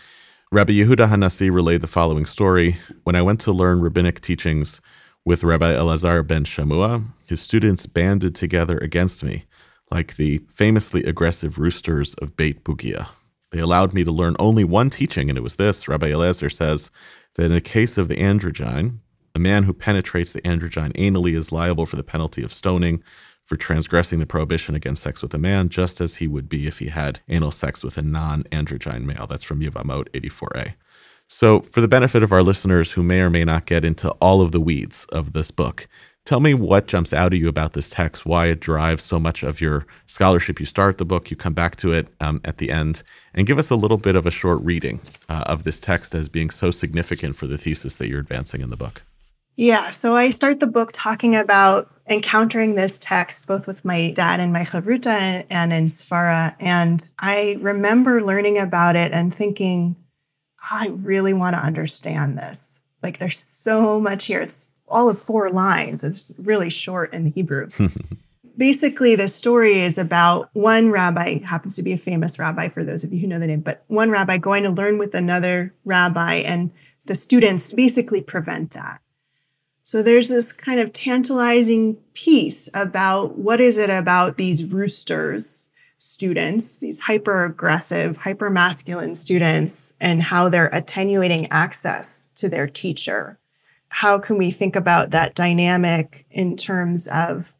Rabbi 0.52 0.72
Yehuda 0.72 1.08
Hanassi 1.08 1.52
relayed 1.52 1.80
the 1.80 1.86
following 1.88 2.26
story. 2.26 2.76
When 3.04 3.16
I 3.16 3.22
went 3.22 3.40
to 3.40 3.52
learn 3.52 3.80
rabbinic 3.80 4.20
teachings 4.20 4.80
with 5.24 5.42
Rabbi 5.44 5.72
Elazar 5.72 6.26
ben 6.26 6.44
Shamua, 6.44 7.04
his 7.26 7.40
students 7.40 7.86
banded 7.86 8.34
together 8.34 8.78
against 8.78 9.24
me, 9.24 9.44
like 9.90 10.16
the 10.16 10.38
famously 10.54 11.02
aggressive 11.04 11.58
roosters 11.58 12.14
of 12.14 12.36
Beit 12.36 12.64
Bugia. 12.64 13.08
They 13.50 13.58
allowed 13.58 13.92
me 13.92 14.04
to 14.04 14.12
learn 14.12 14.36
only 14.38 14.64
one 14.64 14.90
teaching, 14.90 15.28
and 15.28 15.36
it 15.36 15.42
was 15.42 15.56
this. 15.56 15.88
Rabbi 15.88 16.10
Elazar 16.10 16.52
says 16.52 16.90
that 17.34 17.46
in 17.46 17.52
the 17.52 17.60
case 17.60 17.98
of 17.98 18.08
the 18.08 18.16
androgyne, 18.16 18.98
a 19.34 19.38
man 19.38 19.64
who 19.64 19.72
penetrates 19.72 20.32
the 20.32 20.42
androgyne 20.42 20.92
anally 20.94 21.36
is 21.36 21.52
liable 21.52 21.86
for 21.86 21.96
the 21.96 22.02
penalty 22.02 22.42
of 22.42 22.52
stoning 22.52 23.02
for 23.44 23.56
transgressing 23.56 24.20
the 24.20 24.26
prohibition 24.26 24.76
against 24.76 25.02
sex 25.02 25.22
with 25.22 25.34
a 25.34 25.38
man, 25.38 25.68
just 25.68 26.00
as 26.00 26.16
he 26.16 26.28
would 26.28 26.48
be 26.48 26.68
if 26.68 26.78
he 26.78 26.86
had 26.86 27.18
anal 27.28 27.50
sex 27.50 27.82
with 27.82 27.98
a 27.98 28.02
non 28.02 28.44
androgyne 28.44 29.04
male. 29.04 29.26
That's 29.28 29.42
from 29.42 29.60
Yevamot 29.60 30.08
84a. 30.10 30.74
So, 31.26 31.60
for 31.60 31.80
the 31.80 31.88
benefit 31.88 32.22
of 32.22 32.32
our 32.32 32.42
listeners 32.42 32.92
who 32.92 33.02
may 33.02 33.20
or 33.20 33.30
may 33.30 33.44
not 33.44 33.66
get 33.66 33.84
into 33.84 34.10
all 34.20 34.40
of 34.40 34.52
the 34.52 34.60
weeds 34.60 35.04
of 35.06 35.32
this 35.32 35.50
book, 35.50 35.88
tell 36.30 36.38
me 36.38 36.54
what 36.54 36.86
jumps 36.86 37.12
out 37.12 37.34
at 37.34 37.40
you 37.40 37.48
about 37.48 37.72
this 37.72 37.90
text, 37.90 38.24
why 38.24 38.46
it 38.46 38.60
drives 38.60 39.02
so 39.02 39.18
much 39.18 39.42
of 39.42 39.60
your 39.60 39.84
scholarship. 40.06 40.60
You 40.60 40.66
start 40.66 40.98
the 40.98 41.04
book, 41.04 41.28
you 41.28 41.36
come 41.36 41.54
back 41.54 41.74
to 41.78 41.92
it 41.92 42.06
um, 42.20 42.40
at 42.44 42.58
the 42.58 42.70
end, 42.70 43.02
and 43.34 43.48
give 43.48 43.58
us 43.58 43.68
a 43.68 43.74
little 43.74 43.96
bit 43.96 44.14
of 44.14 44.26
a 44.26 44.30
short 44.30 44.62
reading 44.62 45.00
uh, 45.28 45.42
of 45.48 45.64
this 45.64 45.80
text 45.80 46.14
as 46.14 46.28
being 46.28 46.48
so 46.48 46.70
significant 46.70 47.34
for 47.34 47.48
the 47.48 47.58
thesis 47.58 47.96
that 47.96 48.06
you're 48.06 48.20
advancing 48.20 48.60
in 48.60 48.70
the 48.70 48.76
book. 48.76 49.02
Yeah, 49.56 49.90
so 49.90 50.14
I 50.14 50.30
start 50.30 50.60
the 50.60 50.68
book 50.68 50.90
talking 50.92 51.34
about 51.34 51.92
encountering 52.08 52.76
this 52.76 53.00
text 53.00 53.48
both 53.48 53.66
with 53.66 53.84
my 53.84 54.12
dad 54.12 54.38
and 54.38 54.52
my 54.52 54.62
chavruta 54.62 55.44
and 55.50 55.72
in 55.72 55.86
Svara. 55.86 56.54
And 56.60 57.10
I 57.18 57.56
remember 57.60 58.22
learning 58.22 58.56
about 58.56 58.94
it 58.94 59.10
and 59.10 59.34
thinking, 59.34 59.96
oh, 60.62 60.78
I 60.78 60.88
really 60.90 61.34
want 61.34 61.56
to 61.56 61.60
understand 61.60 62.38
this. 62.38 62.78
Like 63.02 63.18
there's 63.18 63.44
so 63.52 63.98
much 63.98 64.26
here. 64.26 64.42
It's 64.42 64.68
all 64.90 65.08
of 65.08 65.18
four 65.18 65.50
lines. 65.50 66.02
It's 66.02 66.32
really 66.38 66.70
short 66.70 67.12
in 67.12 67.24
the 67.24 67.30
Hebrew. 67.30 67.68
Basically, 68.56 69.16
the 69.16 69.28
story 69.28 69.80
is 69.80 69.96
about 69.96 70.50
one 70.52 70.90
rabbi, 70.90 71.38
happens 71.38 71.76
to 71.76 71.82
be 71.82 71.92
a 71.92 71.98
famous 71.98 72.38
rabbi 72.38 72.68
for 72.68 72.84
those 72.84 73.04
of 73.04 73.12
you 73.12 73.20
who 73.20 73.26
know 73.26 73.38
the 73.38 73.46
name, 73.46 73.60
but 73.60 73.84
one 73.86 74.10
rabbi 74.10 74.36
going 74.36 74.64
to 74.64 74.70
learn 74.70 74.98
with 74.98 75.14
another 75.14 75.72
rabbi, 75.84 76.34
and 76.36 76.70
the 77.06 77.14
students 77.14 77.72
basically 77.72 78.20
prevent 78.20 78.72
that. 78.72 79.00
So 79.82 80.02
there's 80.02 80.28
this 80.28 80.52
kind 80.52 80.78
of 80.78 80.92
tantalizing 80.92 81.96
piece 82.12 82.68
about 82.74 83.38
what 83.38 83.60
is 83.60 83.78
it 83.78 83.88
about 83.90 84.36
these 84.36 84.64
roosters 84.64 85.70
students, 86.00 86.78
these 86.78 86.98
hyper 86.98 87.44
aggressive, 87.44 88.16
hyper 88.16 88.48
masculine 88.48 89.14
students, 89.14 89.92
and 90.00 90.22
how 90.22 90.48
they're 90.48 90.70
attenuating 90.72 91.46
access 91.50 92.30
to 92.34 92.48
their 92.48 92.66
teacher. 92.66 93.38
How 93.90 94.18
can 94.18 94.38
we 94.38 94.50
think 94.50 94.76
about 94.76 95.10
that 95.10 95.34
dynamic 95.34 96.24
in 96.30 96.56
terms 96.56 97.06
of 97.08 97.54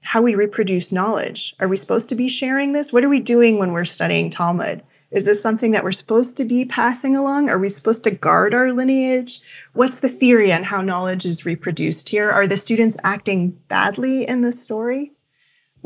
how 0.00 0.22
we 0.22 0.34
reproduce 0.34 0.90
knowledge? 0.90 1.54
Are 1.60 1.68
we 1.68 1.76
supposed 1.76 2.08
to 2.08 2.14
be 2.14 2.28
sharing 2.28 2.72
this? 2.72 2.92
What 2.92 3.04
are 3.04 3.08
we 3.08 3.20
doing 3.20 3.58
when 3.58 3.72
we're 3.72 3.84
studying 3.84 4.30
Talmud? 4.30 4.82
Is 5.12 5.24
this 5.24 5.40
something 5.40 5.70
that 5.70 5.84
we're 5.84 5.92
supposed 5.92 6.36
to 6.36 6.44
be 6.44 6.64
passing 6.64 7.14
along? 7.14 7.48
Are 7.48 7.58
we 7.58 7.68
supposed 7.68 8.02
to 8.04 8.10
guard 8.10 8.54
our 8.54 8.72
lineage? 8.72 9.40
What's 9.74 10.00
the 10.00 10.08
theory 10.08 10.52
on 10.52 10.64
how 10.64 10.80
knowledge 10.80 11.24
is 11.24 11.46
reproduced 11.46 12.08
here? 12.08 12.30
Are 12.30 12.46
the 12.46 12.56
students 12.56 12.96
acting 13.04 13.50
badly 13.68 14.26
in 14.26 14.40
the 14.40 14.52
story? 14.52 15.12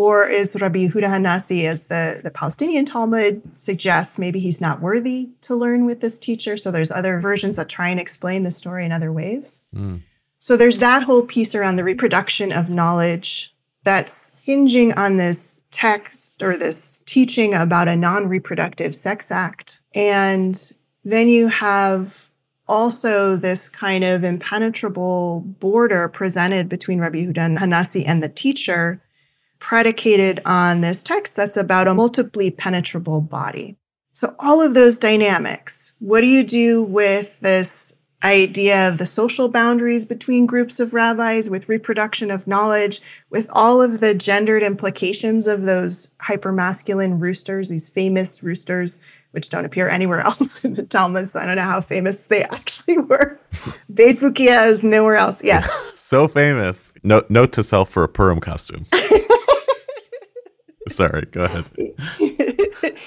Or 0.00 0.26
is 0.26 0.58
Rabbi 0.58 0.86
Yehuda 0.86 1.10
Hanassi, 1.10 1.64
as 1.68 1.88
the, 1.88 2.22
the 2.24 2.30
Palestinian 2.30 2.86
Talmud 2.86 3.42
suggests, 3.52 4.16
maybe 4.16 4.40
he's 4.40 4.58
not 4.58 4.80
worthy 4.80 5.28
to 5.42 5.54
learn 5.54 5.84
with 5.84 6.00
this 6.00 6.18
teacher? 6.18 6.56
So 6.56 6.70
there's 6.70 6.90
other 6.90 7.20
versions 7.20 7.56
that 7.56 7.68
try 7.68 7.90
and 7.90 8.00
explain 8.00 8.42
the 8.42 8.50
story 8.50 8.86
in 8.86 8.92
other 8.92 9.12
ways. 9.12 9.62
Mm. 9.76 10.00
So 10.38 10.56
there's 10.56 10.78
that 10.78 11.02
whole 11.02 11.20
piece 11.20 11.54
around 11.54 11.76
the 11.76 11.84
reproduction 11.84 12.50
of 12.50 12.70
knowledge 12.70 13.54
that's 13.84 14.32
hinging 14.40 14.94
on 14.94 15.18
this 15.18 15.60
text 15.70 16.42
or 16.42 16.56
this 16.56 17.00
teaching 17.04 17.52
about 17.52 17.86
a 17.86 17.94
non 17.94 18.26
reproductive 18.26 18.96
sex 18.96 19.30
act. 19.30 19.82
And 19.94 20.72
then 21.04 21.28
you 21.28 21.48
have 21.48 22.30
also 22.66 23.36
this 23.36 23.68
kind 23.68 24.02
of 24.02 24.24
impenetrable 24.24 25.40
border 25.40 26.08
presented 26.08 26.70
between 26.70 27.00
Rabbi 27.00 27.18
Yehuda 27.18 27.58
Hanassi 27.58 28.02
and 28.06 28.22
the 28.22 28.30
teacher, 28.30 29.02
predicated 29.60 30.40
on 30.44 30.80
this 30.80 31.02
text 31.02 31.36
that's 31.36 31.56
about 31.56 31.86
a 31.86 31.94
multiply 31.94 32.50
penetrable 32.50 33.20
body. 33.20 33.76
So, 34.12 34.34
all 34.40 34.60
of 34.60 34.74
those 34.74 34.98
dynamics, 34.98 35.92
what 36.00 36.20
do 36.20 36.26
you 36.26 36.42
do 36.42 36.82
with 36.82 37.38
this 37.40 37.94
idea 38.22 38.88
of 38.88 38.98
the 38.98 39.06
social 39.06 39.48
boundaries 39.48 40.04
between 40.04 40.46
groups 40.46 40.80
of 40.80 40.92
rabbis, 40.92 41.48
with 41.48 41.68
reproduction 41.68 42.30
of 42.30 42.46
knowledge, 42.46 43.00
with 43.30 43.46
all 43.50 43.80
of 43.80 44.00
the 44.00 44.14
gendered 44.14 44.62
implications 44.62 45.46
of 45.46 45.62
those 45.62 46.12
hypermasculine 46.22 47.20
roosters, 47.20 47.68
these 47.68 47.88
famous 47.88 48.42
roosters, 48.42 49.00
which 49.30 49.48
don't 49.48 49.64
appear 49.64 49.88
anywhere 49.88 50.20
else 50.26 50.64
in 50.64 50.74
the 50.74 50.84
Talmud. 50.84 51.30
So 51.30 51.40
I 51.40 51.46
don't 51.46 51.56
know 51.56 51.62
how 51.62 51.80
famous 51.80 52.26
they 52.26 52.44
actually 52.44 52.98
were. 52.98 53.38
Beit 53.94 54.20
Bukia 54.20 54.68
is 54.68 54.84
nowhere 54.84 55.16
else. 55.16 55.42
Yeah. 55.42 55.66
so 55.94 56.28
famous. 56.28 56.92
Note, 57.02 57.30
note 57.30 57.52
to 57.52 57.62
self 57.62 57.88
for 57.88 58.04
a 58.04 58.08
Purim 58.08 58.40
costume. 58.40 58.86
Sorry, 60.88 61.26
go 61.30 61.42
ahead. 61.42 61.70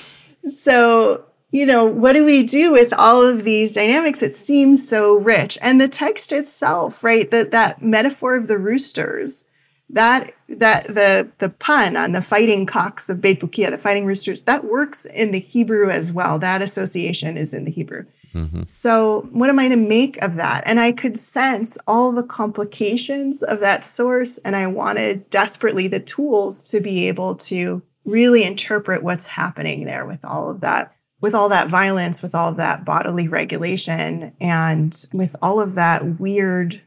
so 0.55 1.25
you 1.53 1.67
know, 1.67 1.85
what 1.85 2.13
do 2.13 2.25
we 2.25 2.41
do 2.41 2.71
with 2.71 2.91
all 2.93 3.23
of 3.23 3.43
these 3.43 3.75
dynamics? 3.75 4.23
It 4.23 4.33
seems 4.33 4.89
so 4.89 5.13
rich. 5.13 5.55
And 5.61 5.79
the 5.79 5.87
text 5.87 6.31
itself, 6.31 7.03
right? 7.03 7.29
That 7.29 7.51
that 7.51 7.79
metaphor 7.79 8.35
of 8.35 8.47
the 8.47 8.57
roosters, 8.57 9.47
that 9.91 10.33
that 10.49 10.87
the 10.87 11.29
the 11.37 11.49
pun 11.49 11.95
on 11.95 12.11
the 12.11 12.23
fighting 12.23 12.65
cocks 12.65 13.07
of 13.07 13.21
Beit 13.21 13.39
Bukia, 13.39 13.69
the 13.69 13.77
fighting 13.77 14.07
roosters, 14.07 14.41
that 14.43 14.65
works 14.65 15.05
in 15.05 15.29
the 15.29 15.39
Hebrew 15.39 15.91
as 15.91 16.11
well. 16.11 16.39
That 16.39 16.63
association 16.63 17.37
is 17.37 17.53
in 17.53 17.65
the 17.65 17.71
Hebrew. 17.71 18.05
Mm-hmm. 18.33 18.63
So, 18.65 19.27
what 19.31 19.49
am 19.49 19.59
I 19.59 19.69
to 19.69 19.75
make 19.75 20.21
of 20.21 20.35
that? 20.35 20.63
And 20.65 20.79
I 20.79 20.91
could 20.91 21.17
sense 21.17 21.77
all 21.87 22.11
the 22.11 22.23
complications 22.23 23.43
of 23.43 23.59
that 23.59 23.83
source, 23.85 24.37
and 24.39 24.55
I 24.55 24.67
wanted 24.67 25.29
desperately 25.29 25.87
the 25.87 25.99
tools 25.99 26.63
to 26.69 26.79
be 26.79 27.07
able 27.07 27.35
to 27.35 27.81
really 28.05 28.43
interpret 28.43 29.03
what's 29.03 29.25
happening 29.25 29.85
there 29.85 30.05
with 30.05 30.23
all 30.25 30.49
of 30.49 30.61
that 30.61 30.95
with 31.23 31.33
all 31.33 31.47
that 31.47 31.69
violence, 31.69 32.21
with 32.21 32.35
all 32.35 32.53
that 32.53 32.83
bodily 32.83 33.29
regulation, 33.29 34.33
and 34.41 35.05
with 35.13 35.37
all 35.41 35.61
of 35.61 35.75
that 35.75 36.19
weird 36.19 36.81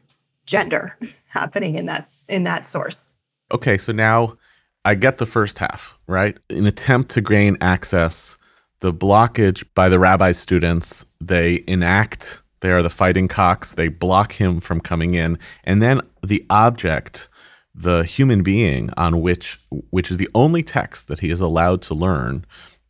gender 0.45 0.95
happening 1.27 1.73
in 1.73 1.87
that 1.87 2.07
in 2.27 2.43
that 2.43 2.67
source. 2.67 3.13
Okay, 3.51 3.79
so 3.79 3.91
now 3.91 4.37
I 4.85 4.93
get 4.93 5.17
the 5.17 5.25
first 5.25 5.57
half, 5.57 5.97
right? 6.05 6.37
An 6.51 6.67
attempt 6.67 7.09
to 7.11 7.21
gain 7.21 7.57
access, 7.61 8.36
the 8.79 8.93
blockage 8.93 9.63
by 9.75 9.89
the 9.89 9.99
rabbi 9.99 10.31
students, 10.31 11.05
they 11.19 11.63
enact 11.67 12.41
they 12.61 12.71
are 12.71 12.81
the 12.81 12.89
fighting 12.89 13.27
cocks, 13.27 13.73
they 13.73 13.87
block 13.87 14.31
him 14.33 14.59
from 14.59 14.81
coming 14.81 15.13
in, 15.13 15.37
and 15.63 15.81
then 15.81 16.01
the 16.23 16.45
object 16.49 17.29
the 17.75 18.03
human 18.03 18.41
being 18.41 18.89
on 18.97 19.21
which 19.21 19.59
which 19.91 20.09
is 20.09 20.17
the 20.17 20.29
only 20.33 20.63
text 20.63 21.07
that 21.07 21.19
he 21.19 21.29
is 21.29 21.39
allowed 21.39 21.81
to 21.83 21.93
learn 21.93 22.43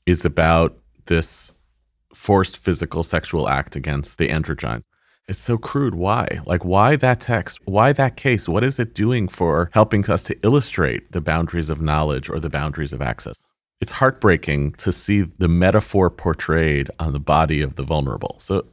is 0.06 0.23
about 0.23 0.78
this 1.08 1.54
forced 2.13 2.58
physical 2.58 3.04
sexual 3.04 3.50
act 3.50 3.76
against 3.76 4.17
the 4.17 4.30
androgyne. 4.30 4.82
It's 5.28 5.39
so 5.39 5.58
crude. 5.58 5.93
Why? 5.93 6.39
Like, 6.45 6.63
why 6.63 6.95
that 6.95 7.19
text? 7.19 7.60
Why 7.65 7.91
that 7.91 8.15
case? 8.15 8.47
What 8.47 8.63
is 8.63 8.80
it 8.80 8.95
doing 8.95 9.28
for 9.28 9.69
helping 9.73 10.10
us 10.10 10.23
to 10.23 10.39
illustrate 10.41 11.12
the 11.12 11.19
boundaries 11.19 11.69
of 11.69 11.82
knowledge 11.82 12.30
or 12.30 12.39
the 12.39 12.50
boundaries 12.50 12.93
of 12.93 13.02
access? 13.02 13.36
It's 13.80 13.92
heartbreaking 13.92 14.73
to 14.73 14.92
see 14.92 15.21
the 15.21 15.48
metaphor 15.48 16.10
portrayed 16.10 16.90
on 17.00 17.13
the 17.13 17.19
body 17.19 17.62
of 17.62 17.75
the 17.75 17.84
vulnerable. 17.84 18.36
So, 18.40 18.65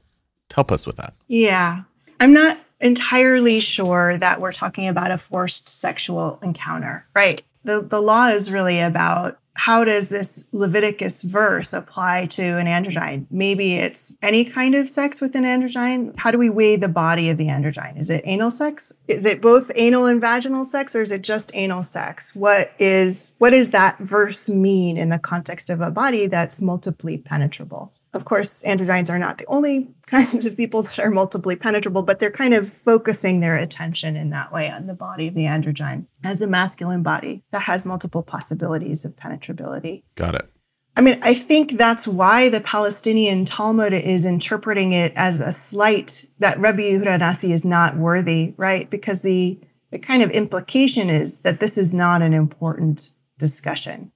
help 0.52 0.72
us 0.72 0.86
with 0.86 0.96
that. 0.96 1.14
Yeah. 1.28 1.82
I'm 2.20 2.32
not 2.32 2.58
entirely 2.80 3.60
sure 3.60 4.16
that 4.18 4.40
we're 4.40 4.52
talking 4.52 4.88
about 4.88 5.10
a 5.10 5.18
forced 5.18 5.68
sexual 5.68 6.38
encounter, 6.42 7.06
right? 7.14 7.42
The, 7.64 7.82
the 7.82 8.00
law 8.00 8.28
is 8.28 8.50
really 8.50 8.80
about 8.80 9.38
how 9.54 9.84
does 9.84 10.08
this 10.08 10.44
Leviticus 10.52 11.22
verse 11.22 11.72
apply 11.72 12.26
to 12.26 12.42
an 12.42 12.66
androgyne? 12.66 13.26
Maybe 13.30 13.76
it's 13.76 14.12
any 14.20 14.44
kind 14.44 14.74
of 14.74 14.88
sex 14.88 15.20
with 15.20 15.36
an 15.36 15.44
androgyne. 15.44 16.16
How 16.18 16.30
do 16.30 16.38
we 16.38 16.50
weigh 16.50 16.76
the 16.76 16.88
body 16.88 17.30
of 17.30 17.38
the 17.38 17.46
androgyne? 17.46 17.98
Is 17.98 18.10
it 18.10 18.22
anal 18.24 18.50
sex? 18.50 18.92
Is 19.06 19.24
it 19.24 19.40
both 19.40 19.70
anal 19.76 20.06
and 20.06 20.20
vaginal 20.20 20.64
sex 20.64 20.94
or 20.94 21.02
is 21.02 21.12
it 21.12 21.22
just 21.22 21.52
anal 21.54 21.84
sex? 21.84 22.34
What 22.34 22.72
is 22.78 23.30
what 23.38 23.50
does 23.50 23.70
that 23.70 23.98
verse 24.00 24.48
mean 24.48 24.96
in 24.96 25.10
the 25.10 25.18
context 25.18 25.70
of 25.70 25.80
a 25.80 25.90
body 25.90 26.26
that's 26.26 26.60
multiply 26.60 27.16
penetrable? 27.24 27.92
Of 28.14 28.24
course, 28.24 28.62
androgynes 28.62 29.10
are 29.10 29.18
not 29.18 29.38
the 29.38 29.46
only 29.46 29.88
kinds 30.06 30.46
of 30.46 30.56
people 30.56 30.82
that 30.82 30.98
are 30.98 31.10
multiply 31.10 31.56
penetrable, 31.56 32.02
but 32.02 32.20
they're 32.20 32.30
kind 32.30 32.54
of 32.54 32.68
focusing 32.68 33.40
their 33.40 33.56
attention 33.56 34.16
in 34.16 34.30
that 34.30 34.52
way 34.52 34.70
on 34.70 34.86
the 34.86 34.94
body 34.94 35.28
of 35.28 35.34
the 35.34 35.44
androgyne 35.44 36.06
as 36.22 36.40
a 36.40 36.46
masculine 36.46 37.02
body 37.02 37.42
that 37.50 37.62
has 37.62 37.84
multiple 37.84 38.22
possibilities 38.22 39.04
of 39.04 39.16
penetrability. 39.16 40.04
Got 40.14 40.36
it. 40.36 40.48
I 40.96 41.00
mean, 41.00 41.18
I 41.22 41.34
think 41.34 41.72
that's 41.72 42.06
why 42.06 42.48
the 42.48 42.60
Palestinian 42.60 43.44
Talmud 43.44 43.92
is 43.92 44.24
interpreting 44.24 44.92
it 44.92 45.12
as 45.16 45.40
a 45.40 45.50
slight 45.50 46.24
that 46.38 46.58
Rabbi 46.60 46.82
Yehuda 46.82 47.18
Hanassi 47.18 47.50
is 47.50 47.64
not 47.64 47.96
worthy, 47.96 48.54
right? 48.56 48.88
Because 48.88 49.22
the 49.22 49.60
the 49.90 49.98
kind 50.00 50.24
of 50.24 50.30
implication 50.32 51.08
is 51.08 51.42
that 51.42 51.60
this 51.60 51.78
is 51.78 51.94
not 51.94 52.20
an 52.20 52.34
important 52.34 53.12
discussion. 53.38 54.10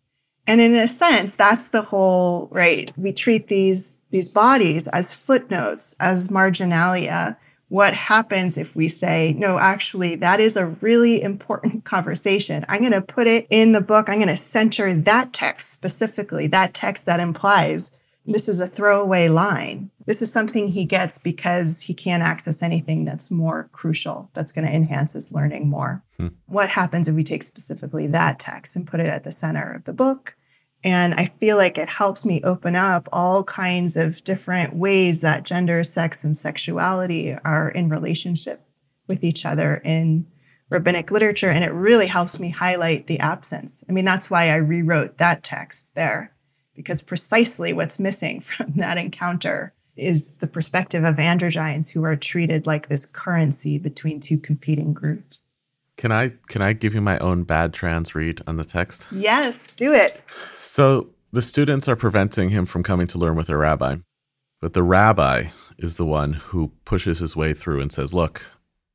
And 0.49 0.63
in 0.63 0.75
a 0.75 0.89
sense, 0.89 1.35
that's 1.35 1.67
the 1.67 1.83
whole, 1.83 2.49
right? 2.51 2.91
We 2.97 3.13
treat 3.13 3.49
these, 3.49 3.99
these 4.11 4.29
bodies 4.29 4.89
as 4.89 5.13
footnotes, 5.13 5.95
as 6.01 6.31
marginalia. 6.31 7.37
What 7.69 7.93
happens 7.93 8.57
if 8.57 8.75
we 8.75 8.89
say, 8.89 9.35
no, 9.37 9.59
actually, 9.59 10.17
that 10.17 10.41
is 10.41 10.57
a 10.57 10.69
really 10.81 11.21
important 11.21 11.85
conversation. 11.85 12.65
I'm 12.67 12.81
going 12.81 12.93
to 12.93 13.03
put 13.03 13.27
it 13.27 13.47
in 13.51 13.73
the 13.73 13.83
book. 13.83 14.09
I'm 14.09 14.17
going 14.17 14.29
to 14.29 14.39
center 14.39 14.95
that 14.95 15.35
text 15.35 15.71
specifically, 15.71 16.47
that 16.47 16.73
text 16.73 17.05
that 17.05 17.21
implies 17.21 17.91
this 18.25 18.49
is 18.49 18.61
a 18.61 18.67
throwaway 18.67 19.29
line. 19.29 19.91
This 20.07 20.23
is 20.23 20.33
something 20.33 20.69
he 20.69 20.85
gets 20.85 21.19
because 21.19 21.83
he 21.83 21.93
can't 21.93 22.23
access 22.23 22.63
anything 22.63 23.05
that's 23.05 23.31
more 23.31 23.69
crucial, 23.73 24.31
that's 24.33 24.53
going 24.53 24.67
to 24.67 24.73
enhance 24.73 25.13
his 25.13 25.33
learning 25.33 25.69
more. 25.69 26.03
Hmm. 26.19 26.29
What 26.47 26.71
happens 26.71 27.09
if 27.09 27.15
we 27.15 27.25
take 27.25 27.43
specifically 27.43 28.07
that 28.09 28.39
text 28.39 28.77
and 28.77 28.87
put 28.87 29.01
it 29.01 29.07
at 29.07 29.25
the 29.25 29.33
center 29.33 29.73
of 29.73 29.85
the 29.85 29.93
book? 29.93 30.35
And 30.85 31.15
I 31.15 31.27
feel 31.41 31.57
like 31.57 31.77
it 31.77 31.89
helps 31.89 32.25
me 32.25 32.41
open 32.45 32.77
up 32.77 33.09
all 33.13 33.43
kinds 33.45 33.97
of 33.97 34.23
different 34.23 34.77
ways 34.77 35.21
that 35.21 35.43
gender, 35.43 35.83
sex, 35.83 36.23
and 36.23 36.37
sexuality 36.37 37.37
are 37.45 37.69
in 37.69 37.89
relationship 37.89 38.65
with 39.09 39.25
each 39.25 39.45
other 39.45 39.81
in 39.85 40.27
rabbinic 40.71 41.11
literature. 41.11 41.51
And 41.51 41.65
it 41.65 41.73
really 41.73 42.07
helps 42.07 42.39
me 42.39 42.51
highlight 42.51 43.07
the 43.07 43.19
absence. 43.19 43.83
I 43.89 43.93
mean, 43.93 44.05
that's 44.05 44.31
why 44.31 44.51
I 44.51 44.57
rewrote 44.57 45.19
that 45.19 45.43
text 45.43 45.95
there, 45.95 46.33
because 46.75 47.03
precisely 47.03 47.73
what's 47.73 47.99
missing 47.99 48.41
from 48.57 48.75
that 48.77 48.99
encounter 48.99 49.75
is 49.97 50.31
the 50.37 50.47
perspective 50.47 51.03
of 51.03 51.17
androgynes 51.17 51.91
who 51.91 52.05
are 52.05 52.15
treated 52.15 52.67
like 52.67 52.89
this 52.89 53.05
currency 53.05 53.79
between 53.79 54.21
two 54.21 54.39
competing 54.39 54.93
groups. 54.93 55.51
Can 55.99 56.13
I 56.13 56.33
can 56.47 56.63
I 56.63 56.73
give 56.73 56.95
you 56.95 57.01
my 57.01 57.19
own 57.19 57.43
bad 57.43 57.75
trans 57.75 58.15
read 58.15 58.41
on 58.47 58.57
the 58.57 58.65
text? 58.65 59.09
Yes, 59.13 59.69
do 59.75 59.93
it. 59.93 60.23
So 60.61 61.11
the 61.33 61.43
students 61.43 61.89
are 61.89 61.97
preventing 61.97 62.51
him 62.51 62.67
from 62.67 62.85
coming 62.85 63.09
to 63.09 63.19
learn 63.19 63.37
with 63.37 63.51
a 63.51 63.57
rabbi. 63.57 63.97
But 64.61 64.73
the 64.73 64.83
rabbi 64.83 65.49
is 65.77 65.97
the 65.97 66.07
one 66.07 66.35
who 66.35 66.73
pushes 66.85 67.19
his 67.19 67.37
way 67.37 67.53
through 67.53 67.81
and 67.81 67.93
says, 67.93 68.15
Look, 68.15 68.47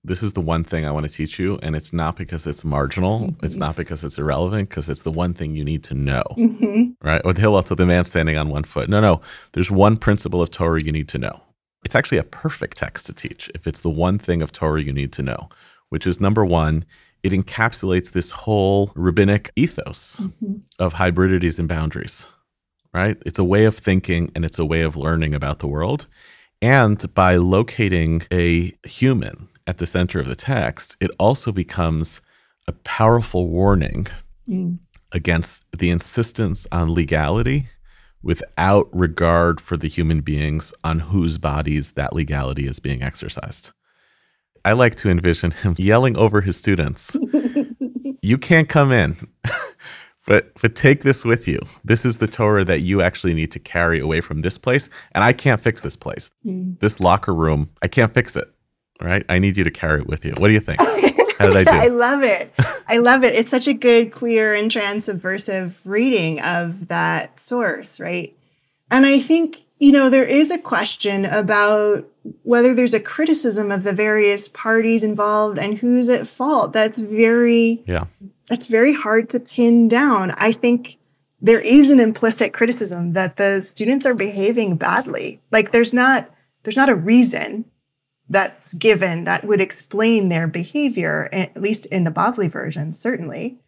this 0.04 0.24
is 0.24 0.34
the 0.34 0.42
one 0.42 0.64
thing 0.64 0.86
I 0.86 0.92
want 0.92 1.06
to 1.06 1.14
teach 1.14 1.40
you. 1.40 1.60
And 1.62 1.76
it's 1.76 1.92
not 1.92 2.16
because 2.16 2.48
it's 2.48 2.64
marginal, 2.64 3.20
mm-hmm. 3.20 3.46
it's 3.46 3.58
not 3.58 3.76
because 3.76 4.04
it's 4.04 4.18
irrelevant, 4.18 4.70
because 4.70 4.88
it's 4.88 5.04
the 5.04 5.12
one 5.12 5.34
thing 5.34 5.56
you 5.56 5.66
need 5.66 5.84
to 5.86 5.94
know. 5.94 6.24
Mm-hmm. 6.38 7.06
Right? 7.06 7.24
With 7.26 7.38
Hillel 7.38 7.64
to 7.64 7.76
the 7.76 7.86
man 7.86 8.06
standing 8.06 8.38
on 8.38 8.48
one 8.48 8.64
foot. 8.64 8.90
No, 8.90 9.02
no, 9.02 9.22
there's 9.52 9.70
one 9.70 9.98
principle 9.98 10.42
of 10.42 10.52
Torah 10.52 10.82
you 10.82 10.92
need 10.92 11.10
to 11.10 11.18
know. 11.18 11.42
It's 11.86 11.96
actually 11.96 12.18
a 12.18 12.24
perfect 12.24 12.78
text 12.78 13.08
to 13.08 13.14
teach 13.14 13.50
if 13.54 13.68
it's 13.68 13.82
the 13.82 13.90
one 13.90 14.18
thing 14.18 14.42
of 14.42 14.54
Torah 14.54 14.82
you 14.82 14.94
need 14.94 15.12
to 15.14 15.22
know, 15.22 15.50
which 15.94 16.08
is 16.08 16.20
number 16.20 16.44
one, 16.44 16.84
it 17.22 17.34
encapsulates 17.34 18.14
this 18.14 18.32
whole 18.32 18.92
rabbinic 18.96 19.52
ethos 19.56 20.20
mm-hmm. 20.20 20.56
of 20.80 20.94
hybridities 20.94 21.60
and 21.60 21.70
boundaries, 21.70 22.28
right? 22.96 23.16
It's 23.28 23.38
a 23.38 23.44
way 23.44 23.66
of 23.66 23.78
thinking 23.78 24.32
and 24.34 24.44
it's 24.44 24.58
a 24.58 24.66
way 24.66 24.82
of 24.82 24.98
learning 24.98 25.36
about 25.36 25.60
the 25.60 25.68
world. 25.68 26.08
And 26.64 27.14
by 27.14 27.36
locating 27.36 28.24
a 28.32 28.74
human 28.88 29.50
at 29.68 29.78
the 29.78 29.86
center 29.86 30.20
of 30.20 30.26
the 30.26 30.36
text, 30.36 30.98
it 31.00 31.12
also 31.20 31.52
becomes 31.52 32.22
a 32.68 32.72
powerful 32.72 33.48
warning 33.48 34.08
mm. 34.50 34.80
against 35.12 35.64
the 35.78 35.92
insistence 35.92 36.66
on 36.72 36.92
legality 36.92 37.68
without 38.24 38.90
regard 38.92 39.62
for 39.62 39.78
the 39.78 39.90
human 39.90 40.22
beings 40.22 40.74
on 40.84 40.98
whose 40.98 41.38
bodies 41.38 41.92
that 41.92 42.14
legality 42.14 42.66
is 42.66 42.80
being 42.80 43.04
exercised. 43.04 43.72
I 44.66 44.74
like 44.74 44.96
to 44.96 45.10
envision 45.10 45.52
him 45.52 45.76
yelling 45.78 46.18
over 46.18 46.42
his 46.42 46.58
students, 46.58 47.16
"You 48.22 48.38
can't 48.38 48.70
come 48.70 48.92
in." 48.92 49.16
but 50.28 50.52
but 50.62 50.76
take 50.76 51.04
this 51.04 51.26
with 51.26 51.48
you. 51.48 51.60
This 51.84 52.06
is 52.06 52.18
the 52.18 52.28
Torah 52.28 52.66
that 52.66 52.82
you 52.82 53.02
actually 53.02 53.34
need 53.34 53.52
to 53.52 53.60
carry 53.60 54.00
away 54.00 54.22
from 54.22 54.42
this 54.42 54.58
place, 54.58 54.90
and 55.14 55.24
I 55.24 55.34
can't 55.34 55.60
fix 55.60 55.82
this 55.82 55.96
place. 55.96 56.30
Mm. 56.46 56.80
This 56.80 57.00
locker 57.00 57.34
room, 57.34 57.70
I 57.82 57.88
can't 57.88 58.14
fix 58.14 58.36
it. 58.36 58.50
Right? 59.02 59.26
I 59.28 59.40
need 59.40 59.58
you 59.58 59.64
to 59.64 59.72
carry 59.72 60.00
it 60.00 60.08
with 60.08 60.24
you. 60.24 60.34
What 60.38 60.48
do 60.48 60.54
you 60.54 60.62
think? 60.62 60.80
How 60.80 61.48
did 61.48 61.56
I 61.56 61.64
do? 61.64 61.72
I 61.72 61.88
love 61.88 62.24
it. 62.24 62.54
I 62.88 63.00
love 63.00 63.24
it. 63.24 63.34
It's 63.34 63.50
such 63.50 63.68
a 63.68 63.74
good 63.74 64.14
queer 64.14 64.54
and 64.54 64.72
trans 64.72 65.06
subversive 65.06 65.82
reading 65.84 66.40
of 66.42 66.88
that 66.88 67.40
source, 67.40 68.00
right? 68.00 68.38
And 68.92 69.06
I 69.06 69.20
think 69.20 69.64
you 69.84 69.92
know, 69.92 70.10
there 70.10 70.24
is 70.24 70.50
a 70.50 70.58
question 70.58 71.26
about 71.26 72.08
whether 72.44 72.74
there's 72.74 72.94
a 72.94 73.00
criticism 73.00 73.72
of 73.72 73.84
the 73.84 73.94
various 73.94 74.48
parties 74.48 75.04
involved 75.04 75.58
and 75.58 75.78
who's 75.78 76.10
at 76.10 76.28
fault. 76.28 76.74
That's 76.74 77.00
very, 77.00 77.84
yeah, 77.86 78.06
that's 78.50 78.68
very 78.68 78.94
hard 78.94 79.30
to 79.32 79.40
pin 79.40 79.88
down. 79.88 80.32
I 80.38 80.52
think 80.52 80.98
there 81.42 81.60
is 81.60 81.90
an 81.90 82.00
implicit 82.00 82.54
criticism 82.54 83.14
that 83.14 83.38
the 83.38 83.62
students 83.62 84.06
are 84.06 84.14
behaving 84.14 84.78
badly. 84.78 85.42
Like 85.52 85.72
there's 85.72 85.92
not, 85.92 86.30
there's 86.64 86.78
not 86.78 86.90
a 86.90 86.96
reason 86.96 87.66
that's 88.30 88.74
given 88.76 89.26
that 89.26 89.44
would 89.44 89.60
explain 89.60 90.30
their 90.30 90.48
behavior, 90.48 91.28
at 91.34 91.62
least 91.62 91.86
in 91.88 92.06
the 92.06 92.12
Bavli 92.12 92.50
version, 92.50 92.92
certainly. 92.94 93.60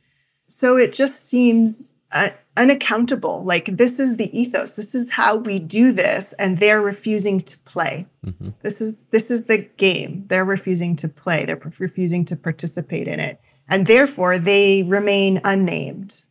So 0.47 0.77
it 0.77 0.93
just 0.93 1.27
seems 1.27 1.94
uh, 2.15 2.29
unaccountable. 2.55 3.43
Like 3.43 3.77
this 3.77 3.99
is 3.99 4.15
the 4.17 4.35
ethos. 4.37 4.77
This 4.77 4.95
is 4.95 5.11
how 5.11 5.35
we 5.35 5.59
do 5.59 5.91
this, 5.91 6.33
and 6.39 6.59
they're 6.59 6.81
refusing 6.81 7.41
to 7.41 7.57
play. 7.59 8.07
Mm-hmm. 8.25 8.49
This 8.61 8.79
is 8.81 9.03
this 9.11 9.29
is 9.29 9.45
the 9.45 9.57
game. 9.57 10.23
They're 10.27 10.45
refusing 10.45 10.95
to 10.95 11.09
play. 11.09 11.45
They're 11.45 11.61
refusing 11.79 12.23
to 12.25 12.35
participate 12.37 13.09
in 13.09 13.19
it, 13.19 13.39
and 13.67 13.85
therefore 13.85 14.39
they 14.39 14.83
remain 14.83 15.41
unnamed. 15.43 16.23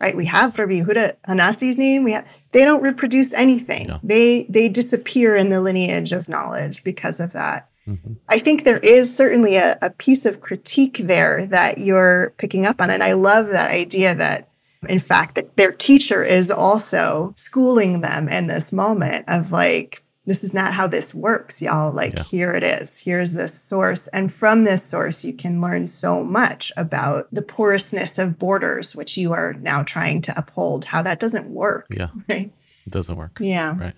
Right? 0.00 0.16
We 0.16 0.26
have 0.26 0.58
Rabbi 0.58 0.80
Yehuda 0.80 1.16
Hanassi's 1.28 1.76
name. 1.76 2.04
We 2.04 2.12
have 2.12 2.26
they 2.52 2.64
don't 2.64 2.82
reproduce 2.82 3.32
anything. 3.32 3.88
Yeah. 3.88 3.98
They 4.02 4.44
they 4.44 4.68
disappear 4.68 5.34
in 5.34 5.50
the 5.50 5.60
lineage 5.60 6.12
of 6.12 6.28
knowledge 6.28 6.84
because 6.84 7.18
of 7.18 7.32
that. 7.32 7.68
Mm-hmm. 7.88 8.12
I 8.28 8.38
think 8.38 8.62
there 8.62 8.78
is 8.78 9.14
certainly 9.14 9.56
a, 9.56 9.76
a 9.82 9.90
piece 9.90 10.24
of 10.24 10.40
critique 10.40 10.98
there 10.98 11.46
that 11.46 11.78
you're 11.78 12.32
picking 12.38 12.64
up 12.64 12.80
on. 12.80 12.90
And 12.90 13.02
I 13.02 13.14
love 13.14 13.48
that 13.48 13.72
idea 13.72 14.14
that 14.14 14.51
in 14.88 15.00
fact, 15.00 15.34
that 15.36 15.56
their 15.56 15.72
teacher 15.72 16.22
is 16.22 16.50
also 16.50 17.32
schooling 17.36 18.00
them 18.00 18.28
in 18.28 18.46
this 18.46 18.72
moment 18.72 19.24
of 19.28 19.52
like, 19.52 20.02
this 20.24 20.44
is 20.44 20.54
not 20.54 20.72
how 20.72 20.86
this 20.86 21.12
works, 21.12 21.60
y'all. 21.60 21.92
Like, 21.92 22.14
yeah. 22.14 22.22
here 22.22 22.54
it 22.54 22.62
is. 22.62 22.96
Here's 22.96 23.32
this 23.32 23.60
source. 23.60 24.06
And 24.08 24.32
from 24.32 24.64
this 24.64 24.82
source, 24.82 25.24
you 25.24 25.32
can 25.32 25.60
learn 25.60 25.86
so 25.86 26.22
much 26.22 26.70
about 26.76 27.28
the 27.32 27.42
porousness 27.42 28.18
of 28.18 28.38
borders, 28.38 28.94
which 28.94 29.16
you 29.16 29.32
are 29.32 29.54
now 29.54 29.82
trying 29.82 30.22
to 30.22 30.38
uphold, 30.38 30.84
how 30.84 31.02
that 31.02 31.18
doesn't 31.18 31.48
work. 31.48 31.86
Yeah. 31.90 32.08
Right. 32.28 32.52
It 32.86 32.90
doesn't 32.90 33.16
work. 33.16 33.38
Yeah. 33.40 33.78
Right. 33.78 33.94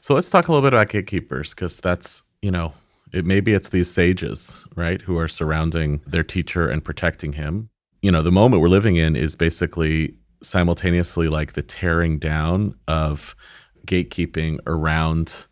So 0.00 0.14
let's 0.14 0.30
talk 0.30 0.46
a 0.46 0.52
little 0.52 0.62
bit 0.68 0.74
about 0.74 0.88
gatekeepers 0.88 1.50
because 1.50 1.80
that's, 1.80 2.22
you 2.42 2.50
know, 2.50 2.72
it 3.12 3.24
maybe 3.24 3.52
it's 3.52 3.70
these 3.70 3.90
sages, 3.90 4.66
right, 4.76 5.00
who 5.00 5.18
are 5.18 5.28
surrounding 5.28 6.00
their 6.06 6.22
teacher 6.22 6.68
and 6.68 6.84
protecting 6.84 7.32
him 7.32 7.70
you 8.04 8.12
know, 8.12 8.20
the 8.20 8.30
moment 8.30 8.60
we're 8.60 8.68
living 8.68 8.96
in 8.96 9.16
is 9.16 9.34
basically 9.34 10.14
simultaneously 10.42 11.26
like 11.26 11.54
the 11.54 11.62
tearing 11.62 12.18
down 12.18 12.74
of 12.86 13.34
gatekeeping 13.86 14.58
around 14.66 15.46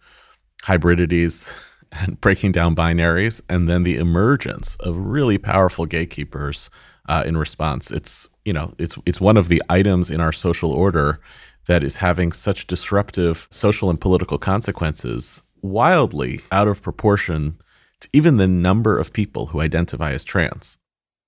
hybridities 0.63 1.51
and 1.93 2.21
breaking 2.21 2.53
down 2.53 2.77
binaries, 2.77 3.41
and 3.49 3.71
then 3.71 3.85
the 3.85 3.97
emergence 3.97 4.77
of 4.81 4.95
really 4.99 5.39
powerful 5.39 5.87
gatekeepers 5.87 6.69
uh, 7.09 7.23
in 7.25 7.39
response. 7.39 7.91
It's 7.91 8.29
you 8.45 8.53
know 8.53 8.75
it's 8.77 8.99
it's 9.07 9.19
one 9.19 9.39
of 9.39 9.49
the 9.49 9.63
items 9.71 10.11
in 10.11 10.21
our 10.21 10.33
social 10.33 10.73
order 10.73 11.21
that 11.69 11.83
is 11.83 11.97
having 11.97 12.33
such 12.33 12.67
disruptive 12.67 13.49
social 13.51 13.89
and 13.89 13.99
political 13.99 14.37
consequences, 14.37 15.43
wildly 15.63 16.41
out 16.53 16.69
of 16.69 16.83
proportion 16.83 17.57
to 18.01 18.11
even 18.13 18.37
the 18.37 18.47
number 18.47 18.99
of 18.99 19.15
people 19.15 19.47
who 19.47 19.61
identify 19.63 20.13
as 20.13 20.23
trans 20.23 20.77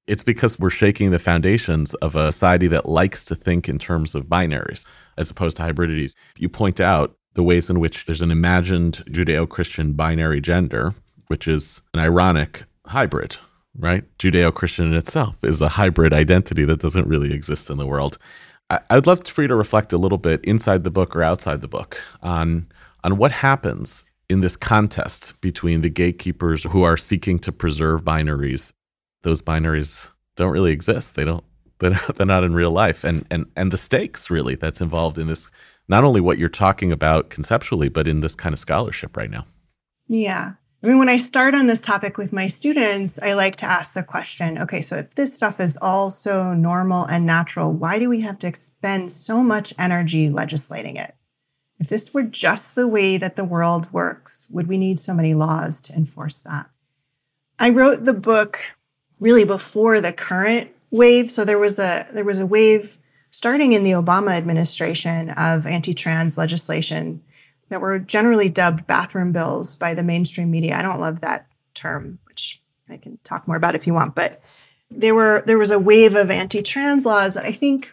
It's 0.06 0.22
because 0.22 0.58
we're 0.58 0.70
shaking 0.70 1.10
the 1.10 1.18
foundations 1.18 1.94
of 1.94 2.14
a 2.14 2.30
society 2.30 2.66
that 2.68 2.88
likes 2.88 3.24
to 3.26 3.34
think 3.34 3.68
in 3.68 3.78
terms 3.78 4.14
of 4.14 4.26
binaries 4.26 4.86
as 5.16 5.30
opposed 5.30 5.56
to 5.56 5.62
hybridities. 5.62 6.14
You 6.36 6.50
point 6.50 6.78
out 6.78 7.16
the 7.34 7.42
ways 7.42 7.70
in 7.70 7.80
which 7.80 8.04
there's 8.04 8.20
an 8.20 8.30
imagined 8.30 9.02
Judeo 9.08 9.48
Christian 9.48 9.94
binary 9.94 10.42
gender, 10.42 10.94
which 11.28 11.48
is 11.48 11.80
an 11.94 12.00
ironic 12.00 12.64
hybrid, 12.86 13.38
right? 13.78 14.04
Judeo 14.18 14.52
Christian 14.52 14.86
in 14.86 14.94
itself 14.94 15.42
is 15.42 15.60
a 15.62 15.68
hybrid 15.68 16.12
identity 16.12 16.66
that 16.66 16.80
doesn't 16.80 17.08
really 17.08 17.32
exist 17.32 17.70
in 17.70 17.78
the 17.78 17.86
world. 17.86 18.18
I'd 18.90 19.06
love 19.06 19.26
for 19.26 19.42
you 19.42 19.48
to 19.48 19.56
reflect 19.56 19.92
a 19.92 19.98
little 19.98 20.18
bit 20.18 20.44
inside 20.44 20.84
the 20.84 20.90
book 20.90 21.16
or 21.16 21.22
outside 21.22 21.62
the 21.62 21.68
book 21.68 22.02
on, 22.22 22.66
on 23.04 23.16
what 23.16 23.30
happens 23.30 24.04
in 24.28 24.42
this 24.42 24.56
contest 24.56 25.38
between 25.40 25.80
the 25.80 25.90
gatekeepers 25.90 26.64
who 26.64 26.82
are 26.82 26.96
seeking 26.96 27.38
to 27.40 27.52
preserve 27.52 28.04
binaries 28.04 28.72
those 29.24 29.42
binaries 29.42 30.08
don't 30.36 30.52
really 30.52 30.70
exist. 30.70 31.16
They 31.16 31.24
don't. 31.24 31.44
They're 31.80 31.90
not, 31.90 32.14
they're 32.14 32.26
not 32.26 32.44
in 32.44 32.54
real 32.54 32.70
life, 32.70 33.02
and 33.02 33.26
and 33.30 33.46
and 33.56 33.72
the 33.72 33.76
stakes 33.76 34.30
really 34.30 34.54
that's 34.54 34.80
involved 34.80 35.18
in 35.18 35.26
this. 35.26 35.50
Not 35.88 36.04
only 36.04 36.20
what 36.20 36.38
you're 36.38 36.48
talking 36.48 36.92
about 36.92 37.28
conceptually, 37.28 37.88
but 37.88 38.08
in 38.08 38.20
this 38.20 38.34
kind 38.34 38.52
of 38.52 38.58
scholarship 38.58 39.16
right 39.16 39.30
now. 39.30 39.44
Yeah. 40.08 40.52
I 40.82 40.86
mean, 40.86 40.98
when 40.98 41.08
I 41.08 41.16
start 41.18 41.54
on 41.54 41.66
this 41.66 41.80
topic 41.80 42.18
with 42.18 42.32
my 42.32 42.46
students, 42.46 43.18
I 43.22 43.32
like 43.32 43.56
to 43.56 43.66
ask 43.66 43.94
the 43.94 44.02
question 44.02 44.58
okay, 44.58 44.82
so 44.82 44.96
if 44.96 45.14
this 45.14 45.34
stuff 45.34 45.58
is 45.58 45.78
all 45.82 46.10
so 46.10 46.54
normal 46.54 47.04
and 47.04 47.26
natural, 47.26 47.72
why 47.72 47.98
do 47.98 48.08
we 48.08 48.20
have 48.20 48.38
to 48.40 48.46
expend 48.46 49.10
so 49.10 49.42
much 49.42 49.74
energy 49.78 50.30
legislating 50.30 50.96
it? 50.96 51.14
If 51.78 51.88
this 51.88 52.14
were 52.14 52.22
just 52.22 52.74
the 52.74 52.88
way 52.88 53.16
that 53.18 53.36
the 53.36 53.44
world 53.44 53.92
works, 53.92 54.46
would 54.50 54.68
we 54.68 54.78
need 54.78 55.00
so 55.00 55.12
many 55.12 55.34
laws 55.34 55.80
to 55.82 55.94
enforce 55.94 56.40
that? 56.40 56.70
I 57.58 57.70
wrote 57.70 58.04
the 58.04 58.14
book 58.14 58.60
really 59.20 59.44
before 59.44 60.00
the 60.00 60.12
current 60.12 60.70
wave. 60.90 61.30
So 61.30 61.44
there 61.44 61.58
was 61.58 61.78
a 61.78 62.06
there 62.12 62.24
was 62.24 62.38
a 62.38 62.46
wave 62.46 62.98
starting 63.30 63.72
in 63.72 63.82
the 63.82 63.92
Obama 63.92 64.32
administration 64.32 65.30
of 65.30 65.66
anti-trans 65.66 66.38
legislation 66.38 67.22
that 67.68 67.80
were 67.80 67.98
generally 67.98 68.48
dubbed 68.48 68.86
bathroom 68.86 69.32
bills 69.32 69.74
by 69.74 69.94
the 69.94 70.02
mainstream 70.02 70.50
media. 70.50 70.76
I 70.76 70.82
don't 70.82 71.00
love 71.00 71.20
that 71.20 71.46
term, 71.74 72.18
which 72.26 72.60
I 72.88 72.96
can 72.96 73.18
talk 73.24 73.48
more 73.48 73.56
about 73.56 73.74
if 73.74 73.86
you 73.86 73.94
want, 73.94 74.14
but 74.14 74.40
there 74.90 75.14
were 75.14 75.42
there 75.46 75.58
was 75.58 75.70
a 75.70 75.78
wave 75.78 76.14
of 76.14 76.30
anti-trans 76.30 77.04
laws 77.04 77.34
that 77.34 77.44
I 77.44 77.52
think 77.52 77.90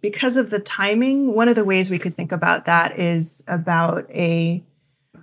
because 0.00 0.36
of 0.36 0.50
the 0.50 0.60
timing, 0.60 1.34
one 1.34 1.48
of 1.48 1.56
the 1.56 1.64
ways 1.64 1.90
we 1.90 1.98
could 1.98 2.14
think 2.14 2.30
about 2.30 2.66
that 2.66 2.98
is 2.98 3.42
about 3.48 4.08
a 4.10 4.62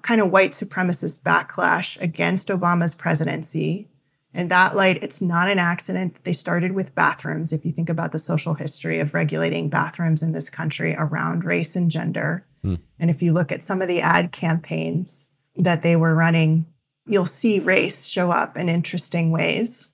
kind 0.01 0.19
of 0.19 0.31
white 0.31 0.51
supremacist 0.51 1.21
backlash 1.21 1.99
against 2.01 2.49
Obama's 2.49 2.93
presidency 2.93 3.87
in 4.35 4.49
that 4.49 4.75
light, 4.75 5.01
it's 5.01 5.21
not 5.21 5.47
an 5.47 5.59
accident. 5.59 6.13
that 6.13 6.23
They 6.25 6.33
started 6.33 6.73
with 6.73 6.93
bathrooms. 6.93 7.53
If 7.53 7.65
you 7.65 7.71
think 7.71 7.89
about 7.89 8.11
the 8.11 8.19
social 8.19 8.53
history 8.53 8.99
of 8.99 9.13
regulating 9.13 9.69
bathrooms 9.69 10.21
in 10.21 10.33
this 10.33 10.49
country 10.49 10.93
around 10.97 11.45
race 11.45 11.75
and 11.75 11.89
gender, 11.89 12.45
hmm. 12.61 12.75
and 12.99 13.09
if 13.09 13.21
you 13.21 13.33
look 13.33 13.51
at 13.51 13.63
some 13.63 13.81
of 13.81 13.87
the 13.87 14.01
ad 14.01 14.31
campaigns 14.31 15.29
that 15.55 15.83
they 15.83 15.95
were 15.95 16.13
running, 16.13 16.65
you'll 17.07 17.25
see 17.25 17.59
race 17.59 18.05
show 18.05 18.29
up 18.29 18.57
in 18.57 18.67
interesting 18.67 19.31
ways. 19.31 19.87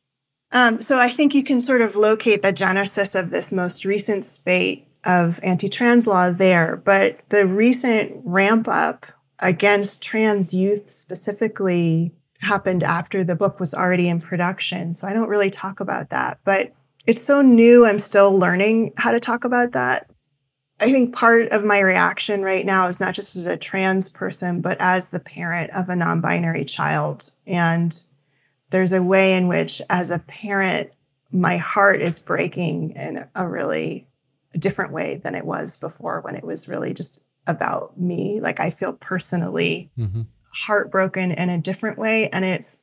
Um, 0.52 0.82
so 0.82 0.98
I 0.98 1.10
think 1.12 1.34
you 1.34 1.44
can 1.44 1.62
sort 1.62 1.82
of 1.82 1.96
locate 1.96 2.42
the 2.42 2.52
genesis 2.52 3.16
of 3.16 3.30
this 3.30 3.52
most 3.52 3.86
recent 3.86 4.26
spate 4.26 4.88
of 5.06 5.40
anti 5.44 5.70
trans 5.70 6.08
law 6.08 6.32
there. 6.32 6.78
But 6.78 7.20
the 7.30 7.46
recent 7.46 8.22
ramp 8.24 8.68
up 8.68 9.06
against 9.40 10.02
trans 10.02 10.54
youth 10.54 10.90
specifically 10.90 12.14
happened 12.42 12.84
after 12.84 13.24
the 13.24 13.36
book 13.36 13.60
was 13.60 13.74
already 13.74 14.10
in 14.10 14.20
production. 14.20 14.94
So 14.94 15.08
I 15.08 15.14
don't 15.14 15.30
really 15.30 15.50
talk 15.50 15.80
about 15.80 16.10
that. 16.10 16.40
But 16.44 16.74
it's 17.06 17.24
so 17.24 17.42
new, 17.42 17.86
I'm 17.86 18.00
still 18.00 18.38
learning 18.38 18.94
how 18.98 19.12
to 19.12 19.20
talk 19.20 19.44
about 19.44 19.72
that. 19.72 20.10
I 20.80 20.92
think 20.92 21.16
part 21.16 21.50
of 21.50 21.64
my 21.64 21.80
reaction 21.80 22.42
right 22.42 22.66
now 22.66 22.88
is 22.88 23.00
not 23.00 23.14
just 23.14 23.36
as 23.36 23.46
a 23.46 23.58
trans 23.58 24.10
person, 24.10 24.62
but 24.62 24.78
as 24.80 25.08
the 25.08 25.20
parent 25.20 25.72
of 25.72 25.90
a 25.90 25.96
non 25.96 26.22
binary 26.22 26.66
child. 26.66 27.32
And 27.46 27.96
there's 28.72 28.92
a 28.92 29.04
way 29.04 29.36
in 29.36 29.48
which, 29.48 29.82
as 29.90 30.10
a 30.10 30.20
parent, 30.20 30.92
my 31.32 31.58
heart 31.58 32.02
is 32.02 32.18
breaking 32.18 32.92
in 32.92 33.28
a 33.36 33.48
really 33.48 34.08
different 34.58 34.92
way 34.92 35.18
than 35.24 35.36
it 35.36 35.46
was 35.46 35.76
before 35.76 36.22
when 36.22 36.36
it 36.36 36.44
was 36.44 36.68
really 36.68 36.94
just 36.94 37.20
about 37.46 38.00
me. 38.00 38.40
Like 38.42 38.60
I 38.60 38.72
feel 38.72 38.94
personally 38.94 39.92
mm-hmm 39.98 40.22
heartbroken 40.54 41.32
in 41.32 41.50
a 41.50 41.58
different 41.58 41.98
way. 41.98 42.30
And 42.30 42.46
it's 42.46 42.82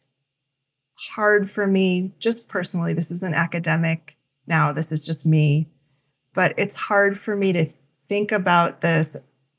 hard 0.94 1.50
for 1.50 1.66
me, 1.66 2.12
just 2.18 2.48
personally, 2.48 2.92
this 2.92 3.10
isn't 3.10 3.34
academic 3.34 4.16
now, 4.46 4.72
this 4.72 4.90
is 4.90 5.04
just 5.04 5.26
me, 5.26 5.68
but 6.34 6.54
it's 6.56 6.74
hard 6.74 7.18
for 7.18 7.36
me 7.36 7.52
to 7.52 7.70
think 8.08 8.32
about 8.32 8.80
this 8.80 9.16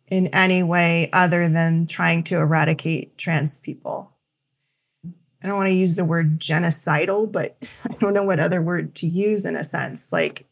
in 0.07 0.27
any 0.27 0.63
way 0.63 1.09
other 1.13 1.47
than 1.47 1.85
trying 1.85 2.23
to 2.23 2.37
eradicate 2.37 3.17
trans 3.17 3.55
people. 3.55 4.11
I 5.41 5.47
don't 5.47 5.57
want 5.57 5.67
to 5.67 5.73
use 5.73 5.95
the 5.95 6.03
word 6.03 6.39
genocidal, 6.39 7.31
but 7.31 7.55
I 7.89 7.93
don't 7.95 8.13
know 8.13 8.23
what 8.23 8.39
other 8.39 8.61
word 8.61 8.95
to 8.95 9.07
use 9.07 9.45
in 9.45 9.55
a 9.55 9.63
sense. 9.63 10.11
Like 10.11 10.45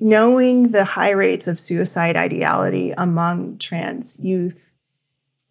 knowing 0.00 0.72
the 0.72 0.84
high 0.84 1.10
rates 1.10 1.46
of 1.46 1.58
suicide 1.58 2.16
ideality 2.16 2.92
among 2.96 3.58
trans 3.58 4.18
youth 4.18 4.65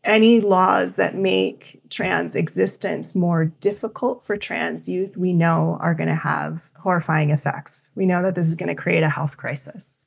any 0.05 0.39
laws 0.39 0.95
that 0.95 1.15
make 1.15 1.81
trans 1.89 2.35
existence 2.35 3.15
more 3.15 3.45
difficult 3.45 4.23
for 4.23 4.37
trans 4.37 4.87
youth, 4.87 5.17
we 5.17 5.33
know 5.33 5.77
are 5.81 5.93
going 5.93 6.09
to 6.09 6.15
have 6.15 6.69
horrifying 6.77 7.31
effects. 7.31 7.89
We 7.95 8.05
know 8.05 8.21
that 8.23 8.35
this 8.35 8.47
is 8.47 8.55
going 8.55 8.69
to 8.69 8.81
create 8.81 9.03
a 9.03 9.09
health 9.09 9.37
crisis. 9.37 10.05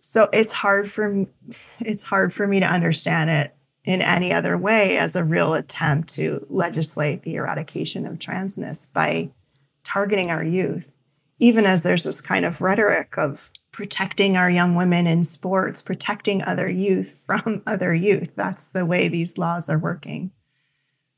So 0.00 0.28
it's 0.32 0.52
hard 0.52 0.90
for 0.90 1.26
it's 1.80 2.02
hard 2.02 2.34
for 2.34 2.46
me 2.46 2.60
to 2.60 2.66
understand 2.66 3.30
it 3.30 3.54
in 3.84 4.02
any 4.02 4.32
other 4.32 4.56
way 4.56 4.98
as 4.98 5.16
a 5.16 5.24
real 5.24 5.54
attempt 5.54 6.08
to 6.14 6.44
legislate 6.48 7.22
the 7.22 7.34
eradication 7.34 8.06
of 8.06 8.18
transness 8.18 8.92
by 8.92 9.30
targeting 9.84 10.30
our 10.30 10.44
youth, 10.44 10.96
even 11.38 11.66
as 11.66 11.82
there's 11.82 12.04
this 12.04 12.20
kind 12.20 12.44
of 12.44 12.60
rhetoric 12.60 13.16
of 13.16 13.50
protecting 13.72 14.36
our 14.36 14.50
young 14.50 14.74
women 14.74 15.06
in 15.06 15.24
sports, 15.24 15.82
protecting 15.82 16.42
other 16.42 16.68
youth 16.68 17.22
from 17.26 17.62
other 17.66 17.94
youth. 17.94 18.32
That's 18.36 18.68
the 18.68 18.86
way 18.86 19.08
these 19.08 19.38
laws 19.38 19.68
are 19.68 19.78
working. 19.78 20.30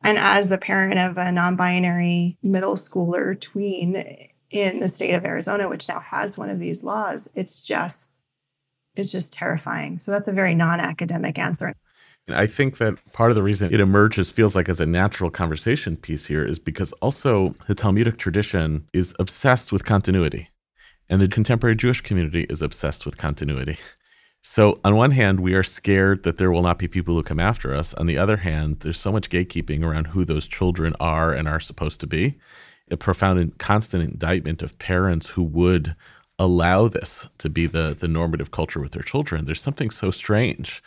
And 0.02 0.18
as 0.18 0.48
the 0.48 0.58
parent 0.58 0.98
of 0.98 1.16
a 1.16 1.32
non 1.32 1.56
binary 1.56 2.36
middle 2.42 2.74
schooler 2.74 3.40
tween 3.40 4.04
in 4.50 4.80
the 4.80 4.88
state 4.88 5.14
of 5.14 5.24
Arizona, 5.24 5.68
which 5.68 5.88
now 5.88 6.00
has 6.00 6.36
one 6.36 6.50
of 6.50 6.60
these 6.60 6.84
laws, 6.84 7.28
it's 7.34 7.60
just, 7.60 8.12
it's 8.94 9.10
just 9.10 9.32
terrifying. 9.32 9.98
So 9.98 10.10
that's 10.10 10.28
a 10.28 10.32
very 10.32 10.54
non 10.54 10.78
academic 10.78 11.38
answer. 11.38 11.74
And 12.26 12.36
I 12.36 12.46
think 12.46 12.78
that 12.78 12.98
part 13.12 13.30
of 13.30 13.34
the 13.34 13.42
reason 13.42 13.72
it 13.72 13.80
emerges 13.80 14.30
feels 14.30 14.54
like 14.54 14.68
as 14.68 14.80
a 14.80 14.86
natural 14.86 15.30
conversation 15.30 15.96
piece 15.96 16.26
here 16.26 16.44
is 16.44 16.58
because 16.58 16.92
also 16.94 17.50
the 17.66 17.74
Talmudic 17.74 18.18
tradition 18.18 18.86
is 18.92 19.14
obsessed 19.18 19.72
with 19.72 19.84
continuity. 19.84 20.48
And 21.08 21.20
the 21.20 21.28
contemporary 21.28 21.76
Jewish 21.76 22.00
community 22.00 22.44
is 22.48 22.62
obsessed 22.62 23.04
with 23.04 23.18
continuity. 23.18 23.76
So, 24.46 24.78
on 24.84 24.94
one 24.94 25.12
hand, 25.12 25.40
we 25.40 25.54
are 25.54 25.62
scared 25.62 26.22
that 26.24 26.36
there 26.36 26.50
will 26.50 26.62
not 26.62 26.78
be 26.78 26.86
people 26.86 27.14
who 27.14 27.22
come 27.22 27.40
after 27.40 27.74
us. 27.74 27.94
On 27.94 28.06
the 28.06 28.18
other 28.18 28.36
hand, 28.36 28.80
there's 28.80 29.00
so 29.00 29.10
much 29.10 29.30
gatekeeping 29.30 29.82
around 29.82 30.08
who 30.08 30.24
those 30.24 30.46
children 30.46 30.94
are 31.00 31.32
and 31.32 31.48
are 31.48 31.60
supposed 31.60 31.98
to 32.00 32.06
be. 32.06 32.36
A 32.90 32.96
profound 32.98 33.38
and 33.38 33.56
constant 33.56 34.04
indictment 34.04 34.62
of 34.62 34.78
parents 34.78 35.30
who 35.30 35.42
would 35.42 35.96
allow 36.38 36.88
this 36.88 37.26
to 37.38 37.48
be 37.48 37.66
the, 37.66 37.96
the 37.98 38.08
normative 38.08 38.50
culture 38.50 38.80
with 38.80 38.92
their 38.92 39.02
children. 39.02 39.46
There's 39.46 39.62
something 39.62 39.90
so 39.90 40.10
strange. 40.10 40.82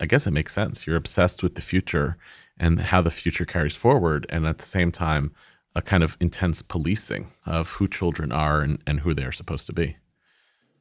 I 0.00 0.06
guess 0.06 0.26
it 0.26 0.32
makes 0.32 0.52
sense. 0.52 0.86
You're 0.86 0.96
obsessed 0.96 1.42
with 1.42 1.54
the 1.54 1.62
future 1.62 2.18
and 2.58 2.78
how 2.78 3.00
the 3.00 3.10
future 3.10 3.46
carries 3.46 3.74
forward. 3.74 4.26
And 4.28 4.46
at 4.46 4.58
the 4.58 4.66
same 4.66 4.92
time, 4.92 5.32
a 5.78 5.82
kind 5.82 6.02
of 6.02 6.16
intense 6.18 6.60
policing 6.60 7.30
of 7.46 7.70
who 7.70 7.86
children 7.86 8.32
are 8.32 8.62
and, 8.62 8.82
and 8.84 9.00
who 9.00 9.14
they're 9.14 9.30
supposed 9.30 9.64
to 9.64 9.72
be. 9.72 9.96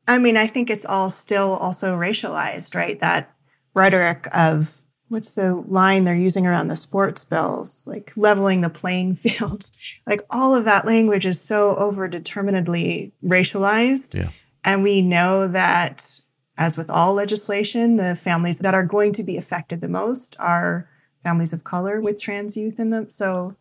I 0.07 0.17
mean, 0.17 0.35
I 0.35 0.47
think 0.47 0.71
it's 0.71 0.85
all 0.85 1.11
still 1.11 1.53
also 1.57 1.95
racialized, 1.95 2.73
right? 2.73 2.99
That 2.99 3.31
rhetoric 3.75 4.27
of 4.33 4.81
what's 5.09 5.31
the 5.31 5.55
line 5.67 6.03
they're 6.03 6.15
using 6.15 6.47
around 6.47 6.69
the 6.69 6.75
sports 6.75 7.23
bills, 7.23 7.85
like 7.85 8.11
leveling 8.15 8.61
the 8.61 8.71
playing 8.71 9.15
field. 9.23 9.69
like 10.07 10.25
all 10.31 10.55
of 10.55 10.65
that 10.65 10.87
language 10.87 11.27
is 11.27 11.39
so 11.39 11.75
overdeterminedly 11.75 13.11
racialized. 13.23 14.15
Yeah. 14.15 14.29
And 14.63 14.81
we 14.81 15.03
know 15.03 15.47
that, 15.47 16.21
as 16.57 16.75
with 16.75 16.89
all 16.89 17.13
legislation, 17.13 17.97
the 17.97 18.15
families 18.15 18.59
that 18.59 18.73
are 18.73 18.83
going 18.83 19.13
to 19.13 19.23
be 19.23 19.37
affected 19.37 19.79
the 19.79 19.87
most 19.87 20.35
are 20.39 20.89
families 21.23 21.53
of 21.53 21.63
color 21.63 22.01
with 22.01 22.19
trans 22.19 22.57
youth 22.57 22.79
in 22.79 22.89
them. 22.89 23.09
So 23.09 23.55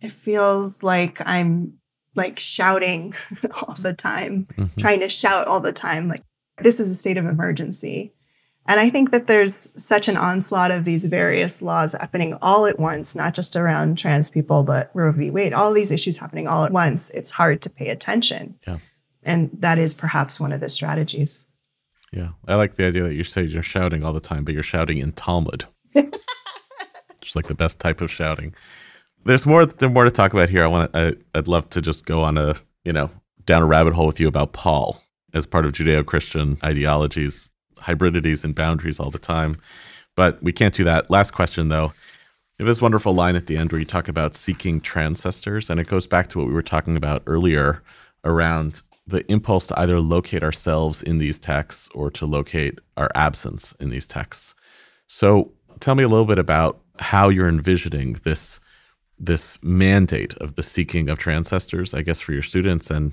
it 0.00 0.12
feels 0.12 0.82
like 0.82 1.20
I'm 1.26 1.78
like 2.14 2.38
shouting 2.38 3.14
all 3.52 3.74
the 3.74 3.94
time, 3.94 4.46
mm-hmm. 4.56 4.80
trying 4.80 5.00
to 5.00 5.08
shout 5.08 5.46
all 5.46 5.60
the 5.60 5.72
time. 5.72 6.08
Like, 6.08 6.22
this 6.60 6.80
is 6.80 6.90
a 6.90 6.94
state 6.94 7.16
of 7.16 7.26
emergency. 7.26 8.12
And 8.66 8.78
I 8.78 8.90
think 8.90 9.12
that 9.12 9.26
there's 9.26 9.72
such 9.82 10.08
an 10.08 10.18
onslaught 10.18 10.70
of 10.70 10.84
these 10.84 11.06
various 11.06 11.62
laws 11.62 11.92
happening 11.92 12.34
all 12.42 12.66
at 12.66 12.78
once, 12.78 13.14
not 13.14 13.32
just 13.32 13.56
around 13.56 13.96
trans 13.96 14.28
people, 14.28 14.62
but 14.62 14.90
Roe 14.92 15.10
v. 15.10 15.30
Wade, 15.30 15.54
all 15.54 15.72
these 15.72 15.90
issues 15.90 16.18
happening 16.18 16.46
all 16.46 16.64
at 16.64 16.72
once. 16.72 17.08
It's 17.10 17.30
hard 17.30 17.62
to 17.62 17.70
pay 17.70 17.88
attention. 17.88 18.58
Yeah. 18.66 18.76
And 19.22 19.50
that 19.54 19.78
is 19.78 19.94
perhaps 19.94 20.38
one 20.38 20.52
of 20.52 20.60
the 20.60 20.68
strategies. 20.68 21.46
Yeah. 22.12 22.30
I 22.46 22.56
like 22.56 22.74
the 22.74 22.86
idea 22.86 23.04
that 23.04 23.14
you 23.14 23.24
say 23.24 23.42
you're 23.42 23.62
shouting 23.62 24.04
all 24.04 24.12
the 24.12 24.20
time, 24.20 24.44
but 24.44 24.52
you're 24.52 24.62
shouting 24.62 24.98
in 24.98 25.12
Talmud. 25.12 25.64
Just 27.22 27.36
like 27.36 27.46
the 27.46 27.54
best 27.54 27.78
type 27.78 28.02
of 28.02 28.10
shouting. 28.10 28.54
There's 29.28 29.44
more 29.44 29.66
there's 29.66 29.92
more 29.92 30.04
to 30.04 30.10
talk 30.10 30.32
about 30.32 30.48
here. 30.48 30.64
I 30.64 30.66
want 30.66 30.90
to, 30.92 30.98
I, 30.98 31.38
I'd 31.38 31.48
love 31.48 31.68
to 31.70 31.82
just 31.82 32.06
go 32.06 32.22
on 32.22 32.38
a, 32.38 32.54
you 32.84 32.94
know, 32.94 33.10
down 33.44 33.62
a 33.62 33.66
rabbit 33.66 33.92
hole 33.92 34.06
with 34.06 34.18
you 34.18 34.26
about 34.26 34.54
Paul 34.54 34.98
as 35.34 35.44
part 35.44 35.66
of 35.66 35.72
Judeo-Christian 35.72 36.56
ideologies 36.64 37.50
hybridities 37.76 38.42
and 38.42 38.54
boundaries 38.54 38.98
all 38.98 39.10
the 39.10 39.18
time. 39.18 39.54
But 40.16 40.42
we 40.42 40.52
can't 40.52 40.74
do 40.74 40.82
that. 40.84 41.10
Last 41.10 41.32
question, 41.32 41.68
though. 41.68 41.92
You 42.58 42.64
have 42.64 42.66
this 42.66 42.82
wonderful 42.82 43.14
line 43.14 43.36
at 43.36 43.46
the 43.46 43.56
end 43.56 43.70
where 43.70 43.78
you 43.78 43.84
talk 43.84 44.08
about 44.08 44.34
seeking 44.34 44.80
transcestors, 44.80 45.70
and 45.70 45.78
it 45.78 45.86
goes 45.86 46.06
back 46.06 46.28
to 46.28 46.38
what 46.38 46.48
we 46.48 46.54
were 46.54 46.62
talking 46.62 46.96
about 46.96 47.22
earlier 47.26 47.82
around 48.24 48.82
the 49.06 49.24
impulse 49.30 49.68
to 49.68 49.78
either 49.78 50.00
locate 50.00 50.42
ourselves 50.42 51.02
in 51.02 51.18
these 51.18 51.38
texts 51.38 51.88
or 51.94 52.10
to 52.10 52.26
locate 52.26 52.78
our 52.96 53.10
absence 53.14 53.74
in 53.78 53.90
these 53.90 54.06
texts. 54.06 54.54
So 55.06 55.52
tell 55.80 55.94
me 55.94 56.02
a 56.02 56.08
little 56.08 56.24
bit 56.24 56.38
about 56.38 56.80
how 56.98 57.28
you're 57.28 57.48
envisioning 57.48 58.14
this 58.24 58.58
this 59.18 59.62
mandate 59.62 60.34
of 60.34 60.54
the 60.54 60.62
seeking 60.62 61.08
of 61.08 61.18
transcestors, 61.18 61.96
I 61.96 62.02
guess, 62.02 62.20
for 62.20 62.32
your 62.32 62.42
students 62.42 62.90
and 62.90 63.12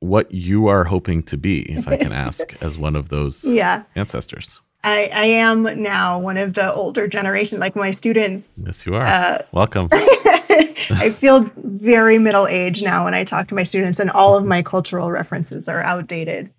what 0.00 0.32
you 0.32 0.66
are 0.66 0.84
hoping 0.84 1.22
to 1.24 1.36
be, 1.36 1.62
if 1.70 1.86
I 1.86 1.96
can 1.96 2.12
ask, 2.12 2.62
as 2.62 2.76
one 2.76 2.96
of 2.96 3.08
those 3.08 3.44
yeah. 3.44 3.84
ancestors. 3.94 4.60
I, 4.84 5.10
I 5.12 5.24
am 5.24 5.80
now 5.80 6.18
one 6.18 6.36
of 6.36 6.54
the 6.54 6.74
older 6.74 7.06
generation, 7.06 7.60
like 7.60 7.76
my 7.76 7.92
students. 7.92 8.60
Yes, 8.66 8.84
you 8.84 8.96
are. 8.96 9.02
Uh, 9.02 9.38
Welcome. 9.52 9.88
I 9.92 11.14
feel 11.14 11.48
very 11.56 12.18
middle 12.18 12.48
aged 12.48 12.82
now 12.82 13.04
when 13.04 13.14
I 13.14 13.22
talk 13.22 13.46
to 13.48 13.54
my 13.54 13.62
students, 13.62 14.00
and 14.00 14.10
all 14.10 14.36
of 14.36 14.44
my 14.44 14.60
cultural 14.62 15.10
references 15.10 15.68
are 15.68 15.82
outdated. 15.82 16.50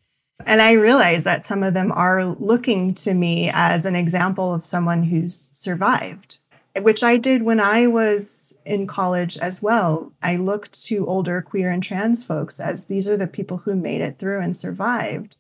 And 0.46 0.62
I 0.62 0.74
realize 0.74 1.24
that 1.26 1.46
some 1.46 1.64
of 1.64 1.74
them 1.74 1.92
are 1.92 2.26
looking 2.26 2.94
to 2.96 3.14
me 3.14 3.50
as 3.54 3.86
an 3.86 3.96
example 3.96 4.54
of 4.54 4.66
someone 4.66 5.04
who's 5.04 5.50
survived, 5.54 6.40
which 6.82 7.04
I 7.04 7.18
did 7.18 7.44
when 7.44 7.60
I 7.60 7.88
was 7.88 8.43
in 8.66 8.88
college 8.88 9.38
as 9.38 9.62
well, 9.62 10.12
I 10.22 10.36
looked 10.38 10.82
to 10.84 11.06
older 11.06 11.42
queer 11.42 11.70
and 11.70 11.84
trans 11.84 12.24
folks 12.24 12.60
as 12.60 12.88
these 12.88 13.08
are 13.08 13.18
the 13.18 13.28
people 13.28 13.58
who 13.58 13.76
made 13.76 14.02
it 14.02 14.18
through 14.18 14.42
and 14.42 14.56
survived. 14.56 15.38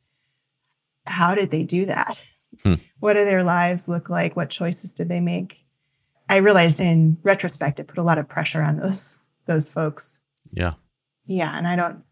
How 1.05 1.35
did 1.35 1.51
they 1.51 1.63
do 1.63 1.85
that? 1.85 2.17
Hmm. 2.63 2.75
What 2.99 3.13
do 3.13 3.25
their 3.25 3.43
lives 3.43 3.87
look 3.87 4.09
like? 4.09 4.35
What 4.35 4.49
choices 4.49 4.93
did 4.93 5.09
they 5.09 5.19
make? 5.19 5.57
I 6.29 6.37
realized 6.37 6.79
in 6.79 7.17
retrospect 7.23 7.79
it 7.79 7.87
put 7.87 7.97
a 7.97 8.03
lot 8.03 8.17
of 8.17 8.29
pressure 8.29 8.61
on 8.61 8.77
those 8.77 9.17
those 9.45 9.67
folks. 9.67 10.23
Yeah. 10.51 10.73
Yeah, 11.25 11.57
and 11.57 11.67
I 11.67 11.75
don't 11.75 12.03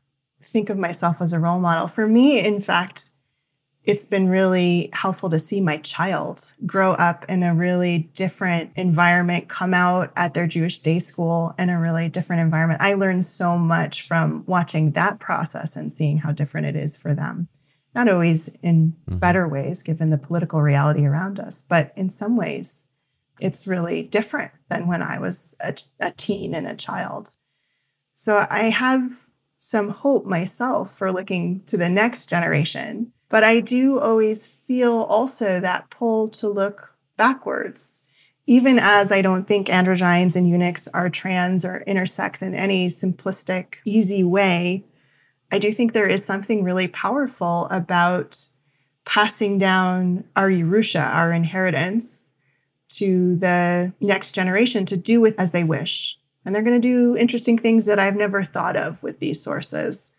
think 0.43 0.69
of 0.69 0.77
myself 0.77 1.21
as 1.21 1.33
a 1.33 1.39
role 1.39 1.59
model. 1.59 1.87
For 1.87 2.07
me, 2.07 2.45
in 2.45 2.59
fact, 2.59 3.10
it's 3.83 4.05
been 4.05 4.29
really 4.29 4.89
helpful 4.93 5.29
to 5.29 5.39
see 5.39 5.59
my 5.59 5.77
child 5.77 6.53
grow 6.65 6.91
up 6.93 7.25
in 7.27 7.41
a 7.41 7.55
really 7.55 8.09
different 8.15 8.71
environment, 8.75 9.49
come 9.49 9.73
out 9.73 10.11
at 10.15 10.33
their 10.33 10.45
Jewish 10.45 10.79
day 10.79 10.99
school 10.99 11.55
in 11.57 11.69
a 11.69 11.79
really 11.79 12.07
different 12.07 12.41
environment. 12.41 12.81
I 12.81 12.93
learned 12.93 13.25
so 13.25 13.57
much 13.57 14.07
from 14.07 14.43
watching 14.45 14.91
that 14.91 15.19
process 15.19 15.75
and 15.75 15.91
seeing 15.91 16.17
how 16.17 16.31
different 16.31 16.67
it 16.67 16.75
is 16.75 16.95
for 16.95 17.15
them. 17.15 17.47
Not 17.95 18.07
always 18.07 18.49
in 18.61 18.95
mm-hmm. 19.09 19.17
better 19.17 19.47
ways, 19.47 19.81
given 19.81 20.11
the 20.11 20.17
political 20.17 20.61
reality 20.61 21.05
around 21.05 21.39
us, 21.39 21.63
but 21.67 21.91
in 21.95 22.09
some 22.09 22.37
ways, 22.37 22.85
it's 23.39 23.65
really 23.65 24.03
different 24.03 24.51
than 24.69 24.87
when 24.87 25.01
I 25.01 25.17
was 25.17 25.55
a, 25.59 25.75
a 25.99 26.11
teen 26.11 26.53
and 26.53 26.67
a 26.67 26.75
child. 26.75 27.31
So 28.13 28.45
I 28.51 28.65
have 28.65 29.25
some 29.57 29.89
hope 29.89 30.25
myself 30.25 30.95
for 30.95 31.11
looking 31.11 31.63
to 31.65 31.77
the 31.77 31.89
next 31.89 32.27
generation 32.27 33.11
but 33.31 33.45
I 33.45 33.61
do 33.61 33.97
always 33.97 34.45
feel 34.45 35.03
also 35.03 35.61
that 35.61 35.89
pull 35.89 36.27
to 36.29 36.49
look 36.49 36.93
backwards. 37.15 38.03
Even 38.45 38.77
as 38.77 39.11
I 39.11 39.21
don't 39.21 39.47
think 39.47 39.67
androgynes 39.67 40.35
and 40.35 40.47
eunuchs 40.47 40.89
are 40.89 41.09
trans 41.09 41.63
or 41.63 41.83
intersex 41.87 42.41
in 42.41 42.53
any 42.53 42.89
simplistic, 42.89 43.75
easy 43.85 44.23
way, 44.23 44.83
I 45.49 45.59
do 45.59 45.71
think 45.71 45.93
there 45.93 46.07
is 46.07 46.25
something 46.25 46.63
really 46.63 46.89
powerful 46.89 47.67
about 47.71 48.37
passing 49.05 49.57
down 49.57 50.25
our 50.35 50.49
Yerusha, 50.49 51.01
our 51.01 51.31
inheritance, 51.31 52.31
to 52.89 53.37
the 53.37 53.93
next 54.01 54.33
generation 54.33 54.85
to 54.87 54.97
do 54.97 55.21
with 55.21 55.39
as 55.39 55.51
they 55.51 55.63
wish. 55.63 56.17
And 56.43 56.53
they're 56.53 56.63
going 56.63 56.81
to 56.81 56.87
do 56.87 57.15
interesting 57.15 57.57
things 57.57 57.85
that 57.85 57.99
I've 57.99 58.15
never 58.17 58.43
thought 58.43 58.75
of 58.75 59.01
with 59.03 59.19
these 59.19 59.41
sources. 59.41 60.13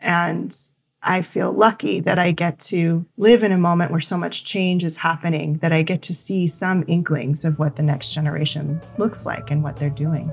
And 0.00 0.54
I 1.02 1.22
feel 1.22 1.52
lucky 1.52 2.00
that 2.00 2.18
I 2.18 2.32
get 2.32 2.58
to 2.60 3.06
live 3.16 3.44
in 3.44 3.52
a 3.52 3.58
moment 3.58 3.92
where 3.92 4.00
so 4.00 4.16
much 4.16 4.44
change 4.44 4.82
is 4.82 4.96
happening 4.96 5.58
that 5.58 5.72
I 5.72 5.82
get 5.82 6.02
to 6.02 6.14
see 6.14 6.48
some 6.48 6.84
inklings 6.88 7.44
of 7.44 7.58
what 7.58 7.76
the 7.76 7.84
next 7.84 8.12
generation 8.12 8.80
looks 8.98 9.24
like 9.24 9.50
and 9.50 9.62
what 9.62 9.76
they're 9.76 9.90
doing. 9.90 10.28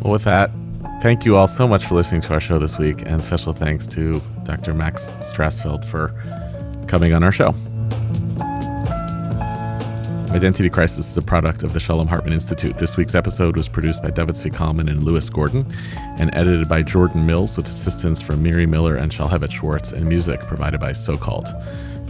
Well, 0.00 0.12
with 0.12 0.24
that, 0.24 0.50
thank 1.02 1.26
you 1.26 1.36
all 1.36 1.46
so 1.46 1.68
much 1.68 1.84
for 1.84 1.94
listening 1.94 2.22
to 2.22 2.32
our 2.32 2.40
show 2.40 2.58
this 2.58 2.78
week, 2.78 3.02
and 3.04 3.22
special 3.22 3.52
thanks 3.52 3.86
to 3.88 4.22
Dr. 4.44 4.72
Max 4.72 5.08
Strassfeld 5.20 5.84
for 5.84 6.14
coming 6.86 7.12
on 7.12 7.22
our 7.22 7.32
show. 7.32 7.54
Identity 10.30 10.68
Crisis 10.68 11.10
is 11.10 11.16
a 11.16 11.22
product 11.22 11.62
of 11.62 11.72
the 11.72 11.80
Shalom 11.80 12.06
Hartman 12.06 12.34
Institute. 12.34 12.76
This 12.76 12.98
week's 12.98 13.14
episode 13.14 13.56
was 13.56 13.66
produced 13.66 14.02
by 14.02 14.10
David 14.10 14.34
Zvi 14.34 14.78
and 14.78 15.02
Lewis 15.02 15.30
Gordon 15.30 15.66
and 16.18 16.34
edited 16.34 16.68
by 16.68 16.82
Jordan 16.82 17.24
Mills 17.24 17.56
with 17.56 17.66
assistance 17.66 18.20
from 18.20 18.42
Miri 18.42 18.66
Miller 18.66 18.96
and 18.96 19.10
Shalhevet 19.10 19.50
Schwartz 19.50 19.92
and 19.92 20.06
music 20.06 20.40
provided 20.42 20.80
by 20.80 20.92
So 20.92 21.16
Called. 21.16 21.48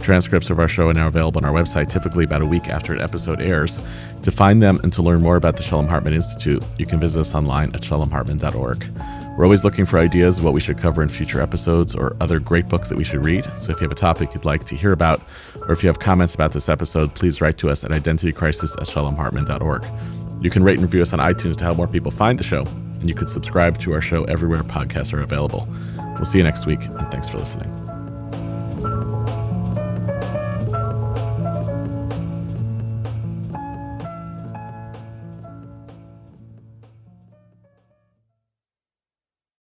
Transcripts 0.01 0.49
of 0.49 0.59
our 0.59 0.67
show 0.67 0.89
are 0.89 0.93
now 0.93 1.07
available 1.07 1.43
on 1.43 1.49
our 1.49 1.63
website 1.63 1.89
typically 1.89 2.25
about 2.25 2.41
a 2.41 2.45
week 2.45 2.67
after 2.67 2.93
an 2.93 2.99
episode 2.99 3.41
airs. 3.41 3.83
To 4.23 4.31
find 4.31 4.61
them 4.61 4.79
and 4.83 4.91
to 4.93 5.01
learn 5.01 5.21
more 5.21 5.37
about 5.37 5.55
the 5.55 5.63
Shalom 5.63 5.87
Hartman 5.87 6.13
Institute, 6.13 6.63
you 6.77 6.85
can 6.85 6.99
visit 6.99 7.21
us 7.21 7.33
online 7.33 7.73
at 7.73 7.81
shalomhartman.org. 7.81 9.18
We're 9.39 9.45
always 9.45 9.63
looking 9.63 9.85
for 9.85 9.97
ideas 9.97 10.37
of 10.37 10.43
what 10.43 10.53
we 10.53 10.59
should 10.59 10.77
cover 10.79 11.01
in 11.01 11.07
future 11.07 11.39
episodes 11.39 11.95
or 11.95 12.13
other 12.19 12.41
great 12.41 12.67
books 12.67 12.89
that 12.89 12.97
we 12.97 13.05
should 13.05 13.23
read. 13.23 13.45
So 13.57 13.71
if 13.71 13.79
you 13.79 13.85
have 13.85 13.91
a 13.93 13.95
topic 13.95 14.33
you'd 14.33 14.43
like 14.43 14.65
to 14.65 14.75
hear 14.75 14.91
about, 14.91 15.21
or 15.61 15.71
if 15.71 15.81
you 15.81 15.87
have 15.87 15.99
comments 15.99 16.35
about 16.35 16.51
this 16.51 16.67
episode, 16.67 17.15
please 17.15 17.39
write 17.39 17.57
to 17.59 17.69
us 17.69 17.85
at 17.85 17.91
identitycrisis 17.91 18.73
at 18.73 18.87
shalomhartman.org. 18.89 19.85
You 20.43 20.49
can 20.49 20.61
rate 20.61 20.73
and 20.73 20.83
review 20.83 21.01
us 21.01 21.13
on 21.13 21.19
iTunes 21.19 21.55
to 21.55 21.63
help 21.63 21.77
more 21.77 21.87
people 21.87 22.11
find 22.11 22.37
the 22.37 22.43
show, 22.43 22.65
and 22.65 23.07
you 23.07 23.15
can 23.15 23.27
subscribe 23.27 23.77
to 23.77 23.93
our 23.93 24.01
show 24.01 24.25
everywhere 24.25 24.61
podcasts 24.61 25.13
are 25.13 25.21
available. 25.21 25.69
We'll 26.15 26.25
see 26.25 26.39
you 26.39 26.43
next 26.43 26.65
week, 26.65 26.83
and 26.83 27.09
thanks 27.09 27.29
for 27.29 27.37
listening. 27.37 27.69